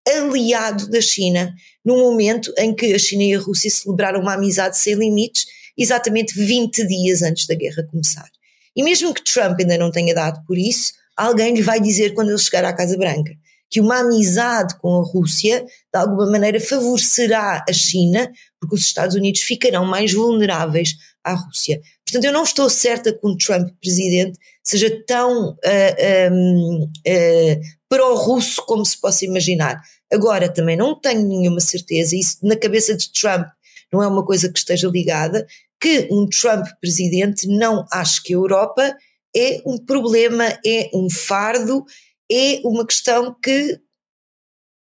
aliado 0.07 0.89
da 0.89 1.01
China, 1.01 1.53
no 1.85 1.97
momento 1.97 2.53
em 2.57 2.75
que 2.75 2.93
a 2.93 2.99
China 2.99 3.23
e 3.23 3.35
a 3.35 3.39
Rússia 3.39 3.69
celebraram 3.69 4.19
uma 4.19 4.33
amizade 4.33 4.77
sem 4.77 4.95
limites, 4.95 5.45
exatamente 5.77 6.33
20 6.33 6.85
dias 6.87 7.21
antes 7.21 7.47
da 7.47 7.55
guerra 7.55 7.87
começar. 7.89 8.29
E 8.75 8.83
mesmo 8.83 9.13
que 9.13 9.23
Trump 9.23 9.59
ainda 9.59 9.77
não 9.77 9.91
tenha 9.91 10.13
dado 10.13 10.43
por 10.45 10.57
isso, 10.57 10.93
alguém 11.15 11.53
lhe 11.53 11.61
vai 11.61 11.79
dizer 11.79 12.13
quando 12.13 12.29
ele 12.29 12.37
chegar 12.37 12.65
à 12.65 12.73
Casa 12.73 12.97
Branca 12.97 13.33
que 13.71 13.79
uma 13.79 14.01
amizade 14.01 14.77
com 14.79 14.99
a 14.99 15.03
Rússia, 15.03 15.61
de 15.61 15.99
alguma 15.99 16.29
maneira, 16.29 16.59
favorecerá 16.59 17.63
a 17.67 17.71
China, 17.71 18.29
porque 18.59 18.75
os 18.75 18.81
Estados 18.81 19.15
Unidos 19.15 19.39
ficarão 19.39 19.85
mais 19.85 20.11
vulneráveis 20.11 20.89
à 21.23 21.33
Rússia. 21.33 21.79
Portanto, 22.12 22.26
eu 22.26 22.34
não 22.34 22.43
estou 22.43 22.69
certa 22.69 23.13
que 23.13 23.26
um 23.26 23.38
Trump 23.38 23.69
presidente 23.80 24.38
seja 24.62 24.89
tão 25.08 25.52
uh, 25.52 26.34
um, 26.34 26.84
uh, 26.84 27.62
pró-russo 27.88 28.65
como 28.65 28.86
se 28.86 29.00
possa 29.00 29.24
imaginar. 29.24 29.82
Agora, 30.12 30.52
também 30.52 30.76
não 30.76 31.00
tenho 31.00 31.26
nenhuma 31.26 31.62
certeza, 31.62 32.13
isso 32.13 32.38
na 32.43 32.58
cabeça 32.58 32.97
de 32.97 33.10
Trump 33.13 33.47
não 33.93 34.04
é 34.04 34.08
uma 34.08 34.26
coisa 34.26 34.52
que 34.52 34.60
esteja 34.60 34.89
ligada, 34.89 35.47
que 35.80 36.10
um 36.12 36.28
Trump 36.28 36.65
presidente 36.82 37.47
não 37.47 37.86
ache 37.89 38.21
que 38.21 38.34
a 38.34 38.38
Europa 38.38 38.93
é 39.34 39.62
um 39.65 39.78
problema, 39.78 40.43
é 40.65 40.89
um 40.93 41.10
fardo, 41.10 41.86
é 42.30 42.60
uma 42.65 42.86
questão 42.86 43.34
que, 43.41 43.80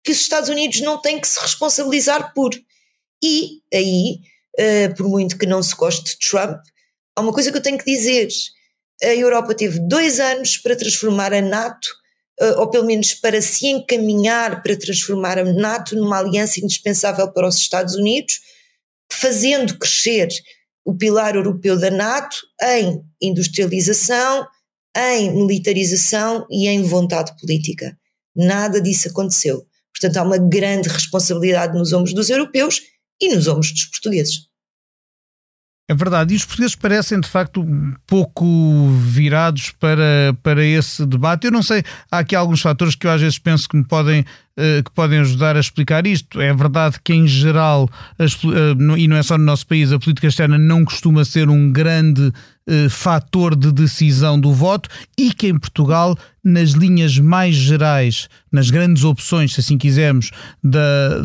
que 0.05 0.13
os 0.13 0.19
Estados 0.19 0.49
Unidos 0.49 0.79
não 0.79 0.97
têm 1.01 1.19
que 1.19 1.27
se 1.27 1.39
responsabilizar 1.39 2.33
por. 2.33 2.51
E 3.21 3.61
aí, 3.73 4.21
uh, 4.57 4.95
por 4.95 5.09
muito 5.09 5.37
que 5.37 5.45
não 5.45 5.61
se 5.61 5.75
goste 5.75 6.03
de 6.05 6.19
Trump, 6.19 6.61
há 7.19 7.21
uma 7.21 7.33
coisa 7.33 7.51
que 7.51 7.57
eu 7.57 7.61
tenho 7.61 7.77
que 7.77 7.85
dizer. 7.85 8.27
A 9.03 9.13
Europa 9.13 9.53
teve 9.53 9.79
dois 9.79 10.19
anos 10.19 10.57
para 10.57 10.75
transformar 10.75 11.33
a 11.33 11.41
NATO, 11.41 11.87
uh, 12.41 12.59
ou 12.59 12.69
pelo 12.69 12.85
menos 12.85 13.13
para 13.13 13.41
se 13.41 13.67
encaminhar 13.67 14.63
para 14.63 14.77
transformar 14.77 15.37
a 15.37 15.43
NATO 15.43 15.95
numa 15.95 16.19
aliança 16.19 16.59
indispensável 16.59 17.31
para 17.31 17.47
os 17.47 17.57
Estados 17.57 17.95
Unidos, 17.95 18.39
fazendo 19.11 19.77
crescer 19.77 20.29
o 20.85 20.95
pilar 20.95 21.35
europeu 21.35 21.77
da 21.77 21.91
NATO 21.91 22.37
em 22.61 23.01
industrialização, 23.21 24.47
em 24.95 25.31
militarização 25.31 26.47
e 26.49 26.67
em 26.67 26.81
vontade 26.81 27.35
política. 27.39 27.97
Nada 28.35 28.81
disso 28.81 29.09
aconteceu. 29.09 29.65
Portanto, 29.93 30.17
há 30.17 30.23
uma 30.23 30.37
grande 30.37 30.87
responsabilidade 30.87 31.77
nos 31.77 31.91
ombros 31.91 32.13
dos 32.13 32.29
europeus 32.29 32.81
e 33.21 33.33
nos 33.33 33.47
ombros 33.47 33.71
dos 33.71 33.85
portugueses. 33.85 34.48
É 35.89 35.95
verdade, 35.95 36.35
e 36.35 36.37
os 36.37 36.45
portugueses 36.45 36.75
parecem 36.75 37.19
de 37.19 37.27
facto 37.27 37.65
pouco 38.05 38.45
virados 39.01 39.71
para, 39.71 40.37
para 40.43 40.63
esse 40.63 41.03
debate. 41.03 41.45
Eu 41.45 41.51
não 41.51 41.63
sei, 41.63 41.83
há 42.11 42.19
aqui 42.19 42.35
alguns 42.35 42.61
fatores 42.61 42.93
que 42.93 43.07
eu 43.07 43.11
às 43.11 43.19
vezes 43.19 43.39
penso 43.39 43.67
que 43.67 43.75
me 43.75 43.83
podem, 43.83 44.21
uh, 44.21 44.83
que 44.85 44.91
podem 44.93 45.17
ajudar 45.17 45.57
a 45.57 45.59
explicar 45.59 46.05
isto. 46.05 46.39
É 46.39 46.53
verdade 46.53 46.99
que, 47.03 47.11
em 47.11 47.27
geral, 47.27 47.89
as, 48.19 48.35
uh, 48.43 48.97
e 48.99 49.07
não 49.07 49.15
é 49.17 49.23
só 49.23 49.35
no 49.35 49.43
nosso 49.43 49.65
país, 49.65 49.91
a 49.91 49.97
política 49.97 50.27
externa 50.27 50.59
não 50.59 50.85
costuma 50.85 51.25
ser 51.25 51.49
um 51.49 51.71
grande 51.71 52.21
uh, 52.21 52.89
fator 52.91 53.55
de 53.55 53.71
decisão 53.71 54.39
do 54.39 54.53
voto 54.53 54.87
e 55.17 55.33
que 55.33 55.47
em 55.47 55.57
Portugal, 55.57 56.15
nas 56.43 56.71
linhas 56.71 57.17
mais 57.17 57.55
gerais, 57.55 58.27
nas 58.51 58.69
grandes 58.69 59.03
opções, 59.03 59.53
se 59.53 59.59
assim 59.59 59.77
quisermos, 59.77 60.31
da, 60.63 61.19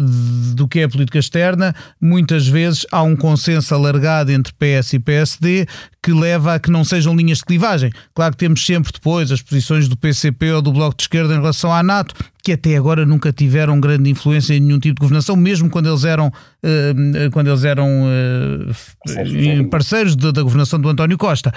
do 0.54 0.68
que 0.68 0.80
é 0.80 0.84
a 0.84 0.88
política 0.88 1.18
externa, 1.18 1.74
muitas 2.00 2.46
vezes 2.46 2.86
há 2.90 3.02
um 3.02 3.16
consenso 3.16 3.74
alargado 3.74 4.32
entre 4.32 4.52
PS 4.52 4.94
e 4.94 4.98
PSD 4.98 5.66
que 6.02 6.12
leva 6.12 6.54
a 6.54 6.58
que 6.58 6.70
não 6.70 6.84
sejam 6.84 7.16
linhas 7.16 7.38
de 7.38 7.44
clivagem. 7.44 7.90
Claro 8.14 8.32
que 8.32 8.38
temos 8.38 8.64
sempre 8.64 8.92
depois 8.92 9.32
as 9.32 9.40
posições 9.40 9.88
do 9.88 9.96
PCP 9.96 10.52
ou 10.52 10.62
do 10.62 10.72
Bloco 10.72 10.96
de 10.96 11.04
Esquerda 11.04 11.32
em 11.32 11.38
relação 11.38 11.72
à 11.72 11.82
NATO, 11.82 12.14
que 12.42 12.52
até 12.52 12.76
agora 12.76 13.06
nunca 13.06 13.32
tiveram 13.32 13.80
grande 13.80 14.10
influência 14.10 14.54
em 14.54 14.60
nenhum 14.60 14.78
tipo 14.78 14.96
de 14.96 15.00
governação, 15.00 15.34
mesmo 15.34 15.70
quando 15.70 15.88
eles 15.88 16.04
eram, 16.04 16.28
uh, 16.28 17.30
quando 17.32 17.48
eles 17.48 17.64
eram 17.64 17.88
uh, 18.04 19.68
parceiros 19.70 20.14
da, 20.14 20.30
da 20.30 20.42
governação 20.42 20.78
do 20.78 20.90
António 20.90 21.16
Costa. 21.16 21.52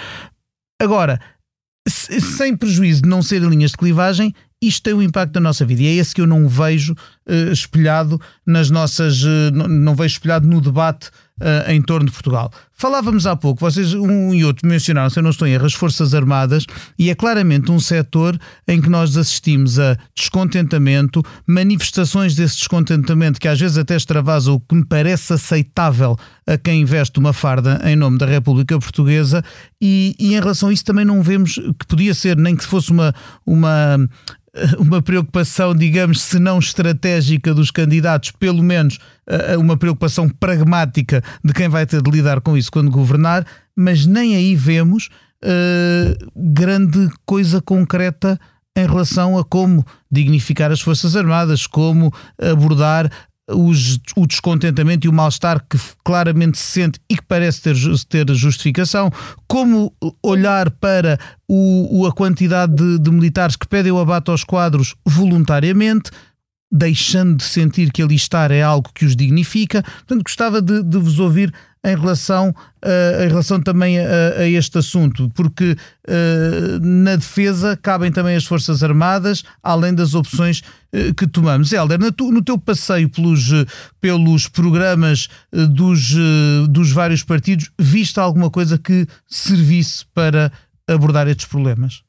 Agora, 0.79 1.19
sem 1.89 2.56
prejuízo 2.56 3.02
de 3.02 3.10
não 3.10 3.21
serem 3.21 3.50
linhas 3.50 3.71
de 3.71 3.78
clivagem, 3.78 4.34
isto 4.62 4.84
tem 4.84 4.93
um 4.93 5.02
impacto 5.02 5.36
na 5.36 5.41
nossa 5.41 5.65
vida. 5.65 5.84
E 5.84 5.88
é 5.88 5.93
esse 5.95 6.13
que 6.13 6.21
eu 6.21 6.28
não 6.28 6.47
vejo 6.47 6.93
uh, 6.93 7.52
espelhado 7.52 8.19
nas 8.45 8.69
nossas, 8.69 9.23
uh, 9.23 9.52
não, 9.54 9.67
não 9.67 9.95
vejo 9.95 10.13
espelhado 10.13 10.47
no 10.47 10.60
debate 10.60 11.10
uh, 11.41 11.71
em 11.71 11.82
torno 11.82 12.08
de 12.08 12.12
Portugal. 12.12 12.52
Falávamos 12.73 13.26
há 13.26 13.36
pouco, 13.36 13.60
vocês 13.60 13.93
um 13.93 14.34
e 14.34 14.45
outro 14.45 14.67
mencionaram, 14.67 15.10
se 15.10 15.17
eu 15.17 15.23
não 15.23 15.32
estou 15.32 15.47
em 15.47 15.54
erro, 15.54 15.65
as 15.65 15.73
Forças 15.73 16.13
Armadas, 16.13 16.65
e 16.97 17.10
é 17.10 17.15
claramente 17.15 17.71
um 17.71 17.80
setor 17.80 18.38
em 18.67 18.80
que 18.80 18.89
nós 18.89 19.17
assistimos 19.17 19.80
a 19.80 19.97
descontentamento, 20.15 21.23
manifestações 21.47 22.36
desse 22.36 22.58
descontentamento 22.58 23.39
que 23.39 23.47
às 23.47 23.60
vezes 23.60 23.80
até 23.80 23.95
extravasa 23.95 24.52
o 24.52 24.60
que 24.60 24.76
me 24.76 24.86
parece 24.86 25.34
aceitável 25.34 26.15
a 26.45 26.58
quem 26.58 26.82
investe 26.82 27.19
uma 27.19 27.34
farda 27.34 27.82
em 27.84 27.95
nome 27.95 28.19
da 28.19 28.28
República 28.28 28.78
Portuguesa, 28.78 29.43
e, 29.82 30.15
e 30.19 30.36
em 30.36 30.39
relação 30.39 30.69
a 30.69 30.73
isso 30.73 30.86
também 30.86 31.06
não 31.06 31.23
vemos 31.23 31.56
que 31.56 31.88
podia 31.88 32.13
ser, 32.13 32.38
nem 32.38 32.56
que 32.56 32.63
fosse 32.63 32.91
uma, 32.91 33.13
uma 33.45 33.97
uma 34.79 35.01
preocupação, 35.01 35.75
digamos, 35.75 36.21
se 36.21 36.39
não 36.39 36.59
estratégica 36.59 37.53
dos 37.53 37.71
candidatos, 37.71 38.31
pelo 38.31 38.63
menos 38.63 38.99
eh, 39.27 39.57
uma 39.57 39.77
preocupação 39.77 40.29
pragmática 40.29 41.23
de 41.43 41.53
quem 41.53 41.69
vai 41.69 41.85
ter 41.85 42.01
de 42.01 42.11
lidar 42.11 42.41
com 42.41 42.57
isso 42.57 42.71
quando 42.71 42.91
governar, 42.91 43.45
mas 43.75 44.05
nem 44.05 44.35
aí 44.35 44.55
vemos 44.55 45.09
uh, 45.43 46.31
grande 46.35 47.09
coisa 47.25 47.61
concreta 47.61 48.39
em 48.75 48.85
relação 48.85 49.37
a 49.37 49.43
como 49.43 49.85
dignificar 50.11 50.71
as 50.71 50.81
Forças 50.81 51.15
Armadas, 51.15 51.65
como 51.65 52.13
abordar 52.39 53.11
os, 53.49 53.99
o 54.15 54.27
descontentamento 54.27 55.07
e 55.07 55.10
o 55.10 55.13
mal-estar 55.13 55.63
que 55.69 55.79
claramente 56.03 56.57
se 56.57 56.63
sente 56.63 56.99
e 57.10 57.15
que 57.15 57.23
parece 57.23 57.62
ter, 57.62 57.75
ter 58.10 58.36
justificação, 58.36 59.12
como 59.47 59.93
olhar 60.21 60.69
para 60.69 61.17
o, 61.47 62.05
a 62.05 62.12
quantidade 62.12 62.75
de, 62.75 62.99
de 62.99 63.12
militares 63.12 63.55
que 63.55 63.67
pedem 63.67 63.91
o 63.91 63.99
abate 63.99 64.29
aos 64.29 64.43
quadros 64.43 64.95
voluntariamente, 65.05 66.12
deixando 66.69 67.38
de 67.38 67.43
sentir 67.43 67.91
que 67.91 68.01
ali 68.01 68.15
estar 68.15 68.51
é 68.51 68.62
algo 68.62 68.91
que 68.93 69.05
os 69.05 69.15
dignifica. 69.15 69.81
Portanto, 69.81 70.23
gostava 70.23 70.62
de, 70.62 70.83
de 70.83 70.97
vos 70.97 71.19
ouvir 71.19 71.53
em 71.83 71.95
relação, 71.95 72.49
uh, 72.49 73.23
em 73.23 73.27
relação 73.27 73.61
também 73.61 73.99
a, 73.99 74.39
a 74.39 74.47
este 74.47 74.77
assunto, 74.77 75.29
porque 75.35 75.71
uh, 75.71 76.79
na 76.81 77.15
defesa 77.15 77.77
cabem 77.77 78.11
também 78.11 78.35
as 78.35 78.45
Forças 78.45 78.83
Armadas, 78.83 79.43
além 79.61 79.93
das 79.93 80.13
opções 80.13 80.59
uh, 80.59 81.13
que 81.15 81.27
tomamos. 81.27 81.71
Helder, 81.71 82.11
tu, 82.11 82.31
no 82.31 82.43
teu 82.43 82.57
passeio 82.57 83.09
pelos, 83.09 83.49
pelos 84.01 84.47
programas 84.47 85.29
dos, 85.51 86.13
dos 86.69 86.91
vários 86.91 87.23
partidos, 87.23 87.71
viste 87.79 88.19
alguma 88.19 88.49
coisa 88.49 88.77
que 88.77 89.07
servisse 89.27 90.05
para 90.13 90.51
abordar 90.87 91.27
estes 91.27 91.45
problemas? 91.45 92.03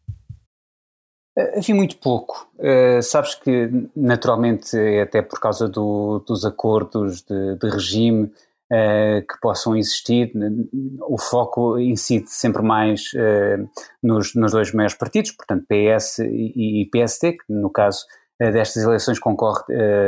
Enfim, 1.57 1.72
muito 1.72 1.96
pouco. 1.98 2.48
Uh, 2.59 3.00
sabes 3.00 3.35
que, 3.37 3.70
naturalmente, 3.94 4.76
é 4.76 5.02
até 5.02 5.22
por 5.22 5.38
causa 5.38 5.68
do, 5.68 6.18
dos 6.26 6.44
acordos 6.44 7.22
de, 7.22 7.54
de 7.54 7.68
regime 7.68 8.28
uh, 8.72 9.26
que 9.26 9.40
possam 9.40 9.76
existir, 9.76 10.33
o 11.02 11.18
foco 11.18 11.78
incide 11.78 12.31
sempre 12.31 12.62
mais 12.62 13.12
uh, 13.14 13.68
nos, 14.02 14.35
nos, 14.35 14.52
dois 14.52 14.72
maiores 14.72 14.96
partidos, 14.96 15.33
portanto, 15.33 15.66
PS 15.68 16.20
e, 16.20 16.83
e 16.83 16.90
PSD, 16.90 17.33
que 17.33 17.44
no 17.52 17.70
caso 17.70 18.04
destas 18.38 18.85
eleições 18.85 19.18
concorre 19.18 19.64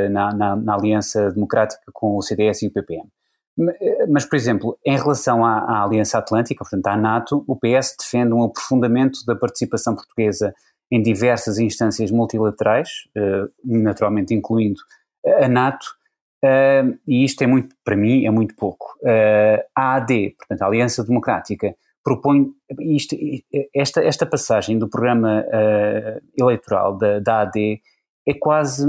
na, 0.08 0.32
na, 0.32 0.54
na, 0.54 0.74
Aliança 0.76 1.32
Democrática 1.32 1.82
com 1.92 2.16
o 2.16 2.22
CDS 2.22 2.62
e 2.62 2.68
o 2.68 2.72
PPM. 2.72 3.08
Mas, 4.08 4.24
por 4.24 4.36
exemplo, 4.36 4.78
em 4.86 4.96
relação 4.96 5.44
à, 5.44 5.58
à, 5.58 5.82
Aliança 5.82 6.16
Atlântica, 6.16 6.62
portanto 6.62 6.86
à 6.86 6.96
NATO, 6.96 7.44
o 7.48 7.56
PS 7.56 7.96
defende 7.98 8.32
um 8.32 8.44
aprofundamento 8.44 9.26
da 9.26 9.34
participação 9.34 9.96
portuguesa 9.96 10.54
em 10.90 11.00
diversas 11.00 11.58
instâncias 11.58 12.10
multilaterais, 12.10 12.88
eh, 13.16 13.44
naturalmente 13.64 14.34
incluindo 14.34 14.80
a 15.40 15.48
NATO, 15.48 15.86
e 17.06 17.24
isto 17.24 17.42
é 17.42 17.46
muito, 17.46 17.74
para 17.84 17.96
mim, 17.96 18.24
é 18.24 18.30
muito 18.30 18.54
pouco. 18.54 18.86
Eh, 19.04 19.66
a 19.76 19.96
AD, 19.96 20.34
portanto 20.38 20.62
a 20.62 20.66
Aliança 20.66 21.04
Democrática, 21.04 21.74
propõe 22.02 22.46
isto, 22.80 23.14
esta, 23.74 24.02
esta 24.02 24.24
passagem 24.24 24.78
do 24.78 24.88
programa 24.88 25.44
eleitoral 26.38 26.96
da, 26.96 27.18
da 27.18 27.40
AD 27.42 27.80
é 28.26 28.34
quase 28.34 28.86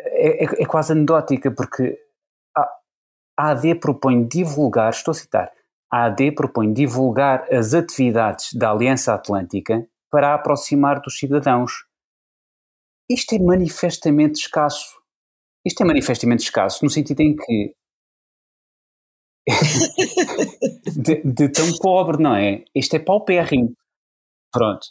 é, 0.00 0.44
é, 0.44 0.62
é 0.62 0.66
quase 0.66 0.92
anedótica, 0.92 1.50
porque 1.50 1.98
a 3.40 3.50
AD 3.50 3.76
propõe 3.76 4.26
divulgar, 4.26 4.90
estou 4.90 5.12
a 5.12 5.14
citar, 5.14 5.52
a 5.90 6.04
AD 6.04 6.32
propõe 6.32 6.72
divulgar 6.72 7.46
as 7.52 7.74
atividades 7.74 8.52
da 8.52 8.70
Aliança 8.70 9.14
Atlântica 9.14 9.86
para 10.10 10.28
a 10.28 10.34
aproximar 10.34 11.00
dos 11.00 11.18
cidadãos. 11.18 11.72
Isto 13.08 13.34
é 13.34 13.38
manifestamente 13.38 14.40
escasso. 14.40 14.99
Isto 15.64 15.82
é 15.82 15.86
manifestamente 15.86 16.44
escasso, 16.44 16.84
no 16.84 16.90
sentido 16.90 17.20
em 17.20 17.36
que. 17.36 17.74
de, 20.96 21.22
de, 21.24 21.48
tão 21.48 21.72
pobre, 21.80 22.22
não 22.22 22.34
é? 22.34 22.64
Isto 22.74 22.96
é 22.96 22.98
paupérrimo. 22.98 23.74
Pronto. 24.52 24.86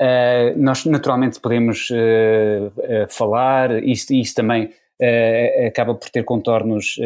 Uh, 0.00 0.56
nós 0.56 0.84
naturalmente 0.84 1.40
podemos 1.40 1.90
uh, 1.90 2.68
uh, 2.68 3.10
falar, 3.10 3.82
isso, 3.82 4.14
isso 4.14 4.34
também 4.34 4.72
acaba 5.64 5.94
por 5.94 6.10
ter 6.10 6.24
contornos, 6.24 6.96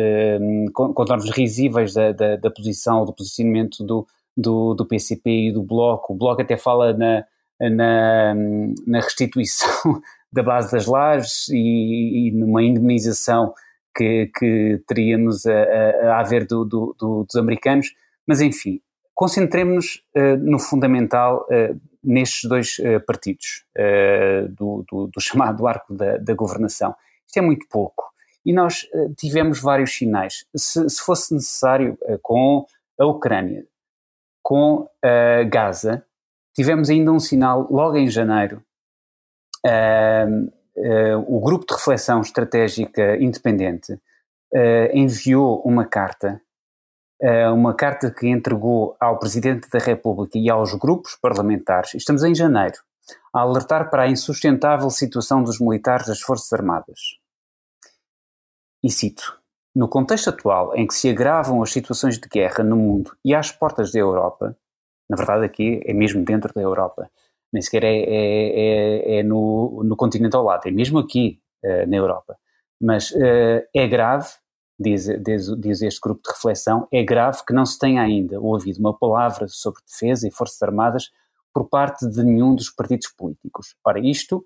contornos 0.73 1.29
risíveis 1.29 1.93
da, 1.93 2.11
da, 2.11 2.37
da 2.37 2.51
posição, 2.51 3.05
do 3.05 3.13
posicionamento 3.13 3.85
do, 3.85 4.07
do, 4.35 4.73
do 4.73 4.87
PCP 4.87 5.49
e 5.49 5.53
do 5.53 5.63
Bloco. 5.63 6.15
O 6.15 6.17
Bloco 6.17 6.41
até 6.41 6.57
fala 6.57 6.95
na, 6.95 7.23
na, 7.61 8.35
na 8.87 8.99
restituição 8.99 10.01
da 10.33 10.43
base 10.43 10.73
das 10.73 10.87
lajes 10.87 11.49
e, 11.49 12.29
e 12.29 12.31
numa 12.33 12.63
indemnização 12.63 13.53
que, 13.95 14.31
que 14.35 14.83
teríamos 14.87 15.45
a, 15.47 15.53
a, 15.53 16.15
a 16.15 16.21
haver 16.21 16.47
do, 16.47 16.65
do, 16.65 16.97
do, 16.99 17.25
dos 17.25 17.37
americanos, 17.37 17.95
mas 18.27 18.41
enfim, 18.41 18.81
concentremos-nos 19.15 20.03
uh, 20.17 20.37
no 20.39 20.59
fundamental 20.59 21.47
uh, 21.51 21.79
nestes 22.03 22.49
dois 22.49 22.79
uh, 22.79 23.05
partidos 23.07 23.65
do, 24.51 24.85
do, 24.91 25.07
do, 25.09 25.21
chamado 25.21 25.67
arco 25.67 25.95
da, 25.95 26.17
da, 26.19 26.35
governação. 26.35 26.95
Isto 27.27 27.39
é 27.39 27.43
muito 27.43 27.67
pouco. 27.69 28.11
E 28.45 28.53
nós 28.53 28.89
tivemos 29.17 29.61
vários 29.61 29.97
sinais. 29.97 30.45
Se, 30.57 30.89
se 30.89 31.01
fosse 31.01 31.33
necessário, 31.33 31.97
com 32.21 32.67
a 32.99 33.07
Ucrânia, 33.07 33.65
com 34.43 34.89
Gaza, 35.49 36.05
tivemos 36.53 36.91
ainda 36.91 37.13
um 37.13 37.21
sinal 37.21 37.69
logo 37.71 37.97
em 37.97 38.09
janeiro. 38.09 38.61
Uh, 39.65 40.53
o 41.27 41.41
Grupo 41.41 41.67
de 41.67 41.75
Reflexão 41.75 42.21
Estratégica 42.21 43.17
Independente 43.17 44.01
enviou 44.93 45.63
uma 45.63 45.87
carta, 45.87 46.41
uma 47.55 47.75
carta 47.75 48.11
que 48.11 48.27
entregou 48.27 48.97
ao 48.99 49.19
Presidente 49.19 49.69
da 49.69 49.79
República 49.79 50.39
e 50.39 50.51
aos 50.51 50.75
grupos 50.75 51.15
parlamentares, 51.17 51.95
estamos 51.95 52.25
em 52.25 52.35
janeiro, 52.35 52.79
a 53.33 53.41
alertar 53.41 53.91
para 53.91 54.05
a 54.05 54.09
insustentável 54.09 54.89
situação 54.91 55.43
dos 55.43 55.61
militares 55.61 56.07
das 56.07 56.21
Forças 56.21 56.53
Armadas. 56.53 57.19
E 58.83 58.91
cito: 58.91 59.39
no 59.75 59.89
contexto 59.89 60.31
atual, 60.31 60.75
em 60.77 60.87
que 60.87 60.95
se 60.95 61.09
agravam 61.09 61.63
as 61.63 61.73
situações 61.73 62.19
de 62.19 62.29
guerra 62.29 62.65
no 62.65 62.77
mundo 62.77 63.17
e 63.25 63.35
às 63.35 63.51
portas 63.51 63.93
da 63.93 63.99
Europa, 63.99 64.57
na 65.09 65.17
verdade 65.17 65.45
aqui 65.45 65.81
é 65.85 65.93
mesmo 65.95 66.25
dentro 66.25 66.53
da 66.53 66.61
Europa, 66.61 67.11
nem 67.53 67.61
sequer 67.61 67.85
é, 67.85 67.97
é, 67.97 69.17
é, 69.17 69.19
é 69.19 69.23
no, 69.23 69.83
no 69.85 69.97
continente 69.97 70.35
ao 70.35 70.45
lado, 70.45 70.67
é 70.67 70.71
mesmo 70.71 70.99
aqui 70.99 71.39
uh, 71.65 71.89
na 71.89 71.97
Europa. 71.97 72.37
Mas 72.81 73.11
uh, 73.11 73.63
é 73.75 73.87
grave, 73.87 74.29
diz, 74.79 75.07
diz, 75.23 75.47
diz, 75.59 75.83
este 75.83 76.01
grupo 76.01 76.23
de 76.25 76.31
reflexão, 76.31 76.89
é 76.91 77.03
grave 77.03 77.45
que 77.47 77.53
não 77.53 77.67
se 77.67 77.79
tenha 77.79 78.03
ainda 78.03 78.41
ouvido 78.41 78.79
uma 78.79 78.97
palavra 78.97 79.47
sobre 79.49 79.83
defesa 79.87 80.27
e 80.27 80.33
forças 80.33 80.61
armadas 80.63 81.11
por 81.53 81.69
parte 81.69 82.09
de 82.09 82.25
nenhum 82.25 82.55
dos 82.55 82.71
partidos 82.71 83.09
políticos. 83.09 83.75
Ora, 83.85 84.01
isto 84.01 84.39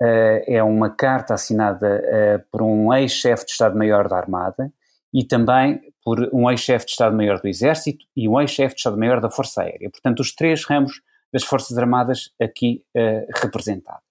uh, 0.00 0.40
é 0.46 0.62
uma 0.62 0.88
carta 0.88 1.34
assinada 1.34 2.46
por 2.50 2.62
um 2.62 2.92
ex-chefe 2.94 3.44
de 3.46 3.50
Estado-Maior 3.50 4.08
da 4.08 4.16
Armada 4.16 4.72
e 5.12 5.24
também 5.24 5.80
por 6.04 6.28
um 6.32 6.50
ex-chefe 6.50 6.86
de 6.86 6.92
Estado-Maior 6.92 7.40
do 7.40 7.48
Exército 7.48 8.04
e 8.16 8.28
um 8.28 8.40
ex-chefe 8.40 8.74
de 8.74 8.80
Estado-Maior 8.80 9.20
da 9.20 9.30
Força 9.30 9.62
Aérea. 9.62 9.90
Portanto, 9.90 10.20
os 10.20 10.34
três 10.34 10.64
ramos 10.64 11.00
das 11.34 11.44
Forças 11.44 11.76
Armadas 11.76 12.32
aqui 12.40 12.84
uh, 12.96 13.26
representadas. 13.42 14.02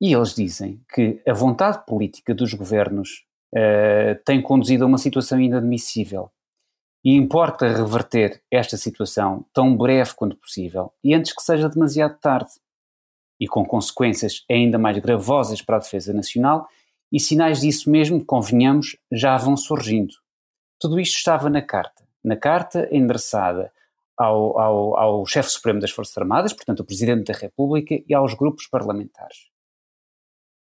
E 0.00 0.12
eles 0.12 0.34
dizem 0.34 0.80
que 0.94 1.20
a 1.26 1.32
vontade 1.32 1.84
política 1.86 2.34
dos 2.34 2.52
governos 2.54 3.24
tem 4.24 4.40
conduzido 4.40 4.82
a 4.82 4.86
uma 4.86 4.96
situação 4.96 5.38
inadmissível 5.38 6.30
e 7.04 7.14
importa 7.14 7.68
reverter 7.68 8.42
esta 8.50 8.78
situação 8.78 9.44
tão 9.52 9.76
breve 9.76 10.14
quanto 10.14 10.38
possível 10.38 10.90
e 11.04 11.12
antes 11.12 11.34
que 11.34 11.42
seja 11.42 11.68
demasiado 11.68 12.18
tarde 12.18 12.52
e 13.42 13.48
com 13.48 13.64
consequências 13.64 14.44
ainda 14.48 14.78
mais 14.78 14.96
gravosas 14.98 15.60
para 15.60 15.74
a 15.74 15.80
defesa 15.80 16.12
nacional, 16.12 16.68
e 17.10 17.18
sinais 17.18 17.60
disso 17.60 17.90
mesmo, 17.90 18.24
convenhamos, 18.24 18.96
já 19.10 19.36
vão 19.36 19.56
surgindo. 19.56 20.14
Tudo 20.78 21.00
isto 21.00 21.16
estava 21.16 21.50
na 21.50 21.60
carta. 21.60 22.04
Na 22.22 22.36
carta 22.36 22.88
endereçada 22.92 23.72
ao, 24.16 24.58
ao, 24.58 24.96
ao 24.96 25.26
chefe 25.26 25.50
supremo 25.50 25.80
das 25.80 25.90
Forças 25.90 26.16
Armadas, 26.16 26.52
portanto, 26.52 26.80
o 26.80 26.84
Presidente 26.84 27.32
da 27.32 27.38
República, 27.38 28.02
e 28.06 28.14
aos 28.14 28.34
grupos 28.34 28.66
parlamentares. 28.66 29.50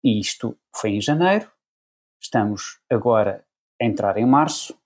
E 0.03 0.19
isto 0.19 0.57
foi 0.75 0.91
em 0.91 1.01
janeiro, 1.01 1.51
estamos 2.21 2.79
agora 2.89 3.45
a 3.81 3.85
entrar 3.85 4.17
em 4.17 4.25
março, 4.25 4.77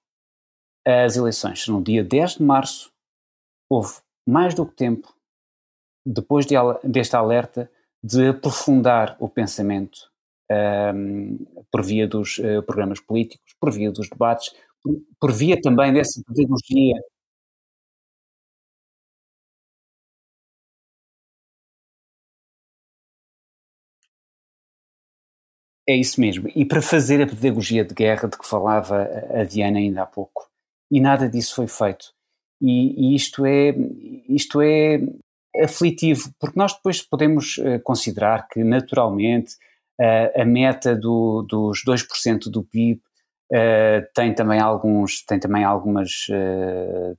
as 0.85 1.15
eleições 1.15 1.67
no 1.67 1.81
dia 1.81 2.03
10 2.03 2.35
de 2.35 2.43
março, 2.43 2.91
houve 3.69 3.93
mais 4.27 4.53
do 4.53 4.65
que 4.65 4.75
tempo 4.75 5.13
depois 6.05 6.45
de, 6.45 6.55
deste 6.83 7.15
alerta, 7.15 7.71
de 8.03 8.29
aprofundar 8.29 9.15
o 9.19 9.29
pensamento 9.29 10.11
um, 10.95 11.37
por 11.71 11.83
via 11.83 12.07
dos 12.07 12.39
uh, 12.39 12.63
programas 12.63 12.99
políticos, 12.99 13.55
por 13.59 13.71
via 13.71 13.91
dos 13.91 14.09
debates, 14.09 14.53
por, 14.81 14.99
por 15.19 15.31
via 15.31 15.59
também 15.61 15.93
dessa 15.93 16.21
pedagogia 16.27 16.95
É 25.91 25.95
isso 25.97 26.21
mesmo. 26.21 26.49
E 26.56 26.63
para 26.63 26.82
fazer 26.82 27.21
a 27.21 27.27
pedagogia 27.27 27.84
de 27.84 27.93
guerra 27.93 28.30
de 28.30 28.38
que 28.38 28.47
falava 28.47 29.10
a 29.30 29.43
Diana 29.43 29.77
ainda 29.77 30.04
há 30.04 30.06
pouco. 30.06 30.47
E 30.89 31.01
nada 31.01 31.27
disso 31.27 31.54
foi 31.54 31.67
feito. 31.67 32.13
E, 32.62 33.12
e 33.12 33.13
isto 33.13 33.45
é, 33.45 33.75
isto 34.30 34.62
é 34.62 35.01
aflitivo, 35.62 36.32
porque 36.39 36.58
nós 36.58 36.73
depois 36.73 37.01
podemos 37.01 37.58
uh, 37.58 37.77
considerar 37.84 38.47
que, 38.47 38.63
naturalmente, 38.63 39.56
uh, 39.99 40.41
a 40.41 40.45
meta 40.45 40.95
do, 40.95 41.41
dos 41.41 41.84
2% 41.86 42.49
do 42.49 42.63
PIB 42.63 43.01
uh, 43.01 43.01
eh, 43.54 44.08
tem, 44.15 44.34
também 44.34 44.62
alguns, 44.62 45.25
tem 45.25 45.41
também 45.41 45.65
algumas 45.65 46.25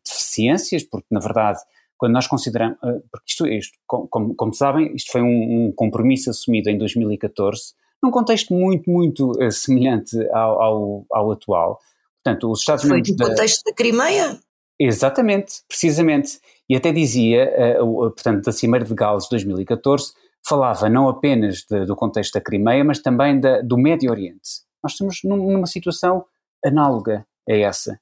deficiências, 0.03 0.83
porque, 0.83 1.09
na 1.11 1.21
verdade, 1.21 1.61
quando 1.99 2.15
nós 2.15 2.27
consideramos, 2.27 2.79
porque 2.81 3.27
isto, 3.29 3.47
isto 3.47 3.79
como, 3.87 4.35
como, 4.35 4.55
sabem, 4.55 4.97
isto 4.97 5.13
foi 5.13 5.21
um, 5.21 5.67
um, 5.67 5.73
compromisso 5.73 6.31
assumido 6.31 6.71
em 6.71 6.79
2014, 6.79 7.75
num 8.03 8.11
contexto 8.11 8.53
muito, 8.53 8.91
muito 8.91 9.33
semelhante 9.51 10.17
ao, 10.31 10.63
ao, 10.63 11.07
ao, 11.11 11.33
atual. 11.33 11.79
Portanto, 12.23 12.51
os 12.51 12.61
Estados-Membros... 12.61 13.09
Foi 13.09 13.17
no 13.17 13.31
contexto 13.31 13.65
da, 13.65 13.71
da 13.71 13.77
Crimeia? 13.77 14.41
Exatamente, 14.79 15.63
precisamente. 15.69 16.41
E 16.69 16.75
até 16.75 16.93
dizia, 16.93 17.81
uh, 17.81 18.11
portanto, 18.11 18.45
da 18.45 18.53
Cimeira 18.53 18.85
de 18.85 18.95
Gales 18.95 19.25
de 19.25 19.31
2014, 19.31 20.13
falava 20.45 20.89
não 20.89 21.09
apenas 21.09 21.65
de, 21.69 21.85
do 21.85 21.95
contexto 21.95 22.35
da 22.35 22.41
Crimeia, 22.41 22.83
mas 22.83 22.99
também 22.99 23.39
da, 23.39 23.61
do 23.61 23.79
Médio 23.79 24.11
Oriente. 24.11 24.63
Nós 24.83 24.93
estamos 24.93 25.21
num, 25.23 25.37
numa 25.37 25.67
situação 25.67 26.25
análoga 26.65 27.25
a 27.49 27.53
essa. 27.55 28.01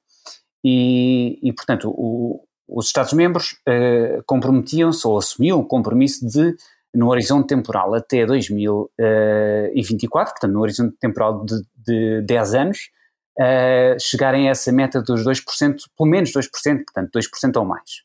E, 0.63 1.39
e 1.43 1.53
portanto, 1.53 1.89
o, 1.89 2.43
os 2.67 2.87
Estados-membros 2.87 3.57
comprometiam-se 4.25 5.05
ou 5.05 5.17
assumiam 5.17 5.59
o 5.59 5.65
compromisso 5.65 6.25
de, 6.25 6.55
no 6.93 7.09
horizonte 7.09 7.47
temporal 7.47 7.93
até 7.93 8.25
2024, 8.25 10.33
portanto, 10.33 10.51
no 10.51 10.61
horizonte 10.61 10.97
temporal 10.99 11.45
de, 11.45 11.61
de 11.85 12.21
10 12.23 12.55
anos, 12.55 12.89
uh, 13.39 13.95
chegarem 13.99 14.47
a 14.47 14.51
essa 14.51 14.71
meta 14.71 15.01
dos 15.01 15.25
2%, 15.25 15.41
pelo 15.97 16.09
menos 16.09 16.31
2%, 16.31 16.47
portanto 16.85 17.11
2% 17.17 17.57
ou 17.57 17.65
mais. 17.65 18.03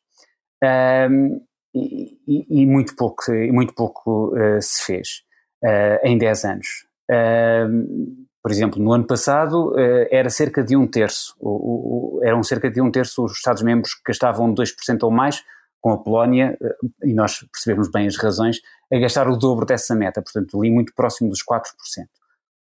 Um, 1.11 1.41
e, 1.75 2.63
e, 2.63 2.67
muito 2.67 2.97
pouco, 2.97 3.31
muito 3.53 3.75
pouco 3.75 4.35
uh, 4.35 4.63
se 4.63 4.85
fez 4.85 5.23
uh, 5.63 5.99
em 6.03 6.17
10 6.17 6.45
anos. 6.45 6.69
Uh, 7.11 8.27
por 8.43 8.51
exemplo, 8.51 8.81
no 8.81 8.93
ano 8.93 9.05
passado 9.05 9.75
era 10.09 10.31
cerca 10.31 10.63
de 10.63 10.77
um 10.77 10.87
terço, 10.87 11.35
o, 11.41 12.19
o, 12.19 12.25
eram 12.25 12.45
cerca 12.45 12.71
de 12.71 12.81
um 12.81 12.93
terço 12.93 13.25
os 13.25 13.33
Estados-membros 13.33 13.95
que 13.95 14.03
gastavam 14.07 14.55
2% 14.55 15.03
ou 15.03 15.11
mais, 15.11 15.43
com 15.81 15.91
a 15.91 15.99
Polónia, 15.99 16.57
e 17.03 17.13
nós 17.13 17.45
percebemos 17.53 17.91
bem 17.91 18.07
as 18.07 18.17
razões, 18.17 18.61
a 18.93 18.99
gastar 18.99 19.29
o 19.29 19.37
dobro 19.37 19.67
dessa 19.67 19.95
meta, 19.95 20.23
portanto 20.23 20.59
ali 20.59 20.71
muito 20.71 20.95
próximo 20.95 21.31
dos 21.31 21.41
4%. 21.41 21.65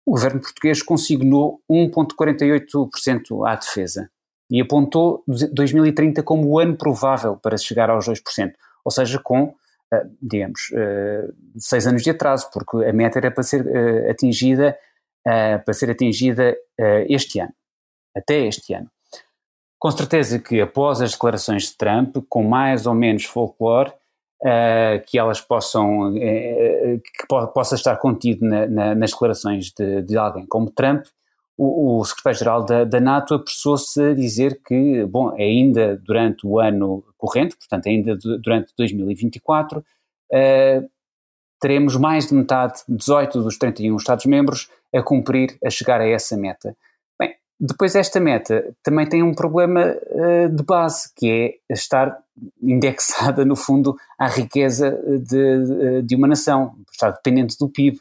O 0.06 0.12
governo 0.12 0.40
português 0.40 0.82
consignou 0.82 1.60
1,48% 1.70 3.46
à 3.46 3.56
defesa 3.56 4.10
e 4.50 4.60
apontou 4.60 5.24
2030 5.26 6.22
como 6.22 6.48
o 6.48 6.58
ano 6.58 6.76
provável 6.76 7.36
para 7.36 7.56
chegar 7.56 7.88
aos 7.88 8.06
2%, 8.06 8.52
ou 8.84 8.90
seja, 8.90 9.18
com, 9.18 9.54
eh, 9.92 10.06
digamos, 10.20 10.70
eh, 10.74 11.28
seis 11.56 11.86
anos 11.86 12.02
de 12.02 12.10
atraso, 12.10 12.50
porque 12.52 12.84
a 12.84 12.92
meta 12.92 13.18
era 13.18 13.30
para 13.30 13.42
ser 13.42 13.66
eh, 13.66 14.10
atingida, 14.10 14.76
para 15.24 15.72
ser 15.72 15.90
atingida 15.90 16.54
este 17.08 17.40
ano, 17.40 17.54
até 18.14 18.46
este 18.46 18.74
ano. 18.74 18.90
Com 19.78 19.90
certeza 19.90 20.38
que 20.38 20.60
após 20.60 21.00
as 21.00 21.12
declarações 21.12 21.70
de 21.70 21.78
Trump, 21.78 22.18
com 22.28 22.42
mais 22.42 22.86
ou 22.86 22.92
menos 22.92 23.24
folclore, 23.24 23.90
que 25.06 25.18
elas 25.18 25.40
possam, 25.40 26.12
que 26.14 27.26
possa 27.54 27.74
estar 27.74 27.96
contido 27.96 28.44
na, 28.44 28.66
na, 28.66 28.94
nas 28.94 29.10
declarações 29.10 29.72
de, 29.72 30.02
de 30.02 30.18
alguém 30.18 30.46
como 30.46 30.70
Trump, 30.70 31.04
o, 31.56 32.00
o 32.00 32.04
secretário-geral 32.04 32.64
da, 32.64 32.84
da, 32.84 33.00
NATO 33.00 33.34
apressou-se 33.34 34.02
a 34.02 34.14
dizer 34.14 34.60
que, 34.66 35.04
bom, 35.06 35.30
ainda 35.34 35.96
durante 35.96 36.46
o 36.46 36.58
ano 36.58 37.04
corrente, 37.16 37.56
portanto, 37.56 37.88
ainda 37.88 38.16
durante 38.16 38.72
2024, 38.76 39.78
uh, 39.78 40.90
teremos 41.60 41.96
mais 41.96 42.26
de 42.26 42.34
metade, 42.34 42.82
18 42.88 43.42
dos 43.42 43.56
31 43.56 43.96
Estados-membros, 43.96 44.68
a 44.92 45.02
cumprir, 45.02 45.56
a 45.64 45.70
chegar 45.70 46.00
a 46.00 46.08
essa 46.08 46.36
meta. 46.36 46.76
Depois 47.60 47.94
esta 47.94 48.18
meta 48.18 48.74
também 48.82 49.08
tem 49.08 49.22
um 49.22 49.34
problema 49.34 49.96
uh, 50.10 50.48
de 50.48 50.62
base, 50.64 51.10
que 51.14 51.58
é 51.70 51.72
estar 51.72 52.18
indexada, 52.60 53.44
no 53.44 53.54
fundo, 53.54 53.96
à 54.18 54.26
riqueza 54.26 54.90
de, 55.20 56.02
de 56.02 56.16
uma 56.16 56.26
nação, 56.26 56.74
estar 56.92 57.10
dependente 57.10 57.56
do 57.58 57.68
PIB. 57.68 57.98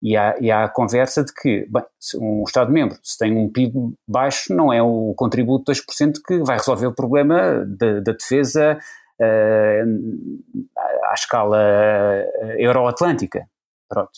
E 0.00 0.16
há, 0.16 0.36
e 0.40 0.50
há 0.50 0.64
a 0.64 0.68
conversa 0.68 1.22
de 1.22 1.32
que, 1.32 1.64
bem, 1.70 1.84
um 2.16 2.42
Estado-membro, 2.44 2.98
se 3.04 3.16
tem 3.16 3.36
um 3.36 3.48
PIB 3.48 3.94
baixo, 4.06 4.52
não 4.52 4.72
é 4.72 4.82
o 4.82 5.14
contributo 5.16 5.72
de 5.72 5.80
2% 5.80 6.14
que 6.26 6.38
vai 6.38 6.56
resolver 6.58 6.86
o 6.86 6.94
problema 6.94 7.64
da, 7.64 8.00
defesa 8.00 8.78
uh, 9.20 10.84
à 11.04 11.14
escala 11.14 11.58
euroatlântica. 12.58 13.46
Pronto. 13.88 14.10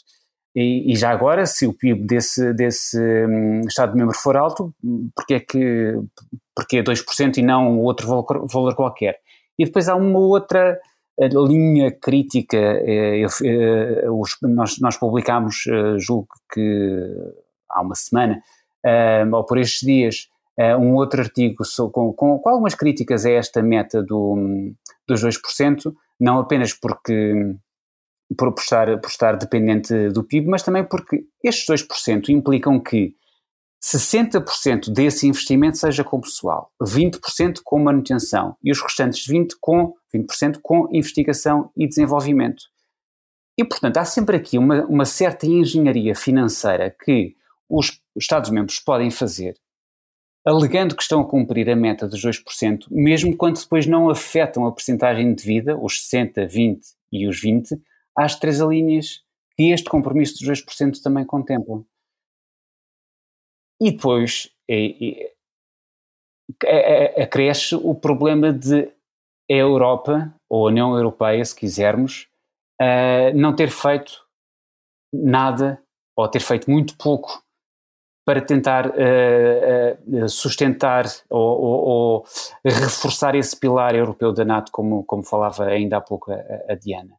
E, 0.55 0.93
e, 0.93 0.97
já 0.97 1.11
agora, 1.11 1.47
se 1.47 1.67
o 1.67 1.73
PIB 1.73 2.07
desse, 2.07 2.53
desse 2.53 2.99
um, 2.99 3.63
Estado-membro 3.67 4.15
for 4.15 4.37
alto, 4.37 4.73
porque 5.15 5.35
é 5.35 5.41
que 5.41 5.99
porque 6.55 6.77
é 6.77 6.83
2% 6.83 7.39
e 7.39 7.43
não 7.43 7.81
outro 7.81 8.07
valor, 8.07 8.47
valor 8.47 8.75
qualquer? 8.77 9.19
E 9.59 9.65
depois 9.65 9.89
há 9.89 9.97
uma 9.97 10.21
outra 10.21 10.79
a 11.21 11.27
linha 11.27 11.93
crítica, 11.93 12.57
eh, 12.57 13.19
eu, 13.19 13.29
eh, 13.45 14.07
nós, 14.43 14.81
nós 14.81 14.97
publicámos, 14.97 15.65
eh, 15.69 15.97
julgo 15.99 16.29
que 16.53 17.09
há 17.71 17.83
uma 17.83 17.95
semana, 17.95 18.43
ou 19.33 19.45
por 19.45 19.59
estes 19.59 19.81
dias, 19.81 20.29
um 20.79 20.95
outro 20.95 21.23
artigo 21.23 21.63
com, 21.93 22.13
com, 22.13 22.39
com, 22.39 22.49
algumas 22.49 22.75
críticas 22.75 23.25
a 23.25 23.31
esta 23.31 23.63
meta 23.63 24.03
do, 24.03 24.73
dos 25.09 25.25
2%, 25.25 25.93
não 26.21 26.39
apenas 26.39 26.73
porque 26.75 27.57
por, 28.37 28.53
por, 28.53 28.61
estar, 28.63 29.01
por 29.01 29.09
estar 29.09 29.37
dependente 29.37 30.09
do 30.11 30.25
PIB, 30.25 30.49
mas 30.49 30.63
também 30.63 30.85
porque 30.85 31.25
estes 31.43 31.67
2% 31.67 32.29
implicam 32.29 32.81
que 32.81 33.15
60% 33.85 34.91
desse 34.91 35.27
investimento 35.27 35.77
seja 35.77 36.03
com 36.03 36.19
pessoal, 36.19 36.73
20% 36.83 37.61
com 37.63 37.79
manutenção 37.79 38.57
e 38.65 38.73
os 38.73 38.81
restantes 38.81 39.27
20% 39.27 39.51
com, 39.61 39.93
20 40.13 40.59
com 40.63 40.89
investigação 40.91 41.71
e 41.77 41.87
desenvolvimento. 41.87 42.63
E, 43.59 43.65
portanto, 43.65 43.99
há 43.99 44.05
sempre 44.05 44.37
aqui 44.37 44.57
uma, 44.57 44.85
uma 44.87 45.05
certa 45.05 45.47
engenharia 45.47 46.15
financeira 46.15 46.91
que 47.05 47.37
os 47.69 48.01
Estados-membros 48.17 48.81
podem 48.81 49.11
fazer, 49.11 49.55
alegando 50.47 50.97
que 50.97 51.03
estão 51.03 51.21
a 51.21 51.29
cumprir 51.29 51.69
a 51.69 51.77
meta 51.77 52.09
dos 52.09 52.21
2%, 52.25 52.87
mesmo 52.91 53.37
quando 53.37 53.61
depois 53.61 53.87
não 53.87 54.09
afetam 54.09 54.67
a 54.67 54.73
percentagem 54.73 55.35
de 55.35 55.45
vida, 55.45 55.77
os 55.77 56.03
60, 56.03 56.47
20 56.47 56.81
e 57.13 57.29
os 57.29 57.41
20, 57.41 57.77
às 58.17 58.39
três 58.39 58.61
linhas 58.61 59.23
que 59.57 59.71
este 59.71 59.89
compromisso 59.89 60.45
dos 60.45 60.63
2% 60.63 61.01
também 61.03 61.25
contempla. 61.25 61.85
E 63.81 63.93
depois 63.93 64.51
é, 64.69 65.25
é, 66.65 67.23
acresce 67.23 67.75
o 67.75 67.95
problema 67.95 68.53
de 68.53 68.93
a 69.51 69.55
Europa, 69.55 70.35
ou 70.49 70.67
a 70.67 70.71
União 70.71 70.97
Europeia, 70.97 71.45
se 71.45 71.55
quisermos, 71.55 72.29
uh, 72.81 73.37
não 73.37 73.55
ter 73.55 73.71
feito 73.71 74.25
nada, 75.13 75.83
ou 76.17 76.29
ter 76.29 76.41
feito 76.41 76.71
muito 76.71 76.97
pouco, 76.97 77.43
para 78.25 78.41
tentar 78.41 78.87
uh, 78.89 80.25
uh, 80.25 80.29
sustentar 80.31 81.05
ou, 81.29 81.61
ou, 81.61 81.85
ou, 81.85 82.25
reforçar 82.65 83.35
esse 83.35 83.59
pilar 83.59 83.95
europeu 83.95 84.33
da 84.33 84.47
NATO, 84.47 84.73
como, 84.73 85.05
como 85.05 85.23
falava 85.23 85.67
ainda 85.67 85.99
há 85.99 86.01
pouco 86.01 86.33
a, 86.33 86.37
a 86.71 86.75
Diana. 86.75 87.15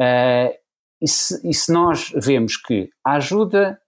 E 0.00 1.08
se, 1.08 1.48
e 1.48 1.52
se 1.52 1.72
nós 1.72 2.12
vemos 2.16 2.56
que 2.56 2.88
a 3.04 3.16
ajuda 3.16 3.78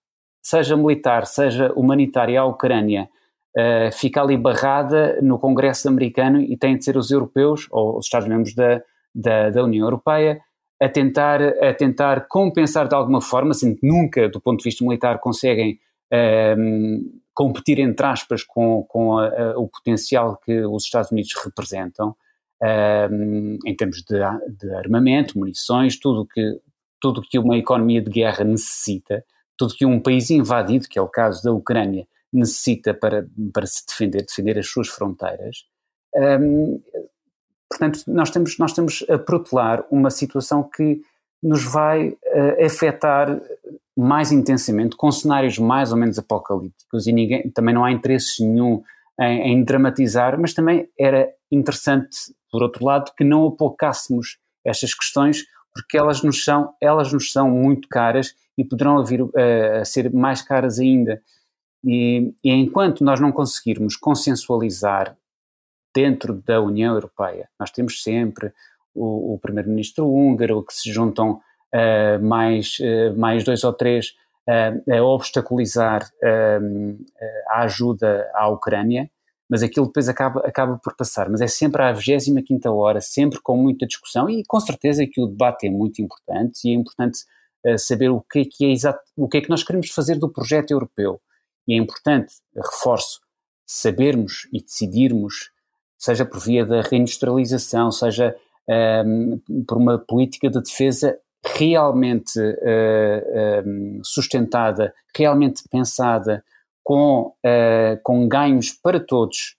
seja 0.43 0.77
militar, 0.77 1.27
seja 1.27 1.73
humanitária 1.75 2.41
à 2.41 2.45
Ucrânia, 2.45 3.09
uh, 3.57 3.93
fica 3.93 4.23
ali 4.23 4.37
barrada 4.37 5.21
no 5.23 5.39
Congresso 5.39 5.89
americano 5.89 6.41
e 6.41 6.57
têm 6.57 6.77
de 6.77 6.85
ser 6.85 6.97
os 6.97 7.11
europeus 7.11 7.67
ou 7.71 7.99
os 7.99 8.07
Estados-membros 8.07 8.55
da, 8.55 8.83
da, 9.15 9.51
da, 9.51 9.65
União 9.65 9.87
Europeia 9.87 10.41
a 10.81 10.89
tentar, 10.89 11.43
a 11.43 11.75
tentar 11.75 12.29
compensar 12.29 12.87
de 12.89 12.95
alguma 12.95 13.21
forma, 13.21 13.53
sendo 13.53 13.77
que 13.77 13.87
nunca, 13.87 14.29
do 14.29 14.41
ponto 14.41 14.59
de 14.59 14.65
vista 14.65 14.85
militar, 14.85 15.19
conseguem 15.19 15.79
uh, 16.13 17.21
competir, 17.35 17.79
entre 17.79 18.07
aspas, 18.07 18.43
com, 18.43 18.85
com 18.89 19.19
a, 19.19 19.27
a, 19.27 19.59
o 19.59 19.69
potencial 19.69 20.39
que 20.45 20.61
os 20.61 20.85
Estados 20.85 21.11
Unidos 21.11 21.33
representam. 21.45 22.15
Em 22.63 23.77
termos 23.77 24.03
de, 24.03 24.19
de, 24.59 24.75
armamento, 24.75 25.39
munições, 25.39 25.99
tudo 25.99 26.27
que, 26.27 26.61
tudo 27.01 27.23
que 27.23 27.39
uma 27.39 27.57
economia 27.57 28.03
de 28.03 28.11
guerra 28.11 28.45
necessita, 28.45 29.25
tudo 29.57 29.75
que 29.75 29.87
um 29.87 30.01
país 30.01 30.31
invadido, 30.31 30.89
que 30.89 30.99
é 30.99 31.03
o 31.03 31.09
caso 31.09 31.43
da 31.43 31.53
Ucrânia, 31.53 32.07
necessita 32.33 32.93
para, 32.93 33.27
para 33.53 33.67
se 33.67 33.87
defender, 33.87 34.25
defender 34.25 34.59
as 34.59 34.69
suas 34.69 34.89
fronteiras. 34.89 35.65
Um, 36.15 36.81
portanto, 37.69 38.03
nós 38.07 38.31
temos, 38.31 38.59
nós 38.59 38.73
temos 38.73 39.05
a 39.09 39.19
protelar 39.19 39.85
uma 39.91 40.11
situação 40.11 40.63
que 40.63 41.01
nos 41.43 41.65
vai 41.65 42.09
uh, 42.09 42.65
afetar 42.65 43.41
mais 43.97 44.31
intensamente, 44.31 44.97
com 44.97 45.11
cenários 45.11 45.59
mais 45.59 45.91
ou 45.91 45.99
menos 45.99 46.19
apocalípticos, 46.19 47.07
e 47.07 47.13
ninguém, 47.13 47.51
também 47.51 47.75
não 47.75 47.85
há 47.85 47.91
interesse 47.91 48.45
nenhum 48.45 48.83
em, 49.21 49.53
em 49.53 49.65
dramatizar, 49.65 50.39
mas 50.41 50.55
também 50.55 50.89
era 50.99 51.29
interessante, 51.51 52.17
por 52.51 52.63
outro 52.63 52.85
lado, 52.85 53.13
que 53.17 53.25
não 53.25 53.47
apocássemos 53.47 54.39
estas 54.65 54.95
questões, 54.95 55.45
porque 55.73 55.97
elas 55.97 56.23
nos 56.23 56.45
são, 56.45 56.75
elas 56.81 57.13
nos 57.13 57.31
são 57.33 57.51
muito 57.51 57.89
caras 57.89 58.35
e 58.57 58.65
poderão 58.65 59.05
vir 59.05 59.23
uh, 59.23 59.33
a 59.81 59.85
ser 59.85 60.13
mais 60.13 60.43
caras 60.43 60.79
ainda. 60.79 61.23
E, 61.85 62.35
e, 62.43 62.51
enquanto 62.51 63.05
nós 63.05 63.21
não 63.21 63.31
conseguirmos 63.31 63.97
consensualizar 63.97 65.17
dentro 65.95 66.35
da 66.35 66.61
União 66.61 66.95
Europeia, 66.95 67.49
nós 67.59 67.71
temos 67.71 68.03
sempre 68.03 68.53
o, 68.93 69.35
o 69.35 69.39
primeiro-ministro 69.39 70.09
húngaro, 70.09 70.65
que 70.65 70.75
se 70.75 70.93
juntam 70.93 71.41
uh, 71.73 72.23
mais, 72.23 72.77
uh, 72.81 73.17
mais 73.17 73.45
dois 73.45 73.63
ou 73.63 73.73
três 73.73 74.15
a 74.91 75.03
obstaculizar 75.03 76.09
a 77.51 77.65
ajuda 77.65 78.27
à 78.33 78.49
Ucrânia, 78.49 79.11
mas 79.49 79.63
aquilo 79.63 79.87
depois 79.87 80.09
acaba, 80.09 80.41
acaba 80.41 80.79
por 80.79 80.95
passar. 80.97 81.29
Mas 81.29 81.41
é 81.41 81.47
sempre 81.47 81.83
à 81.83 81.93
25 81.93 82.69
hora, 82.71 83.01
sempre 83.01 83.41
com 83.41 83.57
muita 83.57 83.87
discussão, 83.87 84.29
e 84.29 84.45
com 84.45 84.61
certeza 84.61 85.07
que 85.07 85.21
o 85.21 85.27
debate 85.27 85.67
é 85.67 85.71
muito 85.71 86.03
importante, 86.03 86.61
e 86.65 86.71
é 86.71 86.75
importante 86.75 87.21
saber 87.79 88.09
o 88.09 88.21
que 88.21 88.41
é 88.41 88.45
que 88.45 88.65
é 88.65 88.71
exato, 88.71 89.01
o 89.17 89.29
que 89.29 89.39
é 89.39 89.41
que 89.41 89.51
nós 89.51 89.63
queremos 89.63 89.91
fazer 89.91 90.17
do 90.17 90.31
projeto 90.31 90.71
europeu. 90.71 91.21
E 91.67 91.75
é 91.75 91.77
importante, 91.77 92.35
reforço, 92.57 93.21
sabermos 93.67 94.49
e 94.53 94.63
decidirmos, 94.63 95.51
seja 95.99 96.25
por 96.25 96.41
via 96.41 96.65
da 96.65 96.81
reindustrialização, 96.81 97.93
seja 97.93 98.35
um, 99.05 99.39
por 99.67 99.77
uma 99.77 99.99
política 99.99 100.49
de 100.49 100.63
defesa 100.63 101.19
realmente 101.45 102.39
uh, 102.41 103.67
um, 103.67 104.01
sustentada, 104.03 104.95
realmente 105.15 105.63
pensada, 105.71 106.43
com, 106.89 107.35
uh, 107.45 108.01
com 108.03 108.27
ganhos 108.27 108.73
para 108.73 108.99
todos, 108.99 109.57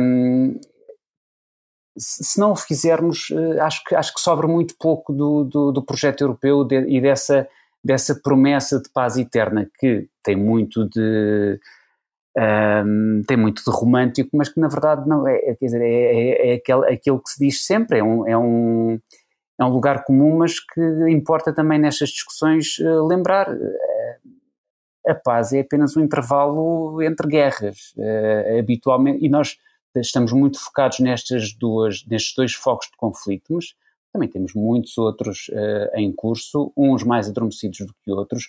um, 0.00 0.58
se 1.96 2.40
não 2.40 2.50
o 2.50 2.56
fizermos, 2.56 3.28
eh, 3.30 3.60
acho 3.60 3.84
que, 3.84 3.94
acho 3.94 4.12
que 4.12 4.20
sobra 4.20 4.48
muito 4.48 4.74
pouco 4.76 5.12
do, 5.12 5.44
do, 5.44 5.70
do 5.70 5.80
projeto 5.80 6.22
europeu 6.22 6.64
de, 6.64 6.74
e 6.88 7.00
dessa, 7.00 7.48
dessa 7.84 8.20
promessa 8.20 8.82
de 8.82 8.90
paz 8.92 9.16
eterna 9.16 9.70
que 9.78 10.08
tem 10.24 10.34
muito 10.34 10.88
de 10.88 11.60
um, 12.36 13.22
tem 13.28 13.36
muito 13.36 13.62
de 13.64 13.70
romântico, 13.70 14.36
mas 14.36 14.48
que 14.48 14.58
na 14.58 14.66
verdade 14.66 15.08
não 15.08 15.28
é, 15.28 15.36
é 15.36 15.54
quer 15.54 15.66
dizer, 15.66 15.82
é, 15.82 15.86
é, 15.86 16.50
é 16.50 16.54
aquele, 16.54 16.92
aquilo 16.92 17.22
que 17.22 17.30
se 17.30 17.38
diz 17.38 17.64
sempre, 17.64 18.00
é 18.00 18.02
um, 18.02 18.28
é 18.28 18.36
um, 18.36 18.98
é 19.60 19.64
um 19.64 19.68
lugar 19.68 20.02
comum, 20.02 20.38
mas 20.38 20.58
que 20.58 20.80
importa 21.08 21.54
também 21.54 21.78
nestas 21.78 22.08
discussões 22.08 22.76
uh, 22.80 23.06
lembrar. 23.06 23.48
Uh, 25.06 25.10
a 25.10 25.14
paz 25.14 25.52
é 25.52 25.60
apenas 25.60 25.96
um 25.96 26.02
intervalo 26.02 27.02
entre 27.02 27.28
guerras, 27.28 27.92
uh, 27.96 28.58
habitualmente, 28.58 29.24
e 29.24 29.28
nós 29.28 29.56
estamos 29.96 30.32
muito 30.32 30.58
focados 30.58 30.98
nestas 31.00 31.52
duas, 31.52 32.04
nestes 32.06 32.34
dois 32.34 32.52
focos 32.54 32.86
de 32.86 32.96
conflito, 32.96 33.54
mas 33.54 33.74
também 34.12 34.28
temos 34.28 34.54
muitos 34.54 34.96
outros 34.98 35.50
em 35.94 36.12
curso, 36.12 36.72
uns 36.76 37.02
mais 37.04 37.28
adormecidos 37.28 37.78
do 37.80 37.94
que 38.04 38.10
outros, 38.10 38.48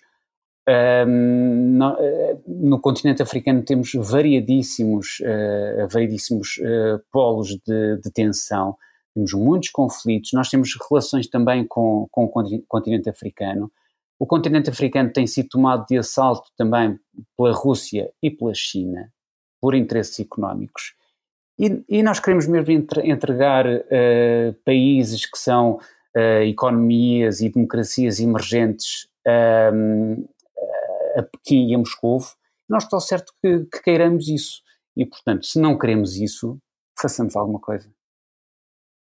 no, 1.08 1.94
uh, 1.94 2.44
no, 2.48 2.80
continente 2.80 3.22
africano 3.22 3.62
temos 3.62 3.92
variadíssimos, 3.94 5.20
uh, 5.22 5.88
variadíssimos 5.88 6.58
uh, 6.58 7.00
polos 7.12 7.50
de, 7.50 7.98
de, 7.98 8.12
tensão, 8.12 8.76
temos 9.14 9.34
muitos 9.34 9.70
conflitos, 9.70 10.34
nós 10.34 10.50
temos 10.50 10.76
relações 10.90 11.28
também 11.28 11.66
com, 11.66 12.08
com 12.12 12.26
o 12.26 12.62
continente 12.68 13.10
africano. 13.10 13.72
O 14.20 14.26
continente 14.26 14.70
africano 14.70 15.12
tem 15.12 15.28
sido 15.28 15.50
tomado 15.50 15.86
de 15.88 15.98
assalto 15.98 16.50
também 16.58 16.98
pela 17.38 17.52
Rússia 17.52 18.12
e 18.22 18.32
pela 18.32 18.54
China, 18.54 19.12
por 19.62 19.76
interesses 19.76 20.20
económicos. 20.20 20.94
E, 21.60 21.84
e 21.90 22.04
nós 22.04 22.20
queremos 22.20 22.48
mesmo 22.48 22.72
entregar 23.04 23.66
países 24.64 25.26
que 25.26 25.38
são 25.38 25.80
economias 26.46 27.42
e 27.42 27.50
democracias 27.50 28.20
emergentes 28.20 29.08
um, 29.74 30.26
a 31.18 31.24
Pequim 31.24 31.72
e 31.72 31.76
a 31.76 31.78
Moscou, 31.78 32.20
nós 32.70 32.84
está 32.84 33.00
certo 33.00 33.34
que, 33.42 33.66
que 33.66 33.82
queiramos 33.82 34.28
isso. 34.28 34.62
E, 34.96 35.06
portanto, 35.06 35.46
se 35.46 35.60
não 35.60 35.78
queremos 35.78 36.16
isso, 36.18 36.58
façamos 37.00 37.36
alguma 37.36 37.60
coisa. 37.60 37.90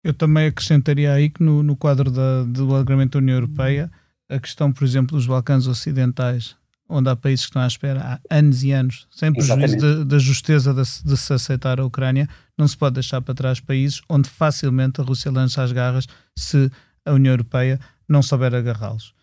Eu 0.03 0.13
também 0.13 0.47
acrescentaria 0.47 1.13
aí 1.13 1.31
que 1.31 1.43
no, 1.43 1.63
no 1.63 1.77
quadro 1.77 2.11
da, 2.11 2.43
do 2.45 2.71
alargamento 2.71 3.13
da 3.13 3.23
União 3.23 3.37
Europeia, 3.37 3.91
a 4.29 4.39
questão, 4.39 4.72
por 4.72 4.85
exemplo, 4.85 5.16
dos 5.16 5.27
Balcãs 5.27 5.66
Ocidentais, 5.66 6.57
onde 6.89 7.09
há 7.09 7.16
países 7.16 7.47
que 7.47 7.51
estão 7.51 7.62
à 7.62 7.66
espera 7.66 8.01
há 8.01 8.37
anos 8.37 8.62
e 8.62 8.72
anos, 8.72 9.07
sem 9.11 9.33
prejuízo 9.33 10.05
da 10.05 10.18
justeza 10.18 10.72
de, 10.72 10.83
de, 11.05 11.16
se 11.16 11.33
aceitar 11.33 11.81
a 11.81 11.85
Ucrânia, 11.85 12.29
não 12.57 12.68
se 12.68 12.77
pode 12.77 12.95
deixar 12.95 13.20
para 13.20 13.35
trás 13.35 13.61
países 13.61 14.01
onde 14.09 14.29
facilmente 14.29 15.01
a 15.01 15.05
Rússia 15.05 15.31
lança 15.31 15.62
as 15.62 15.72
garras 15.72 16.07
se 16.37 16.70
a 17.05 17.12
União 17.12 17.33
Europeia 17.33 17.81
não 18.09 18.22
souber 18.22 18.55
agarrá-los. 18.55 19.14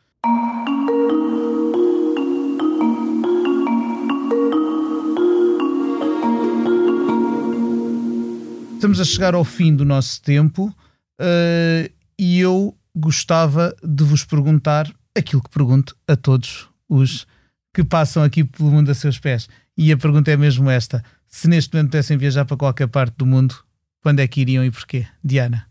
estamos 8.82 9.00
a 9.00 9.06
chegar 9.06 9.36
ao 9.36 9.46
fim 9.46 9.76
do 9.76 9.86
nosso 9.86 10.20
tempo 10.24 10.76
uh, 11.22 11.92
e 12.18 12.40
eu 12.40 12.76
gostava 12.96 13.76
de 13.84 14.04
vos 14.04 14.24
perguntar 14.24 14.94
aquilo 15.16 15.42
que 15.42 15.50
pergunto 15.50 15.96
a 16.08 16.16
todos 16.16 16.70
os 16.90 17.26
que 17.74 17.84
passam 17.84 18.24
aqui 18.24 18.44
pelo 18.44 18.70
mundo 18.70 18.92
a 18.92 18.94
seus 18.94 19.20
pés. 19.20 19.48
E 19.78 19.92
a 19.92 19.98
pergunta 19.98 20.32
é 20.32 20.38
mesmo 20.38 20.70
esta: 20.70 21.04
se 21.28 21.48
neste 21.48 21.74
momento 21.74 21.92
pudessem 21.92 22.18
viajar 22.18 22.46
para 22.46 22.58
qualquer 22.58 22.88
parte 22.88 23.16
do 23.18 23.26
mundo, 23.26 23.56
quando 24.02 24.20
é 24.20 24.28
que 24.28 24.42
iriam 24.42 24.66
e 24.66 24.72
porquê? 24.72 25.08
Diana. 25.24 25.68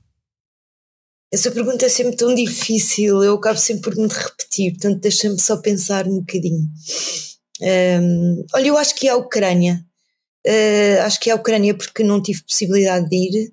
Essa 1.32 1.50
pergunta 1.52 1.86
é 1.86 1.88
sempre 1.88 2.16
tão 2.16 2.34
difícil, 2.34 3.22
eu 3.22 3.34
acabo 3.34 3.56
sempre 3.56 3.82
por 3.82 3.96
me 3.96 4.08
repetir, 4.08 4.72
portanto 4.72 5.00
deixa-me 5.00 5.38
só 5.38 5.56
pensar 5.58 6.06
um 6.06 6.18
bocadinho. 6.18 6.68
Um, 7.60 8.44
olha, 8.52 8.66
eu 8.66 8.76
acho 8.76 8.96
que 8.96 9.06
é 9.06 9.12
a 9.12 9.16
Ucrânia. 9.16 9.84
Uh, 10.44 11.02
acho 11.04 11.20
que 11.20 11.30
é 11.30 11.32
a 11.32 11.36
Ucrânia 11.36 11.74
porque 11.74 12.02
não 12.02 12.20
tive 12.20 12.42
possibilidade 12.42 13.08
de 13.08 13.16
ir 13.16 13.52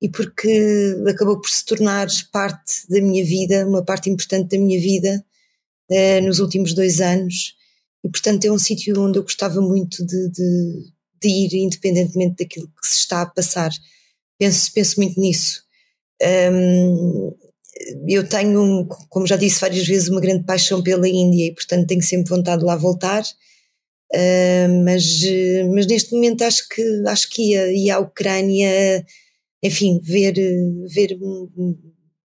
e 0.00 0.08
porque 0.08 0.96
acabou 1.08 1.40
por 1.40 1.48
se 1.48 1.64
tornar 1.64 2.08
parte 2.32 2.86
da 2.88 3.00
minha 3.00 3.24
vida, 3.24 3.66
uma 3.66 3.84
parte 3.84 4.10
importante 4.10 4.50
da 4.50 4.62
minha 4.62 4.80
vida 4.80 5.24
uh, 5.90 6.26
nos 6.26 6.40
últimos 6.40 6.74
dois 6.74 7.00
anos. 7.00 7.54
E 8.04 8.08
portanto 8.10 8.44
é 8.44 8.52
um 8.52 8.58
sítio 8.58 9.00
onde 9.00 9.18
eu 9.18 9.22
gostava 9.22 9.60
muito 9.60 10.04
de, 10.04 10.28
de, 10.28 10.92
de, 11.22 11.28
ir, 11.28 11.54
independentemente 11.54 12.36
daquilo 12.44 12.68
que 12.68 12.86
se 12.86 12.98
está 12.98 13.22
a 13.22 13.26
passar. 13.26 13.70
Penso, 14.38 14.72
penso 14.74 15.00
muito 15.00 15.18
nisso. 15.18 15.62
Um, 16.52 17.34
eu 18.06 18.28
tenho, 18.28 18.86
como 19.08 19.26
já 19.26 19.36
disse 19.36 19.60
várias 19.60 19.86
vezes, 19.86 20.08
uma 20.08 20.20
grande 20.20 20.44
paixão 20.44 20.82
pela 20.82 21.08
Índia 21.08 21.46
e 21.46 21.54
portanto 21.54 21.86
tenho 21.86 22.02
sempre 22.02 22.28
vontade 22.28 22.60
de 22.60 22.66
lá 22.66 22.76
voltar. 22.76 23.22
Uh, 24.12 24.84
mas, 24.84 25.22
mas 25.72 25.86
neste 25.86 26.12
momento 26.12 26.42
acho 26.42 26.68
que, 26.68 26.82
acho 27.06 27.30
que 27.30 27.52
ia, 27.52 27.72
ia 27.72 27.96
à 27.96 27.98
Ucrânia, 28.00 29.04
enfim, 29.64 29.98
ver, 30.02 30.34
ver 30.86 31.18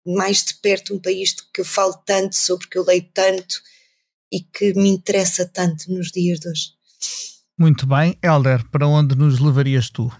mais 0.03 0.43
de 0.43 0.55
perto 0.55 0.95
um 0.95 0.99
país 0.99 1.35
de 1.35 1.43
que 1.53 1.61
eu 1.61 1.65
falo 1.65 1.93
tanto, 2.03 2.35
sobre 2.35 2.67
que 2.67 2.79
eu 2.79 2.83
leio 2.83 3.07
tanto 3.13 3.61
e 4.31 4.41
que 4.41 4.73
me 4.73 4.89
interessa 4.89 5.47
tanto 5.47 5.91
nos 5.91 6.09
dias 6.11 6.39
de 6.39 6.49
hoje. 6.49 6.71
Muito 7.59 7.85
bem. 7.85 8.17
Helder, 8.23 8.67
para 8.71 8.87
onde 8.87 9.15
nos 9.15 9.39
levarias 9.39 9.91
tu? 9.91 10.11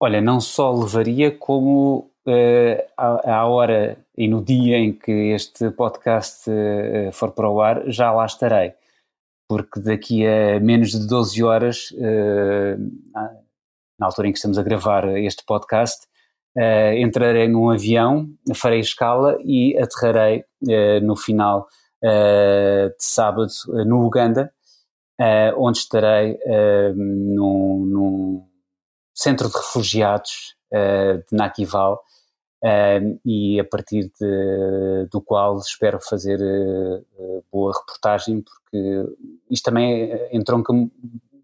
Olha, 0.00 0.20
não 0.20 0.40
só 0.40 0.70
levaria, 0.72 1.36
como 1.36 2.10
uh, 2.26 2.90
à, 2.96 3.36
à, 3.36 3.46
hora 3.46 3.98
e 4.16 4.28
no 4.28 4.44
dia 4.44 4.76
em 4.76 4.92
que 4.92 5.10
este 5.10 5.70
podcast 5.70 6.48
uh, 6.50 7.10
for 7.10 7.32
para 7.32 7.48
o 7.48 7.60
ar, 7.60 7.90
já 7.90 8.12
lá 8.12 8.26
estarei. 8.26 8.74
Porque 9.54 9.78
daqui 9.78 10.26
a 10.26 10.58
menos 10.58 10.90
de 10.90 11.06
12 11.06 11.44
horas, 11.44 11.92
uh, 11.92 12.76
na 13.96 14.06
altura 14.06 14.26
em 14.26 14.32
que 14.32 14.38
estamos 14.38 14.58
a 14.58 14.64
gravar 14.64 15.06
este 15.16 15.44
podcast, 15.46 16.08
entrarei 16.96 17.46
num 17.46 17.70
avião, 17.70 18.28
farei 18.52 18.80
escala 18.80 19.38
e 19.44 19.78
aterrarei 19.78 20.44
no 21.02 21.14
final 21.14 21.68
de 22.02 22.96
sábado 22.98 23.52
no 23.86 24.04
Uganda, 24.04 24.52
onde 25.56 25.78
estarei 25.78 26.36
num, 26.96 27.84
num 27.86 28.48
centro 29.14 29.48
de 29.48 29.56
refugiados 29.56 30.56
de 30.72 31.36
Nakival, 31.36 32.02
e 33.24 33.60
a 33.60 33.64
partir 33.64 34.10
de, 34.18 35.06
do 35.10 35.20
qual 35.20 35.58
espero 35.58 36.00
fazer 36.00 36.40
uh, 36.40 37.44
boa 37.52 37.72
reportagem, 37.78 38.40
porque 38.42 39.04
isto 39.50 39.64
também 39.64 40.10
entronca 40.32 40.72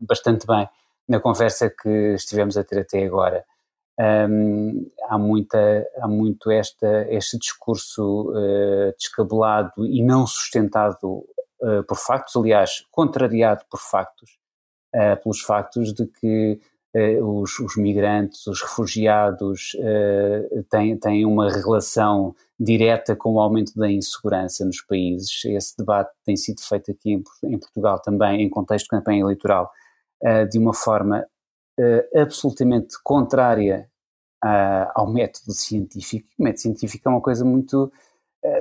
bastante 0.01 0.47
bem 0.47 0.67
na 1.07 1.21
conversa 1.21 1.69
que 1.69 2.15
estivemos 2.15 2.57
a 2.57 2.65
ter 2.65 2.81
até 2.81 3.05
agora. 3.05 3.45
Um, 3.99 4.91
há, 5.11 5.19
muita, 5.19 5.87
há 6.01 6.09
muito 6.09 6.51
esta, 6.51 7.07
este 7.11 7.37
discurso 7.37 8.31
uh, 8.31 8.95
descabelado 8.97 9.87
e 9.87 10.03
não 10.03 10.27
sustentado 10.27 11.27
uh, 11.61 11.85
por 11.87 11.99
factos, 11.99 12.35
aliás, 12.35 12.87
contrariado 12.91 13.65
por 13.71 13.79
factos, 13.79 14.39
pelos 15.23 15.41
factos 15.41 15.93
de 15.95 16.05
que 16.05 16.59
eh, 16.59 16.59
os, 17.23 17.59
os, 17.61 17.77
migrantes, 17.77 18.47
os 18.47 18.61
refugiados 18.63 19.77
uh, 19.77 20.63
têm, 20.65 20.97
têm 20.97 21.25
uma 21.25 21.51
relação 21.51 22.35
direta 22.59 23.15
com 23.15 23.35
o 23.35 23.41
aumento 23.41 23.73
da 23.77 23.91
insegurança 23.91 24.65
nos 24.65 24.81
países. 24.83 25.45
Esse 25.45 25.77
debate 25.77 26.11
tem 26.25 26.37
sido 26.37 26.61
feito 26.61 26.91
aqui 26.91 27.13
em, 27.13 27.23
em 27.45 27.59
Portugal 27.59 28.01
também, 28.01 28.43
em 28.43 28.51
contexto 28.51 28.85
de 28.87 28.91
campanha 28.91 29.21
eleitoral, 29.21 29.71
uh, 30.23 30.49
de 30.49 30.59
uma 30.59 30.75
forma 30.75 31.25
absolutamente 32.15 32.97
contrária 33.03 33.89
ao 34.95 35.11
método 35.11 35.53
científico. 35.55 36.29
O 36.39 36.43
método 36.43 36.61
científico 36.61 37.09
é 37.09 37.11
uma 37.11 37.23
coisa 37.23 37.43
muito. 37.43 37.91
É, 38.45 38.61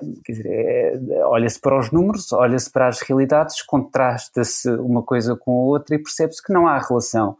olha-se 1.25 1.59
para 1.59 1.77
os 1.77 1.91
números, 1.91 2.31
olha-se 2.31 2.71
para 2.71 2.87
as 2.87 3.01
realidades, 3.01 3.61
contrasta-se 3.61 4.69
uma 4.71 5.03
coisa 5.03 5.35
com 5.35 5.51
a 5.51 5.63
outra 5.65 5.95
e 5.95 5.99
percebe-se 5.99 6.41
que 6.41 6.53
não 6.53 6.65
há 6.65 6.79
relação 6.79 7.35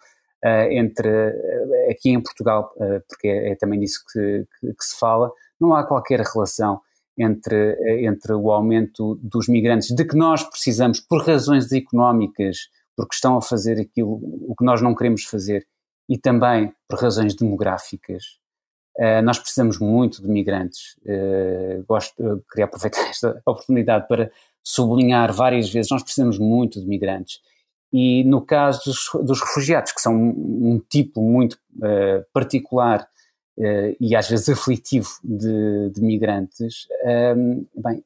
entre, 0.72 1.10
uh, 1.10 1.92
aqui 1.92 2.10
em 2.10 2.22
Portugal, 2.22 2.74
uh, 2.78 3.02
porque 3.08 3.28
é, 3.28 3.52
é, 3.52 3.56
também 3.56 3.80
disso 3.80 4.04
que, 4.12 4.46
que, 4.60 4.74
que, 4.74 4.84
se 4.84 4.98
fala, 4.98 5.32
não 5.60 5.74
há 5.74 5.84
qualquer 5.84 6.22
relação 6.22 6.80
entre, 7.18 8.06
entre 8.06 8.34
o 8.34 8.50
aumento 8.50 9.20
dos 9.22 9.50
migrantes, 9.50 9.94
de 9.94 10.06
que 10.06 10.16
nós 10.16 10.44
precisamos 10.44 11.02
por 11.02 11.26
razões 11.26 11.72
económicas, 11.74 12.70
porque 12.96 13.14
estão 13.14 13.38
a 13.38 13.42
fazer 13.42 13.80
aquilo 13.80 14.22
o 14.48 14.56
que 14.58 14.64
nós 14.64 14.82
não 14.82 14.96
queremos 14.96 15.24
fazer, 15.26 15.66
e 16.08 16.18
também 16.18 16.74
por 16.88 17.00
razões 17.00 17.36
demográficas. 17.36 18.24
Uh, 18.98 19.22
nós 19.24 19.38
precisamos 19.38 19.80
muito 19.80 20.22
de 20.22 20.28
migrantes. 20.28 20.98
Uh, 21.06 21.86
gosto, 21.88 22.44
queria 22.52 22.66
aproveitar 22.66 23.02
esta 23.08 23.42
oportunidade 23.46 24.08
para 24.08 24.32
sublinhar 24.64 25.32
várias 25.32 25.70
vezes: 25.70 25.92
nós 25.92 26.04
precisamos 26.04 26.40
muito 26.40 26.82
de 26.82 26.88
migrantes. 26.88 27.40
E 27.92 28.24
no 28.24 28.42
caso 28.42 28.82
dos, 28.86 29.26
dos 29.26 29.42
refugiados, 29.42 29.92
que 29.92 30.02
são 30.02 30.16
um, 30.16 30.74
um 30.74 30.80
tipo 30.90 31.22
muito 31.22 31.54
uh, 31.78 32.24
particular 32.32 33.08
uh, 33.58 33.96
e 34.00 34.16
às 34.16 34.30
vezes 34.30 34.48
aflitivo 34.48 35.10
de, 35.24 35.90
de 35.90 36.02
migrantes, 36.02 36.88
um, 37.36 37.66
bem, 37.76 38.04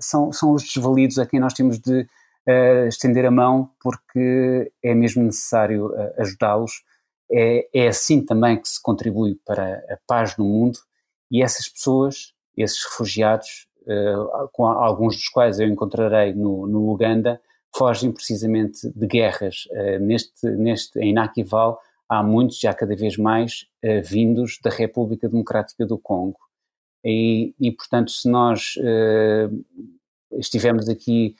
são, 0.00 0.32
são 0.32 0.52
os 0.52 0.64
desvalidos 0.64 1.18
a 1.18 1.26
quem 1.26 1.38
nós 1.38 1.54
temos 1.54 1.78
de 1.78 2.00
uh, 2.00 2.88
estender 2.88 3.24
a 3.24 3.30
mão 3.30 3.70
porque 3.80 4.72
é 4.82 4.92
mesmo 4.92 5.22
necessário 5.22 5.92
ajudá-los. 6.18 6.82
É, 7.32 7.68
é 7.72 7.86
assim 7.86 8.24
também 8.24 8.60
que 8.60 8.68
se 8.68 8.82
contribui 8.82 9.38
para 9.46 9.84
a 9.88 9.96
paz 10.04 10.36
no 10.36 10.44
mundo 10.44 10.80
e 11.30 11.44
essas 11.44 11.68
pessoas, 11.68 12.34
esses 12.56 12.82
refugiados, 12.82 13.68
com 14.52 14.66
alguns 14.66 15.14
dos 15.14 15.28
quais 15.28 15.60
eu 15.60 15.68
encontrarei 15.68 16.34
no, 16.34 16.66
no 16.66 16.90
Uganda, 16.90 17.40
fogem 17.76 18.12
precisamente 18.12 18.88
de 18.94 19.06
guerras. 19.06 19.68
neste, 20.00 20.46
neste, 20.46 20.98
em 20.98 21.12
Nakival 21.12 21.80
há 22.08 22.22
muitos, 22.22 22.58
já 22.58 22.74
cada 22.74 22.94
vez 22.96 23.16
mais, 23.16 23.66
vindos 24.04 24.58
da 24.62 24.70
República 24.70 25.28
Democrática 25.28 25.86
do 25.86 25.98
Congo. 25.98 26.38
E, 27.04 27.54
e 27.58 27.70
portanto, 27.70 28.10
se 28.10 28.28
nós 28.28 28.74
estivemos 30.32 30.88
aqui 30.88 31.36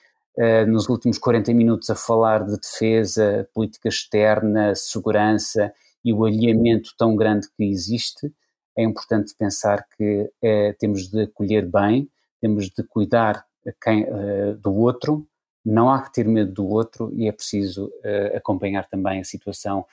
nos 0.68 0.88
últimos 0.88 1.18
40 1.18 1.52
minutos 1.52 1.90
a 1.90 1.96
falar 1.96 2.44
de 2.46 2.58
defesa, 2.58 3.48
política 3.52 3.88
externa, 3.88 4.74
segurança 4.74 5.72
e 6.04 6.12
o 6.12 6.24
alinhamento 6.24 6.94
tão 6.96 7.16
grande 7.16 7.48
que 7.56 7.64
existe, 7.64 8.32
é 8.78 8.84
importante 8.84 9.34
pensar 9.36 9.84
que 9.96 10.30
temos 10.78 11.08
de 11.08 11.22
acolher 11.22 11.66
bem, 11.66 12.08
temos 12.40 12.70
de 12.70 12.82
cuidar 12.84 13.44
quem, 13.82 14.04
uh, 14.04 14.54
do 14.56 14.74
outro, 14.74 15.26
não 15.64 15.90
há 15.90 16.02
que 16.02 16.12
ter 16.12 16.26
medo 16.26 16.52
do 16.52 16.66
outro 16.66 17.12
e 17.14 17.28
é 17.28 17.32
preciso 17.32 17.92
acompanhar 18.34 18.88
também 18.88 19.20
a 19.20 19.24
situação, 19.24 19.84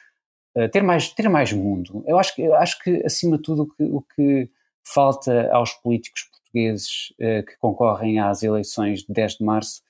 ter, 0.72 0.82
mais, 0.82 1.10
ter 1.10 1.30
mais 1.30 1.52
mundo. 1.52 2.04
Eu 2.08 2.18
acho 2.18 2.34
que, 2.34 2.42
eu 2.42 2.56
acho 2.56 2.82
que 2.82 3.06
acima 3.06 3.38
de 3.38 3.44
tudo, 3.44 3.64
o 3.64 3.68
que, 3.68 3.84
o 3.84 4.02
que 4.02 4.50
falta 4.86 5.52
aos 5.52 5.74
políticos 5.74 6.24
portugueses 6.24 7.14
que 7.20 7.58
concorrem 7.60 8.20
às 8.20 8.44
eleições 8.44 9.02
de 9.02 9.14
10 9.14 9.38
de 9.38 9.44
março 9.44 9.82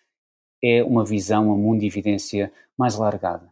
é 0.64 0.84
uma 0.84 1.06
visão, 1.06 1.48
uma 1.48 1.58
mundividência 1.58 2.52
mais 2.78 2.96
largada. 2.96 3.48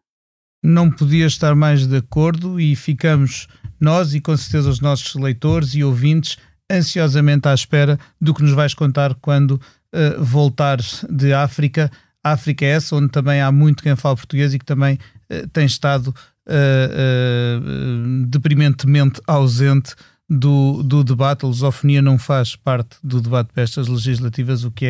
Não 0.63 0.89
podia 0.89 1.27
estar 1.27 1.53
mais 1.55 1.85
de 1.85 1.97
acordo 1.97 2.59
e 2.59 2.75
ficamos 2.75 3.47
nós 3.79 4.13
e 4.13 4.21
com 4.21 4.35
certeza 4.35 4.69
os 4.69 4.79
nossos 4.79 5.13
leitores 5.15 5.75
e 5.75 5.83
ouvintes 5.83 6.37
ansiosamente 6.71 7.47
à 7.47 7.53
espera 7.53 7.99
do 8.19 8.33
que 8.33 8.41
nos 8.41 8.53
vais 8.53 8.73
contar 8.73 9.13
quando 9.15 9.51
uh, 9.51 10.23
voltares 10.23 11.05
de 11.09 11.33
África. 11.33 11.91
África 12.25 12.65
é 12.65 12.69
essa 12.69 12.95
onde 12.95 13.09
também 13.09 13.39
há 13.39 13.51
muito 13.51 13.83
quem 13.83 13.95
fala 13.95 14.15
português 14.15 14.53
e 14.53 14.59
que 14.59 14.65
também 14.65 14.95
uh, 15.29 15.47
tem 15.49 15.65
estado 15.65 16.07
uh, 16.47 18.25
deprimentemente 18.27 19.21
ausente 19.27 19.93
do, 20.29 20.81
do 20.81 21.03
debate. 21.03 21.45
A 21.45 21.47
lusofonia 21.47 22.01
não 22.01 22.17
faz 22.17 22.55
parte 22.55 22.97
do 23.03 23.21
debate 23.21 23.53
para 23.53 23.63
estas 23.63 23.87
legislativas, 23.87 24.63
o 24.63 24.71
que 24.71 24.85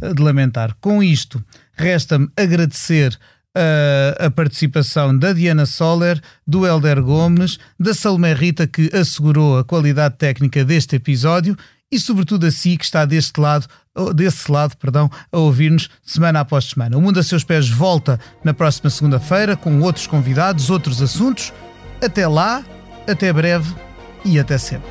é 0.00 0.12
de 0.12 0.22
lamentar. 0.22 0.76
Com 0.80 1.02
isto, 1.02 1.42
resta-me 1.72 2.28
agradecer 2.36 3.18
uh, 3.56 4.26
a 4.26 4.30
participação 4.30 5.16
da 5.16 5.32
Diana 5.32 5.66
Soler, 5.66 6.20
do 6.46 6.66
Helder 6.66 7.02
Gomes, 7.02 7.58
da 7.80 7.94
Salomé 7.94 8.34
Rita, 8.34 8.66
que 8.66 8.90
assegurou 8.94 9.58
a 9.58 9.64
qualidade 9.64 10.16
técnica 10.16 10.64
deste 10.64 10.96
episódio, 10.96 11.56
e 11.90 11.98
sobretudo 11.98 12.46
a 12.46 12.50
si 12.50 12.76
que 12.76 12.84
está 12.84 13.04
deste 13.04 13.40
lado, 13.40 13.66
desse 14.14 14.50
lado, 14.50 14.76
perdão, 14.76 15.10
a 15.30 15.38
ouvir-nos 15.38 15.88
semana 16.02 16.40
após 16.40 16.64
semana. 16.66 16.96
O 16.96 17.00
Mundo 17.00 17.20
a 17.20 17.22
Seus 17.22 17.44
Pés 17.44 17.68
volta 17.68 18.18
na 18.44 18.52
próxima 18.52 18.90
segunda-feira 18.90 19.56
com 19.56 19.80
outros 19.80 20.06
convidados, 20.06 20.70
outros 20.70 21.00
assuntos. 21.00 21.52
Até 22.02 22.26
lá, 22.26 22.64
até 23.08 23.32
breve 23.32 23.74
e 24.24 24.38
até 24.38 24.58
sempre. 24.58 24.90